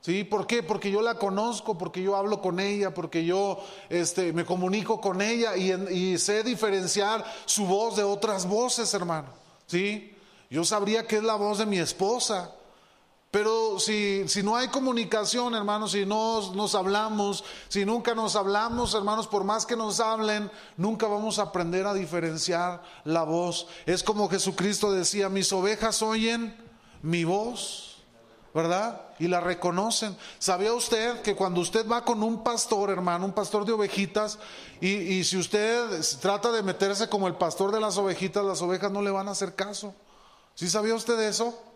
¿Sí? 0.00 0.22
¿Por 0.24 0.46
qué? 0.46 0.62
Porque 0.62 0.90
yo 0.90 1.00
la 1.00 1.14
conozco, 1.14 1.78
porque 1.78 2.02
yo 2.02 2.16
hablo 2.16 2.42
con 2.42 2.60
ella, 2.60 2.92
porque 2.92 3.24
yo 3.24 3.64
este, 3.88 4.34
me 4.34 4.44
comunico 4.44 5.00
con 5.00 5.22
ella 5.22 5.56
y, 5.56 5.72
y, 5.72 6.18
sé 6.18 6.42
diferenciar 6.42 7.24
su 7.46 7.64
voz 7.64 7.96
de 7.96 8.02
otras 8.02 8.46
voces, 8.46 8.92
hermano. 8.92 9.28
¿Sí? 9.66 10.14
Yo 10.50 10.62
sabría 10.62 11.06
que 11.06 11.16
es 11.16 11.22
la 11.22 11.36
voz 11.36 11.56
de 11.56 11.64
mi 11.64 11.78
esposa. 11.78 12.52
Pero 13.34 13.80
si, 13.80 14.28
si 14.28 14.44
no 14.44 14.54
hay 14.54 14.68
comunicación, 14.68 15.56
hermanos, 15.56 15.90
si 15.90 16.06
no 16.06 16.52
nos 16.52 16.76
hablamos, 16.76 17.42
si 17.66 17.84
nunca 17.84 18.14
nos 18.14 18.36
hablamos, 18.36 18.94
hermanos, 18.94 19.26
por 19.26 19.42
más 19.42 19.66
que 19.66 19.74
nos 19.74 19.98
hablen, 19.98 20.48
nunca 20.76 21.08
vamos 21.08 21.40
a 21.40 21.42
aprender 21.42 21.84
a 21.84 21.94
diferenciar 21.94 22.80
la 23.02 23.24
voz. 23.24 23.66
Es 23.86 24.04
como 24.04 24.28
Jesucristo 24.28 24.92
decía, 24.92 25.28
mis 25.28 25.52
ovejas 25.52 26.00
oyen 26.00 26.56
mi 27.02 27.24
voz, 27.24 28.04
¿verdad? 28.54 29.02
Y 29.18 29.26
la 29.26 29.40
reconocen. 29.40 30.16
¿Sabía 30.38 30.72
usted 30.72 31.20
que 31.22 31.34
cuando 31.34 31.60
usted 31.60 31.90
va 31.90 32.04
con 32.04 32.22
un 32.22 32.44
pastor, 32.44 32.88
hermano, 32.90 33.24
un 33.24 33.32
pastor 33.32 33.64
de 33.64 33.72
ovejitas, 33.72 34.38
y, 34.80 34.90
y 34.90 35.24
si 35.24 35.38
usted 35.38 36.00
trata 36.20 36.52
de 36.52 36.62
meterse 36.62 37.08
como 37.08 37.26
el 37.26 37.34
pastor 37.34 37.72
de 37.72 37.80
las 37.80 37.98
ovejitas, 37.98 38.44
las 38.44 38.62
ovejas 38.62 38.92
no 38.92 39.02
le 39.02 39.10
van 39.10 39.26
a 39.26 39.32
hacer 39.32 39.56
caso? 39.56 39.92
¿Sí 40.54 40.70
sabía 40.70 40.94
usted 40.94 41.18
eso? 41.18 41.73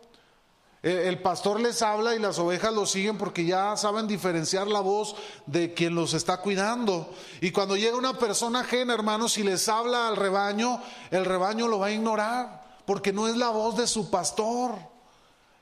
El 0.83 1.20
pastor 1.20 1.61
les 1.61 1.83
habla 1.83 2.14
y 2.14 2.20
las 2.20 2.39
ovejas 2.39 2.72
lo 2.72 2.87
siguen 2.87 3.18
porque 3.18 3.45
ya 3.45 3.76
saben 3.76 4.07
diferenciar 4.07 4.68
la 4.68 4.79
voz 4.79 5.16
de 5.47 5.74
quien 5.74 5.97
los 5.97 6.14
está 6.14 6.37
cuidando. 6.37 7.12
Y 7.41 7.51
cuando 7.51 7.76
llega 7.76 7.97
una 7.97 8.16
persona 8.16 8.61
ajena, 8.61 8.95
hermanos, 8.95 9.39
y 9.39 9.43
les 9.43 9.68
habla 9.68 10.07
al 10.07 10.16
rebaño, 10.16 10.81
el 11.11 11.24
rebaño 11.24 11.66
lo 11.66 11.81
va 11.81 11.87
a 11.87 11.91
ignorar 11.91 12.64
porque 12.87 13.12
no 13.12 13.26
es 13.26 13.37
la 13.37 13.51
voz 13.51 13.76
de 13.76 13.89
su 13.89 14.09
pastor. 14.09 14.76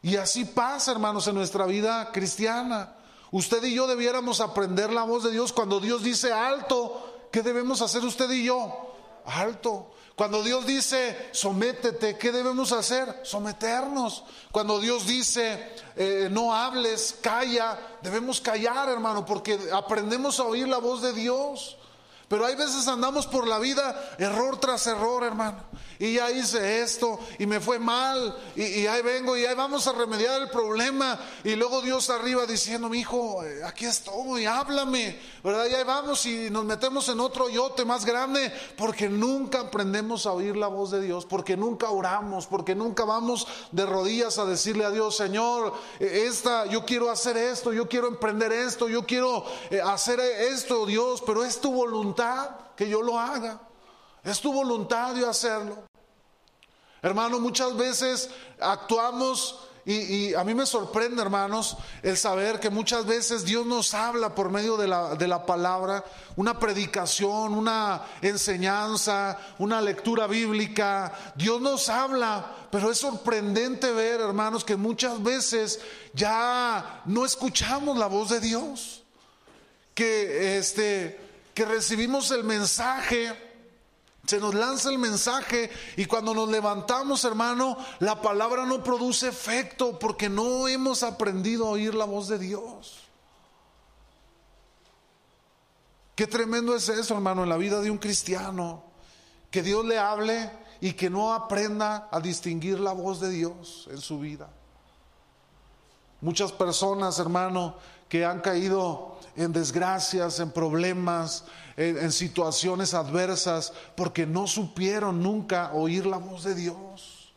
Y 0.02 0.16
así 0.16 0.44
pasa, 0.44 0.92
hermanos, 0.92 1.26
en 1.28 1.34
nuestra 1.34 1.64
vida 1.64 2.12
cristiana. 2.12 2.94
Usted 3.32 3.64
y 3.64 3.74
yo 3.74 3.86
debiéramos 3.86 4.40
aprender 4.40 4.92
la 4.92 5.02
voz 5.02 5.24
de 5.24 5.30
Dios 5.30 5.52
cuando 5.52 5.80
Dios 5.80 6.02
dice 6.02 6.32
alto. 6.32 7.28
¿Qué 7.32 7.42
debemos 7.42 7.80
hacer 7.80 8.04
usted 8.04 8.30
y 8.30 8.44
yo? 8.44 8.94
Alto. 9.24 9.92
Cuando 10.16 10.42
Dios 10.42 10.66
dice, 10.66 11.28
sométete, 11.32 12.16
¿qué 12.16 12.32
debemos 12.32 12.72
hacer? 12.72 13.20
Someternos. 13.22 14.24
Cuando 14.50 14.80
Dios 14.80 15.06
dice, 15.06 15.74
eh, 15.94 16.28
no 16.30 16.54
hables, 16.54 17.18
calla, 17.20 17.78
debemos 18.00 18.40
callar, 18.40 18.88
hermano, 18.88 19.26
porque 19.26 19.58
aprendemos 19.74 20.40
a 20.40 20.44
oír 20.44 20.66
la 20.68 20.78
voz 20.78 21.02
de 21.02 21.12
Dios. 21.12 21.76
Pero 22.28 22.46
hay 22.46 22.56
veces 22.56 22.88
andamos 22.88 23.26
por 23.26 23.46
la 23.46 23.58
vida 23.58 24.16
error 24.18 24.58
tras 24.58 24.86
error, 24.86 25.22
hermano 25.22 25.62
y 25.98 26.14
ya 26.14 26.30
hice 26.30 26.82
esto 26.82 27.18
y 27.38 27.46
me 27.46 27.60
fue 27.60 27.78
mal 27.78 28.36
y, 28.54 28.86
ahí 28.86 29.02
vengo 29.02 29.36
y 29.36 29.44
ahí 29.44 29.54
vamos 29.54 29.86
a 29.86 29.92
remediar 29.92 30.42
el 30.42 30.50
problema 30.50 31.18
y 31.44 31.54
luego 31.56 31.80
Dios 31.80 32.10
arriba 32.10 32.46
diciendo, 32.46 32.88
mi 32.88 32.98
hijo, 32.98 33.44
eh, 33.44 33.64
aquí 33.64 33.84
estoy, 33.84 34.46
háblame, 34.46 35.18
¿verdad? 35.42 35.66
Y 35.66 35.74
ahí 35.74 35.84
vamos 35.84 36.24
y 36.26 36.50
nos 36.50 36.64
metemos 36.64 37.08
en 37.08 37.20
otro 37.20 37.48
yote 37.48 37.84
más 37.84 38.04
grande 38.04 38.52
porque 38.76 39.08
nunca 39.08 39.60
aprendemos 39.60 40.26
a 40.26 40.32
oír 40.32 40.56
la 40.56 40.68
voz 40.68 40.90
de 40.90 41.00
Dios, 41.00 41.24
porque 41.24 41.56
nunca 41.56 41.90
oramos, 41.90 42.46
porque 42.46 42.74
nunca 42.74 43.04
vamos 43.04 43.46
de 43.72 43.86
rodillas 43.86 44.38
a 44.38 44.44
decirle 44.44 44.84
a 44.84 44.90
Dios, 44.90 45.16
Señor, 45.16 45.72
eh, 46.00 46.24
esta, 46.26 46.66
yo 46.66 46.84
quiero 46.84 47.10
hacer 47.10 47.36
esto, 47.36 47.72
yo 47.72 47.88
quiero 47.88 48.08
emprender 48.08 48.52
esto, 48.52 48.88
yo 48.88 49.06
quiero 49.06 49.44
eh, 49.70 49.80
hacer 49.80 50.20
esto, 50.20 50.86
Dios, 50.86 51.22
pero 51.24 51.44
es 51.44 51.60
tu 51.60 51.72
voluntad 51.72 52.50
que 52.76 52.88
yo 52.88 53.02
lo 53.02 53.18
haga. 53.18 53.60
Es 54.22 54.40
tu 54.40 54.52
voluntad 54.52 55.14
de 55.14 55.24
hacerlo. 55.24 55.85
Hermano, 57.06 57.38
muchas 57.38 57.76
veces 57.76 58.28
actuamos 58.58 59.60
y, 59.84 60.34
a 60.34 60.42
mí 60.42 60.52
me 60.56 60.66
sorprende, 60.66 61.22
hermanos, 61.22 61.76
el 62.02 62.16
saber 62.16 62.58
que 62.58 62.68
muchas 62.68 63.06
veces 63.06 63.44
Dios 63.44 63.64
nos 63.64 63.94
habla 63.94 64.34
por 64.34 64.50
medio 64.50 64.76
de 64.76 64.88
la, 64.88 65.14
de 65.14 65.28
la 65.28 65.46
palabra, 65.46 66.04
una 66.34 66.58
predicación, 66.58 67.54
una 67.54 68.02
enseñanza, 68.20 69.38
una 69.60 69.80
lectura 69.80 70.26
bíblica. 70.26 71.12
Dios 71.36 71.60
nos 71.60 71.88
habla, 71.88 72.66
pero 72.72 72.90
es 72.90 72.98
sorprendente 72.98 73.92
ver, 73.92 74.20
hermanos, 74.20 74.64
que 74.64 74.74
muchas 74.74 75.22
veces 75.22 75.78
ya 76.12 77.02
no 77.04 77.24
escuchamos 77.24 77.96
la 77.96 78.08
voz 78.08 78.30
de 78.30 78.40
Dios. 78.40 79.04
Que, 79.94 80.58
este, 80.58 81.20
que 81.54 81.64
recibimos 81.64 82.32
el 82.32 82.42
mensaje 82.42 83.45
se 84.26 84.40
nos 84.40 84.54
lanza 84.54 84.90
el 84.90 84.98
mensaje 84.98 85.70
y 85.96 86.06
cuando 86.06 86.34
nos 86.34 86.48
levantamos, 86.48 87.24
hermano, 87.24 87.76
la 88.00 88.20
palabra 88.20 88.66
no 88.66 88.82
produce 88.82 89.28
efecto 89.28 89.98
porque 89.98 90.28
no 90.28 90.68
hemos 90.68 91.02
aprendido 91.02 91.66
a 91.66 91.70
oír 91.70 91.94
la 91.94 92.04
voz 92.04 92.28
de 92.28 92.38
Dios. 92.38 93.06
Qué 96.16 96.26
tremendo 96.26 96.74
es 96.74 96.88
eso, 96.88 97.14
hermano, 97.14 97.44
en 97.44 97.50
la 97.50 97.58
vida 97.58 97.80
de 97.80 97.90
un 97.90 97.98
cristiano. 97.98 98.82
Que 99.50 99.62
Dios 99.62 99.84
le 99.84 99.98
hable 99.98 100.50
y 100.80 100.94
que 100.94 101.10
no 101.10 101.32
aprenda 101.32 102.08
a 102.10 102.20
distinguir 102.20 102.80
la 102.80 102.92
voz 102.92 103.20
de 103.20 103.30
Dios 103.30 103.86
en 103.90 103.98
su 103.98 104.18
vida. 104.18 104.48
Muchas 106.20 106.52
personas, 106.52 107.18
hermano, 107.18 107.76
que 108.08 108.24
han 108.24 108.40
caído 108.40 109.18
en 109.36 109.52
desgracias, 109.52 110.40
en 110.40 110.50
problemas, 110.50 111.44
en, 111.76 112.12
situaciones 112.12 112.94
adversas, 112.94 113.72
porque 113.94 114.26
no 114.26 114.46
supieron 114.46 115.22
nunca 115.22 115.72
oír 115.72 116.06
la 116.06 116.16
voz 116.16 116.44
de 116.44 116.54
Dios. 116.54 117.32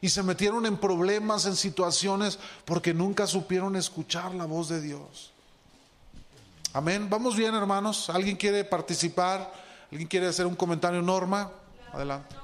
Y 0.00 0.08
se 0.08 0.22
metieron 0.22 0.66
en 0.66 0.76
problemas, 0.76 1.46
en 1.46 1.56
situaciones, 1.56 2.38
porque 2.64 2.92
nunca 2.92 3.26
supieron 3.26 3.76
escuchar 3.76 4.34
la 4.34 4.44
voz 4.44 4.68
de 4.68 4.80
Dios. 4.80 5.32
Amén. 6.72 7.08
Vamos 7.08 7.36
bien, 7.36 7.54
hermanos. 7.54 8.10
¿Alguien 8.10 8.36
quiere 8.36 8.64
participar? 8.64 9.52
¿Alguien 9.90 10.08
quiere 10.08 10.26
hacer 10.26 10.46
un 10.46 10.56
comentario, 10.56 11.00
Norma? 11.00 11.50
Adelante. 11.92 12.43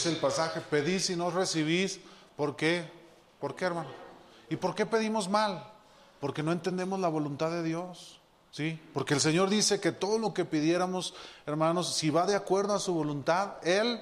Dice 0.00 0.08
el 0.08 0.16
pasaje, 0.16 0.62
pedís 0.62 1.10
y 1.10 1.16
no 1.16 1.30
recibís. 1.30 2.00
¿Por 2.34 2.56
qué? 2.56 2.90
¿Por 3.38 3.54
qué, 3.54 3.66
hermano? 3.66 3.90
¿Y 4.48 4.56
por 4.56 4.74
qué 4.74 4.86
pedimos 4.86 5.28
mal? 5.28 5.62
Porque 6.20 6.42
no 6.42 6.52
entendemos 6.52 6.98
la 7.00 7.08
voluntad 7.08 7.50
de 7.50 7.62
Dios. 7.62 8.18
¿Sí? 8.50 8.80
Porque 8.94 9.12
el 9.12 9.20
Señor 9.20 9.50
dice 9.50 9.78
que 9.78 9.92
todo 9.92 10.18
lo 10.18 10.32
que 10.32 10.46
pidiéramos, 10.46 11.14
hermanos, 11.44 11.94
si 11.94 12.08
va 12.08 12.26
de 12.26 12.34
acuerdo 12.34 12.74
a 12.74 12.80
su 12.80 12.94
voluntad, 12.94 13.56
Él 13.62 14.00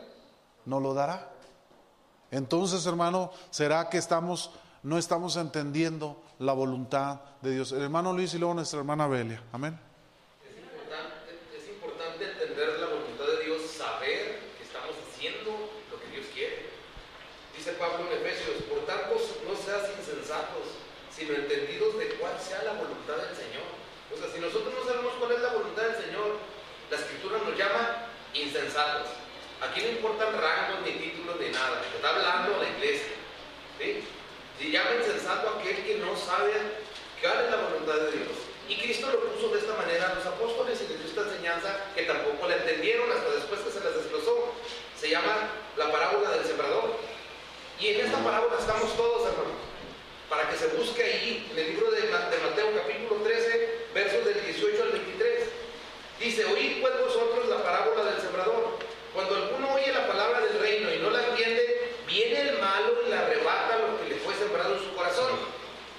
nos 0.64 0.80
lo 0.80 0.94
dará. 0.94 1.32
Entonces, 2.30 2.86
hermano, 2.86 3.32
¿será 3.50 3.90
que 3.90 3.98
estamos, 3.98 4.52
no 4.84 4.98
estamos 4.98 5.36
entendiendo 5.36 6.22
la 6.38 6.52
voluntad 6.52 7.20
de 7.42 7.50
Dios? 7.50 7.72
El 7.72 7.82
hermano 7.82 8.12
Luis 8.12 8.32
y 8.34 8.38
luego 8.38 8.54
nuestra 8.54 8.78
hermana 8.78 9.08
Belia. 9.08 9.42
Amén. 9.52 9.87
Sino 21.18 21.34
entendidos 21.34 21.98
de 21.98 22.14
cuál 22.14 22.38
sea 22.38 22.62
la 22.62 22.78
voluntad 22.78 23.18
del 23.18 23.34
Señor. 23.34 23.66
O 24.14 24.16
sea, 24.16 24.30
si 24.30 24.38
nosotros 24.38 24.72
no 24.72 24.86
sabemos 24.86 25.12
cuál 25.18 25.32
es 25.32 25.42
la 25.42 25.50
voluntad 25.50 25.82
del 25.82 25.98
Señor, 25.98 26.38
la 26.90 26.96
Escritura 26.96 27.38
nos 27.42 27.58
llama 27.58 28.06
insensatos. 28.34 29.10
Aquí 29.60 29.82
no 29.82 29.88
importan 29.98 30.38
rangos, 30.38 30.86
ni 30.86 30.92
títulos, 30.92 31.34
ni 31.40 31.50
nada. 31.50 31.82
Está 31.82 32.14
hablando 32.14 32.62
la 32.62 32.70
iglesia. 32.70 33.18
¿sí? 33.82 34.06
Y 34.60 34.70
llama 34.70 34.94
insensato 34.94 35.48
a 35.48 35.58
aquel 35.58 35.82
que 35.82 35.98
no 35.98 36.14
sabe 36.16 36.54
cuál 37.20 37.44
es 37.44 37.50
la 37.50 37.66
voluntad 37.66 37.98
de 37.98 38.22
Dios. 38.22 38.38
Y 38.68 38.76
Cristo 38.78 39.10
lo 39.10 39.18
puso 39.34 39.48
de 39.50 39.58
esta 39.58 39.74
manera 39.74 40.12
a 40.12 40.14
los 40.14 40.26
apóstoles 40.26 40.78
y 40.78 40.86
les 40.86 41.02
dio 41.02 41.08
esta 41.08 41.34
enseñanza 41.34 41.90
que 41.96 42.02
tampoco 42.02 42.46
la 42.46 42.62
entendieron 42.62 43.10
hasta 43.10 43.30
después 43.34 43.60
que 43.60 43.72
se 43.72 43.82
les 43.82 43.94
desglosó. 43.96 44.54
Se 44.94 45.10
llama 45.10 45.50
la 45.76 45.90
parábola 45.90 46.30
del 46.30 46.44
sembrador. 46.44 46.94
Y 47.80 47.88
en 47.88 48.06
esta 48.06 48.22
parábola 48.22 48.54
estamos 48.58 48.96
todos, 48.96 49.26
hermanos 49.26 49.67
para 50.28 50.48
que 50.48 50.56
se 50.56 50.66
busque 50.68 51.02
ahí 51.02 51.48
en 51.52 51.58
el 51.58 51.66
libro 51.70 51.90
de, 51.90 52.02
Mateo 52.08 52.74
capítulo 52.76 53.22
13, 53.22 53.78
versos 53.94 54.24
del 54.24 54.44
18 54.44 54.82
al 54.82 54.92
23. 54.92 55.48
Dice, 56.20 56.44
oíd 56.44 56.80
pues 56.80 56.92
vosotros 57.00 57.48
la 57.48 57.62
parábola 57.62 58.04
del 58.04 58.20
sembrador. 58.20 58.78
Cuando 59.14 59.36
alguno 59.36 59.74
oye 59.74 59.92
la 59.92 60.06
palabra 60.06 60.40
del 60.40 60.60
reino 60.60 60.92
y 60.92 60.98
no 60.98 61.10
la 61.10 61.26
entiende, 61.28 61.94
viene 62.06 62.40
el 62.40 62.58
malo 62.58 62.94
y 63.06 63.10
le 63.10 63.16
arrebata 63.16 63.78
lo 63.78 64.00
que 64.00 64.14
le 64.14 64.20
fue 64.20 64.34
sembrado 64.34 64.74
en 64.74 64.84
su 64.84 64.94
corazón. 64.94 65.32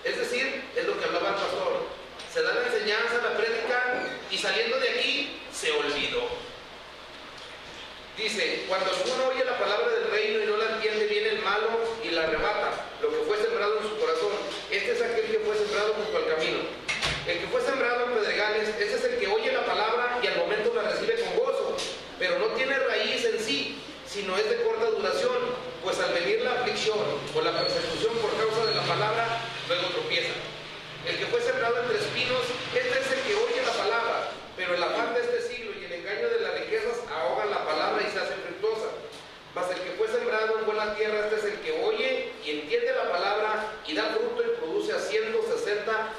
Es 0.04 0.18
decir, 0.18 0.64
es 0.76 0.86
lo 0.86 0.98
que 1.00 1.06
hablaba 1.06 1.30
el 1.30 1.36
pastor. 1.36 1.86
Se 2.32 2.44
da 2.44 2.54
la 2.54 2.68
enseñanza, 2.68 3.22
la 3.24 3.36
prédica 3.36 4.04
y 4.30 4.38
saliendo 4.38 4.80
de 4.80 4.90
aquí 4.90 5.42
se 5.52 5.72
olvidó. 5.72 6.30
Dice, 8.16 8.66
cuando 8.68 8.92
alguno 8.92 9.30
oye 9.30 9.46
la 9.46 9.58
palabra 9.58 9.90
del 9.90 10.12
reino 10.12 10.44
y 10.44 10.46
no 10.46 10.58
la 10.58 10.76
entiende, 10.76 11.08
viene 11.08 11.30
el 11.30 11.42
malo 11.42 11.70
y 12.04 12.10
la 12.10 12.24
arrebata, 12.24 12.69
este 14.90 15.06
es 15.06 15.12
aquel 15.12 15.30
que 15.30 15.40
fue 15.46 15.54
sembrado 15.56 15.94
junto 15.94 16.18
al 16.18 16.26
camino. 16.34 16.66
El 17.28 17.38
que 17.38 17.48
fue 17.54 17.62
sembrado 17.62 18.10
en 18.10 18.14
pedregales, 18.18 18.70
ese 18.70 18.96
es 18.96 19.04
el 19.06 19.20
que 19.20 19.28
oye 19.28 19.52
la 19.54 19.64
palabra 19.64 20.18
y 20.18 20.26
al 20.26 20.38
momento 20.38 20.74
la 20.74 20.82
recibe 20.82 21.14
con 21.22 21.46
gozo, 21.46 21.78
pero 22.18 22.40
no 22.40 22.48
tiene 22.58 22.74
raíz 22.74 23.24
en 23.24 23.40
sí, 23.40 23.78
sino 24.08 24.36
es 24.36 24.50
de 24.50 24.64
corta 24.64 24.90
duración, 24.90 25.38
pues 25.84 26.00
al 26.00 26.12
venir 26.12 26.42
la 26.42 26.54
aflicción 26.66 26.98
o 26.98 27.42
la 27.42 27.54
persecución 27.62 28.18
por 28.18 28.34
causa 28.34 28.66
de 28.66 28.74
la 28.74 28.82
palabra, 28.82 29.46
luego 29.68 29.94
tropieza. 29.94 30.34
El 31.06 31.20
que 31.20 31.26
fue 31.28 31.40
sembrado 31.40 31.78
entre 31.86 32.00
espinos, 32.00 32.42
este 32.74 32.98
es 32.98 33.12
el 33.14 33.22
que 33.30 33.36
oye 33.46 33.62
la 33.62 33.78
palabra, 33.78 34.34
pero 34.58 34.74
el 34.74 34.82
afán 34.82 35.14
de 35.14 35.22
este 35.22 35.54
siglo 35.54 35.70
y 35.80 35.86
el 35.86 36.02
engaño 36.02 36.30
de 36.34 36.40
las 36.42 36.66
riquezas 36.66 36.98
ahogan 37.14 37.52
la 37.52 37.64
palabra 37.64 38.02
y 38.02 38.10
se 38.10 38.18
hace 38.18 38.34
fructuosa. 38.42 38.90
Mas 39.54 39.70
el 39.70 39.82
que 39.82 39.92
fue 40.02 40.08
sembrado 40.08 40.58
en 40.58 40.66
buena 40.66 40.96
tierra, 40.96 41.30
este 41.30 41.36
es 41.36 41.46
el 41.54 41.60
que 41.62 41.78
oye 41.86 42.34
y 42.44 42.52
entiende 42.52 42.94
la 42.94 43.12
palabra 43.12 43.74
y 43.88 43.94
da 43.94 44.06
fruto 44.14 44.44
y 44.44 44.59
Rusia 44.90 45.22
160 45.22 46.00